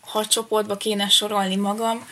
ha 0.00 0.26
csoportba 0.26 0.76
kéne 0.76 1.08
sorolni 1.08 1.56
magam, 1.56 2.08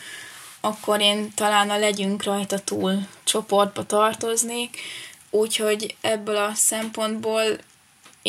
akkor 0.61 1.01
én 1.01 1.33
talán 1.35 1.69
a 1.69 1.77
legyünk 1.77 2.23
rajta 2.23 2.59
túl 2.59 3.07
csoportba 3.23 3.85
tartoznék, 3.85 4.77
úgyhogy 5.29 5.95
ebből 6.01 6.37
a 6.37 6.53
szempontból 6.53 7.43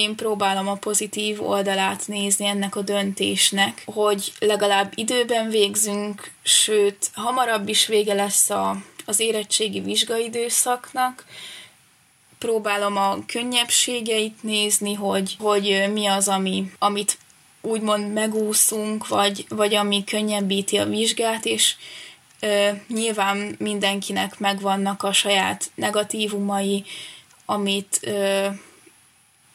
én 0.00 0.14
próbálom 0.14 0.68
a 0.68 0.74
pozitív 0.74 1.42
oldalát 1.42 2.06
nézni 2.06 2.46
ennek 2.46 2.76
a 2.76 2.82
döntésnek, 2.82 3.82
hogy 3.84 4.32
legalább 4.38 4.92
időben 4.94 5.48
végzünk, 5.48 6.30
sőt, 6.42 7.10
hamarabb 7.14 7.68
is 7.68 7.86
vége 7.86 8.14
lesz 8.14 8.50
a, 8.50 8.76
az 9.06 9.20
érettségi 9.20 9.80
vizsgaidőszaknak, 9.80 11.24
próbálom 12.38 12.96
a 12.96 13.18
könnyebbségeit 13.26 14.42
nézni, 14.42 14.94
hogy, 14.94 15.36
hogy 15.38 15.84
mi 15.92 16.06
az, 16.06 16.28
ami, 16.28 16.72
amit 16.78 17.18
úgymond 17.60 18.12
megúszunk, 18.12 19.08
vagy, 19.08 19.44
vagy 19.48 19.74
ami 19.74 20.04
könnyebbíti 20.04 20.76
a 20.76 20.86
vizsgát, 20.86 21.44
és 21.44 21.74
ö, 22.40 22.68
nyilván 22.88 23.54
mindenkinek 23.58 24.38
megvannak 24.38 25.02
a 25.02 25.12
saját 25.12 25.70
negatívumai, 25.74 26.84
amit 27.44 28.00
ö, 28.02 28.46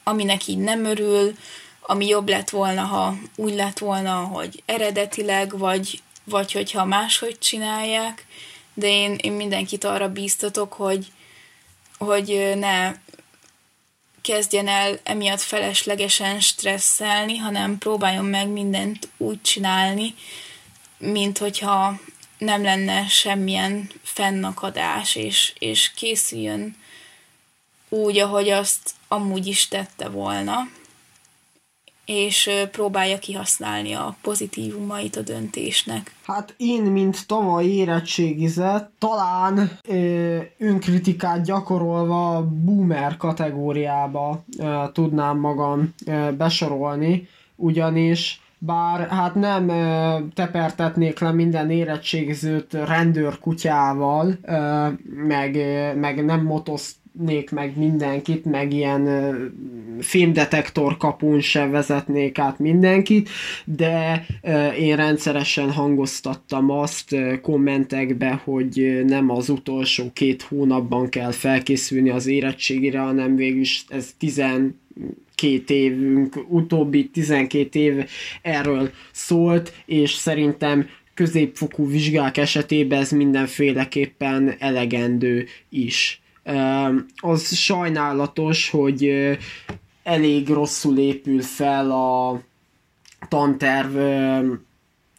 aminek 0.07 0.47
így 0.47 0.57
nem 0.57 0.85
örül, 0.85 1.35
ami 1.81 2.07
jobb 2.07 2.29
lett 2.29 2.49
volna, 2.49 2.81
ha 2.81 3.15
úgy 3.35 3.53
lett 3.53 3.79
volna, 3.79 4.15
hogy 4.15 4.63
eredetileg, 4.65 5.57
vagy, 5.57 6.01
vagy 6.23 6.51
hogyha 6.51 6.85
máshogy 6.85 7.39
csinálják, 7.39 8.25
de 8.73 8.87
én, 8.87 9.15
én 9.21 9.31
mindenkit 9.31 9.83
arra 9.83 10.09
bíztatok, 10.09 10.73
hogy, 10.73 11.11
hogy 11.97 12.53
ne 12.55 12.93
kezdjen 14.21 14.67
el 14.67 14.99
emiatt 15.03 15.41
feleslegesen 15.41 16.39
stresszelni, 16.39 17.37
hanem 17.37 17.77
próbáljon 17.77 18.25
meg 18.25 18.47
mindent 18.47 19.09
úgy 19.17 19.41
csinálni, 19.41 20.15
mint 20.97 21.37
hogyha 21.37 21.99
nem 22.37 22.63
lenne 22.63 23.07
semmilyen 23.07 23.91
fennakadás, 24.03 25.15
és, 25.15 25.53
és 25.59 25.91
készüljön 25.95 26.75
úgy, 27.95 28.19
ahogy 28.19 28.49
azt 28.49 28.91
amúgy 29.07 29.47
is 29.47 29.67
tette 29.67 30.09
volna, 30.09 30.53
és 32.05 32.49
próbálja 32.71 33.19
kihasználni 33.19 33.93
a 33.93 34.15
pozitívumait 34.21 35.15
a 35.15 35.21
döntésnek. 35.21 36.15
Hát 36.25 36.53
én, 36.57 36.81
mint 36.81 37.27
tavaly 37.27 37.65
érettségizett, 37.65 38.91
talán 38.99 39.79
ö, 39.87 40.37
önkritikát 40.57 41.43
gyakorolva 41.43 42.43
boomer 42.43 43.17
kategóriába 43.17 44.43
ö, 44.57 44.83
tudnám 44.93 45.37
magam 45.37 45.93
ö, 46.05 46.31
besorolni, 46.37 47.27
ugyanis 47.55 48.39
bár 48.57 49.07
hát 49.09 49.35
nem 49.35 49.67
tepertetnék 50.33 51.19
le 51.19 51.31
minden 51.31 51.69
érettségizőt 51.71 52.73
rendőr 52.73 53.39
kutyával, 53.39 54.37
meg, 55.03 55.55
meg 55.95 56.25
nem 56.25 56.43
motosz 56.43 56.95
nék 57.19 57.51
meg 57.51 57.77
mindenkit, 57.77 58.45
meg 58.45 58.73
ilyen 58.73 59.07
filmdetektor 59.99 60.97
kapun 60.97 61.39
se 61.39 61.65
vezetnék 61.67 62.39
át 62.39 62.59
mindenkit, 62.59 63.29
de 63.65 64.25
én 64.79 64.95
rendszeresen 64.95 65.71
hangoztattam 65.71 66.69
azt 66.69 67.15
kommentekbe, 67.41 68.41
hogy 68.43 69.01
nem 69.05 69.29
az 69.29 69.49
utolsó 69.49 70.11
két 70.13 70.41
hónapban 70.41 71.09
kell 71.09 71.31
felkészülni 71.31 72.09
az 72.09 72.27
érettségire, 72.27 72.99
hanem 72.99 73.35
végülis 73.35 73.85
ez 73.89 74.13
10 74.17 74.43
két 75.35 75.69
évünk, 75.69 76.45
utóbbi 76.47 77.09
12 77.09 77.79
év 77.79 78.09
erről 78.41 78.91
szólt, 79.11 79.73
és 79.85 80.11
szerintem 80.13 80.87
középfokú 81.13 81.87
vizsgák 81.87 82.37
esetében 82.37 82.99
ez 82.99 83.11
mindenféleképpen 83.11 84.55
elegendő 84.59 85.45
is 85.69 86.21
az 87.21 87.55
sajnálatos, 87.55 88.69
hogy 88.69 89.11
elég 90.03 90.49
rosszul 90.49 90.97
épül 90.97 91.41
fel 91.41 91.91
a 91.91 92.41
tanterv 93.29 93.97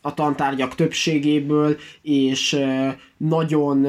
a 0.06 0.14
tantárgyak 0.14 0.74
többségéből, 0.74 1.76
és 2.02 2.60
nagyon 3.16 3.86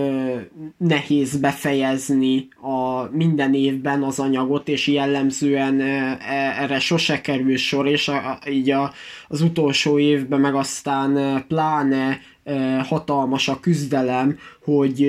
nehéz 0.78 1.38
befejezni 1.38 2.48
a 2.62 3.02
minden 3.12 3.54
évben 3.54 4.04
az 4.04 4.20
anyagot, 4.20 4.68
és 4.68 4.88
jellemzően 4.88 5.80
e, 5.80 6.18
erre 6.60 6.80
sose 6.80 7.22
kerül 7.22 7.58
sor, 7.58 7.88
és 7.88 8.12
így 8.50 8.70
a, 8.70 8.92
az 9.28 9.42
utolsó 9.42 10.00
évben 10.00 10.40
meg 10.40 10.56
aztán 10.56 11.44
pláne 11.48 12.20
hatalmas 12.84 13.48
a 13.48 13.60
küzdelem, 13.60 14.38
hogy 14.64 15.02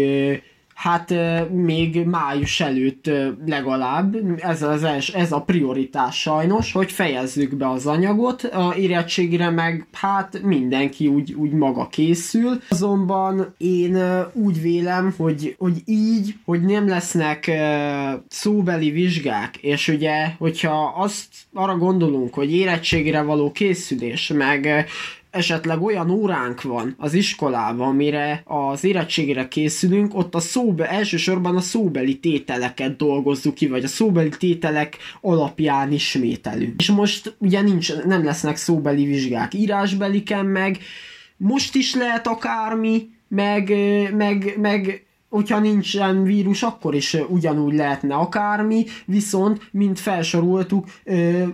hát 0.79 1.15
még 1.51 2.05
május 2.07 2.61
előtt 2.61 3.11
legalább, 3.47 4.17
ez, 4.37 4.63
az 4.63 4.85
els, 4.85 5.09
ez 5.09 5.33
a 5.33 5.41
prioritás 5.41 6.21
sajnos, 6.21 6.73
hogy 6.73 6.93
fejezzük 6.93 7.57
be 7.57 7.71
az 7.71 7.87
anyagot, 7.87 8.43
a 8.43 8.75
érettségre 8.77 9.51
meg 9.51 9.87
hát 9.93 10.41
mindenki 10.43 11.07
úgy, 11.07 11.33
úgy 11.33 11.51
maga 11.51 11.87
készül. 11.87 12.61
Azonban 12.69 13.55
én 13.57 13.99
úgy 14.33 14.61
vélem, 14.61 15.15
hogy, 15.17 15.55
hogy 15.59 15.83
így, 15.85 16.35
hogy 16.45 16.63
nem 16.63 16.89
lesznek 16.89 17.51
szóbeli 18.29 18.91
vizsgák, 18.91 19.57
és 19.57 19.89
ugye, 19.89 20.27
hogyha 20.39 20.95
azt 20.97 21.27
arra 21.53 21.77
gondolunk, 21.77 22.35
hogy 22.35 22.53
érettségre 22.53 23.23
való 23.23 23.53
készülés, 23.53 24.33
meg 24.35 24.87
esetleg 25.31 25.83
olyan 25.83 26.11
óránk 26.11 26.63
van 26.63 26.95
az 26.99 27.15
iskolában, 27.15 27.89
amire 27.89 28.43
az 28.45 28.85
érettségére 28.85 29.49
készülünk, 29.49 30.15
ott 30.15 30.35
a 30.35 30.41
szóbe, 30.41 30.91
elsősorban 30.91 31.57
a 31.57 31.61
szóbeli 31.61 32.19
tételeket 32.19 32.97
dolgozzuk 32.97 33.55
ki, 33.55 33.67
vagy 33.67 33.85
a 33.85 33.89
szóbeli 33.89 34.29
tételek 34.39 34.97
alapján 35.21 35.93
ismételünk. 35.93 36.81
És 36.81 36.91
most 36.91 37.37
ugye 37.39 37.61
nincs, 37.61 37.95
nem 38.05 38.25
lesznek 38.25 38.57
szóbeli 38.57 39.05
vizsgák, 39.05 39.55
írásbeliken 39.55 40.47
meg, 40.47 40.79
most 41.37 41.75
is 41.75 41.95
lehet 41.95 42.27
akármi, 42.27 43.09
meg, 43.29 43.73
meg, 44.17 44.55
meg 44.61 45.08
hogyha 45.29 45.59
nincsen 45.61 46.23
vírus, 46.23 46.63
akkor 46.63 46.95
is 46.95 47.17
ugyanúgy 47.29 47.75
lehetne 47.75 48.15
akármi, 48.15 48.85
viszont, 49.05 49.69
mint 49.71 49.99
felsoroltuk, 49.99 50.87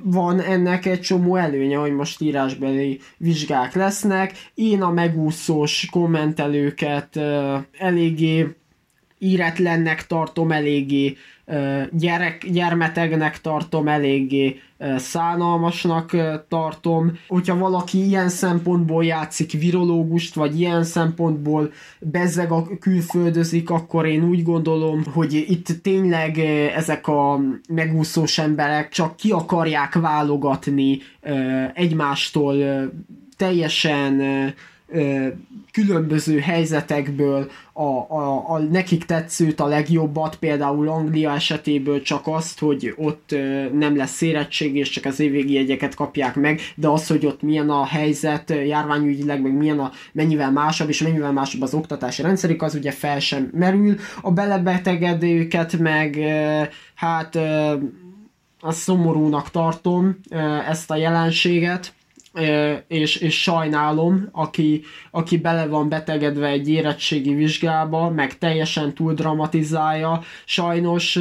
van 0.03 0.41
ennek 0.41 0.87
egy 0.87 1.01
csomó 1.01 1.37
előnye, 1.37 1.77
hogy 1.77 1.93
most 1.95 2.21
írásbeli 2.21 3.01
vizsgák 3.17 3.75
lesznek. 3.75 4.33
Én 4.55 4.83
a 4.83 4.91
megúszós 4.91 5.89
kommentelőket 5.91 7.17
eléggé 7.79 8.57
íretlennek 9.25 10.07
tartom, 10.07 10.53
eléggé 10.53 11.17
gyerek, 11.91 12.47
gyermetegnek 12.51 13.41
tartom, 13.41 13.89
eléggé 13.89 14.61
szánalmasnak 14.97 16.17
tartom. 16.49 17.19
Hogyha 17.29 17.59
valaki 17.59 18.07
ilyen 18.07 18.29
szempontból 18.29 19.05
játszik 19.05 19.53
virológust, 19.53 20.35
vagy 20.35 20.61
ilyen 20.61 20.85
szempontból 20.85 21.73
bezzeg 22.01 22.51
a 22.51 22.67
külföldözik, 22.81 23.71
akkor 23.71 24.07
én 24.07 24.25
úgy 24.25 24.43
gondolom, 24.43 25.05
hogy 25.13 25.33
itt 25.49 25.67
tényleg 25.83 26.39
ezek 26.75 27.09
a 27.09 27.41
megúszós 27.69 28.39
emberek 28.39 28.89
csak 28.89 29.17
ki 29.17 29.31
akarják 29.31 29.95
válogatni 29.95 30.99
egymástól 31.75 32.55
teljesen 33.37 34.23
különböző 35.73 36.39
helyzetekből 36.39 37.51
a, 37.73 37.83
a, 37.83 38.51
a 38.51 38.59
nekik 38.59 39.05
tetszőt, 39.05 39.61
a 39.61 39.67
legjobbat, 39.67 40.37
például 40.37 40.89
Anglia 40.89 41.35
esetéből 41.35 42.03
csak 42.03 42.27
azt, 42.27 42.59
hogy 42.59 42.95
ott 42.97 43.35
nem 43.73 43.97
lesz 43.97 44.21
érettség, 44.21 44.77
és 44.77 44.89
csak 44.91 45.05
az 45.05 45.21
évvégi 45.21 45.53
jegyeket 45.53 45.95
kapják 45.95 46.35
meg, 46.35 46.61
de 46.75 46.89
az, 46.89 47.07
hogy 47.07 47.27
ott 47.27 47.43
milyen 47.43 47.71
a 47.71 47.85
helyzet 47.85 48.51
járványügyileg, 48.67 49.43
meg 49.43 49.57
milyen 49.57 49.79
a, 49.79 49.93
mennyivel 50.13 50.53
másabb, 50.53 50.89
és 50.89 51.03
mennyivel 51.03 51.33
másabb 51.33 51.63
az 51.63 51.75
oktatási 51.75 52.23
rendszerük, 52.23 52.63
az 52.63 52.75
ugye 52.75 52.91
fel 52.91 53.21
sem 53.21 53.51
merül. 53.53 53.97
A 54.23 54.31
belebetegedőket 54.31 55.79
meg 55.79 56.19
hát 56.95 57.35
a 58.61 58.73
szomorúnak 58.73 59.51
tartom 59.51 60.17
ezt 60.69 60.91
a 60.91 60.97
jelenséget, 60.97 61.93
és, 62.89 63.17
és 63.17 63.43
sajnálom, 63.43 64.29
aki, 64.33 64.83
aki 65.11 65.39
bele 65.39 65.67
van 65.67 65.89
betegedve 65.89 66.47
egy 66.47 66.69
érettségi 66.69 67.35
vizsgába, 67.35 68.11
meg 68.11 68.39
teljesen 68.39 68.95
túl 68.95 69.15
dramatizálja. 69.15 70.23
Sajnos 70.45 71.19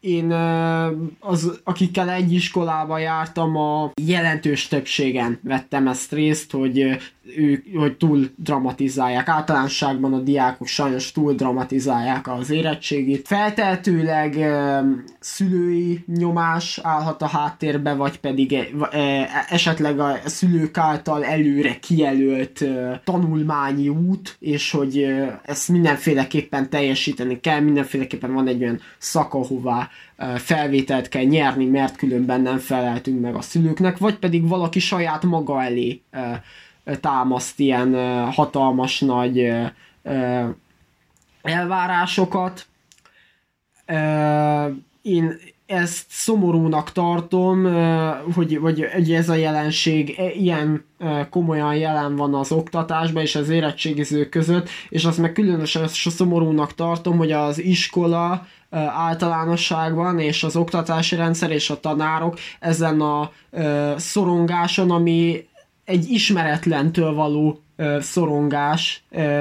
én 0.00 0.30
az, 1.20 1.60
akikkel 1.64 2.10
egy 2.10 2.32
iskolába 2.32 2.98
jártam, 2.98 3.56
a 3.56 3.92
jelentős 4.02 4.68
többségen 4.68 5.38
vettem 5.42 5.88
ezt 5.88 6.12
részt, 6.12 6.50
hogy 6.50 6.98
ők, 7.36 7.64
hogy 7.76 7.96
túl 7.96 8.30
dramatizálják. 8.36 9.28
Általánosságban 9.28 10.12
a 10.12 10.18
diákok 10.18 10.66
sajnos 10.66 11.12
túl 11.12 11.34
dramatizálják 11.34 12.28
az 12.28 12.50
érettségit. 12.50 13.26
Feltehetőleg 13.26 14.36
e, 14.36 14.84
szülői 15.20 16.04
nyomás 16.06 16.80
állhat 16.82 17.22
a 17.22 17.26
háttérbe, 17.26 17.94
vagy 17.94 18.20
pedig 18.20 18.52
e, 18.52 18.66
e, 18.90 19.28
esetleg 19.48 19.98
a 19.98 20.16
szülők 20.24 20.78
által 20.78 21.24
előre 21.24 21.78
kijelölt 21.78 22.62
e, 22.62 23.00
tanulmányi 23.04 23.88
út, 23.88 24.36
és 24.38 24.70
hogy 24.70 24.96
e, 24.96 25.40
ezt 25.44 25.68
mindenféleképpen 25.68 26.70
teljesíteni 26.70 27.40
kell, 27.40 27.60
mindenféleképpen 27.60 28.32
van 28.32 28.46
egy 28.46 28.62
olyan 28.62 28.80
szak, 28.98 29.34
ahová 29.34 29.88
felvételt 30.36 31.08
kell 31.08 31.24
nyerni, 31.24 31.66
mert 31.66 31.96
különben 31.96 32.40
nem 32.40 32.58
feleltünk 32.58 33.20
meg 33.20 33.34
a 33.34 33.40
szülőknek, 33.40 33.98
vagy 33.98 34.18
pedig 34.18 34.48
valaki 34.48 34.78
saját 34.78 35.22
maga 35.22 35.62
elé 35.62 36.02
támaszt 37.00 37.58
ilyen 37.58 37.94
hatalmas 38.30 39.00
nagy 39.00 39.52
elvárásokat. 41.42 42.66
Én 45.02 45.38
ezt 45.72 46.06
szomorúnak 46.08 46.92
tartom, 46.92 47.64
hogy, 48.34 48.58
hogy, 48.62 49.12
ez 49.12 49.28
a 49.28 49.34
jelenség 49.34 50.14
e, 50.18 50.30
ilyen 50.30 50.84
komolyan 51.30 51.74
jelen 51.74 52.16
van 52.16 52.34
az 52.34 52.52
oktatásban 52.52 53.22
és 53.22 53.34
az 53.34 53.48
érettségizők 53.48 54.28
között, 54.28 54.68
és 54.88 55.04
azt 55.04 55.18
meg 55.18 55.32
különösen 55.32 55.88
szomorúnak 55.88 56.74
tartom, 56.74 57.16
hogy 57.16 57.32
az 57.32 57.58
iskola 57.58 58.46
általánosságban 58.96 60.18
és 60.18 60.44
az 60.44 60.56
oktatási 60.56 61.16
rendszer 61.16 61.50
és 61.50 61.70
a 61.70 61.80
tanárok 61.80 62.38
ezen 62.60 63.00
a 63.00 63.30
szorongáson, 63.96 64.90
ami 64.90 65.44
egy 65.84 66.10
ismeretlentől 66.10 67.14
való 67.14 67.62
ö, 67.76 67.98
szorongás, 68.00 69.02
ö, 69.10 69.40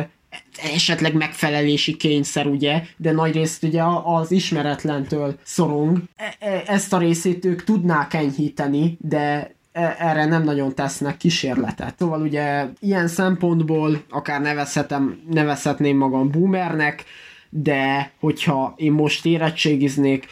esetleg 0.73 1.13
megfelelési 1.13 1.97
kényszer, 1.97 2.47
ugye, 2.47 2.83
de 2.97 3.11
nagy 3.11 3.33
részt 3.33 3.63
ugye 3.63 3.83
az 4.03 4.31
ismeretlentől 4.31 5.35
szorong. 5.43 6.01
E, 6.15 6.35
e, 6.39 6.63
ezt 6.65 6.93
a 6.93 6.97
részét 6.97 7.45
ők 7.45 7.63
tudnák 7.63 8.13
enyhíteni, 8.13 8.97
de 8.99 9.55
e, 9.71 9.95
erre 9.99 10.25
nem 10.25 10.43
nagyon 10.43 10.75
tesznek 10.75 11.17
kísérletet. 11.17 11.95
Szóval 11.97 12.21
ugye 12.21 12.65
ilyen 12.79 13.07
szempontból 13.07 14.03
akár 14.09 14.41
nevezhetem, 14.41 15.21
nevezhetném 15.29 15.97
magam 15.97 16.31
boomernek, 16.31 17.03
de 17.49 18.11
hogyha 18.19 18.73
én 18.77 18.91
most 18.91 19.25
érettségiznék, 19.25 20.25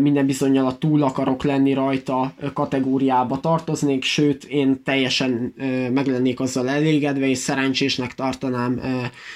minden 0.00 0.26
bizonyal 0.26 0.66
a 0.66 0.78
túl 0.78 1.02
akarok 1.02 1.44
lenni 1.44 1.72
rajta 1.72 2.34
kategóriába 2.52 3.40
tartoznék, 3.40 4.04
sőt 4.04 4.44
én 4.44 4.82
teljesen 4.84 5.54
meg 5.92 6.06
lennék 6.06 6.40
azzal 6.40 6.68
elégedve, 6.68 7.28
és 7.28 7.38
szerencsésnek 7.38 8.14
tartanám 8.14 8.80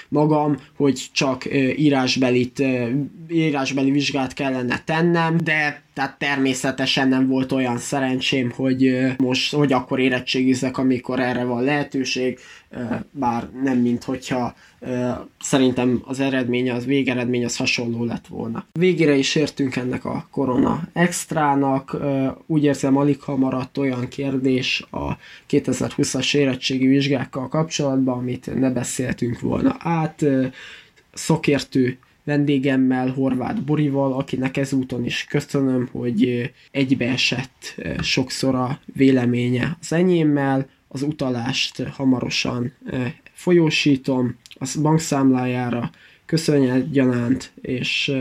magam, 0.09 0.57
hogy 0.77 1.09
csak 1.13 1.45
írásbelit, 1.77 2.63
írásbeli 3.31 3.91
vizsgát 3.91 4.33
kellene 4.33 4.83
tennem, 4.85 5.37
de 5.45 5.83
tehát 5.95 6.19
természetesen 6.19 7.09
nem 7.09 7.27
volt 7.27 7.53
olyan 7.53 7.79
szerencsém, 7.79 8.53
hogy 8.57 9.07
most, 9.19 9.55
hogy 9.55 9.73
akkor 9.73 10.01
érettségizek, 10.01 10.79
amikor 10.79 11.21
erre 11.21 11.45
van 11.45 11.63
lehetőség, 11.63 12.39
bár 13.11 13.49
nem 13.63 13.79
mint 13.79 14.05
hogyha 14.05 14.55
szerintem 15.41 16.03
az 16.05 16.21
eredmény, 16.21 16.71
az 16.71 16.85
végeredmény 16.85 17.45
az 17.45 17.57
hasonló 17.57 18.05
lett 18.05 18.27
volna. 18.27 18.67
Végére 18.73 19.15
is 19.15 19.35
értünk 19.35 19.77
ennek 19.77 20.05
a 20.05 20.20
korona 20.31 20.89
extrának, 20.93 21.97
úgy 22.47 22.65
érzem 22.65 22.97
alig 22.97 23.21
ha 23.21 23.37
maradt 23.37 23.79
olyan 23.79 24.09
kérdés 24.09 24.87
a 24.91 25.17
2020-as 25.51 26.37
érettségi 26.37 26.87
vizsgákkal 26.87 27.49
kapcsolatban, 27.49 28.19
amit 28.19 28.55
ne 28.55 28.71
beszéltünk 28.71 29.41
volna 29.41 29.77
át. 29.79 30.25
Szokértő 31.13 31.99
vendégemmel, 32.25 33.09
Horváth 33.09 33.61
Borival, 33.61 34.13
akinek 34.13 34.57
ezúton 34.57 35.05
is 35.05 35.27
köszönöm, 35.29 35.89
hogy 35.93 36.53
egybeesett 36.71 37.75
sokszor 38.01 38.55
a 38.55 38.81
véleménye 38.95 39.77
az 39.81 39.93
enyémmel, 39.93 40.69
az 40.89 41.03
utalást 41.03 41.83
hamarosan 41.83 42.73
folyósítom, 43.33 44.37
az 44.55 44.75
bankszámlájára 44.75 45.91
köszönjük 46.27 46.91
gyanánt, 46.91 47.53
és 47.61 48.13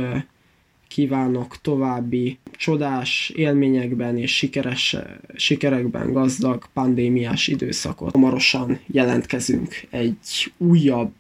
kívánok 0.89 1.61
további 1.61 2.39
csodás 2.51 3.31
élményekben 3.35 4.17
és 4.17 4.35
sikeres, 4.35 4.95
sikerekben 5.35 6.11
gazdag 6.11 6.65
pandémiás 6.73 7.47
időszakot. 7.47 8.11
Hamarosan 8.11 8.79
jelentkezünk 8.87 9.87
egy 9.89 10.53
újabb 10.57 11.11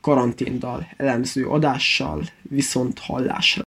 karanténdal 0.00 0.88
elemző 0.96 1.46
adással, 1.46 2.24
viszont 2.42 2.98
hallásra. 2.98 3.60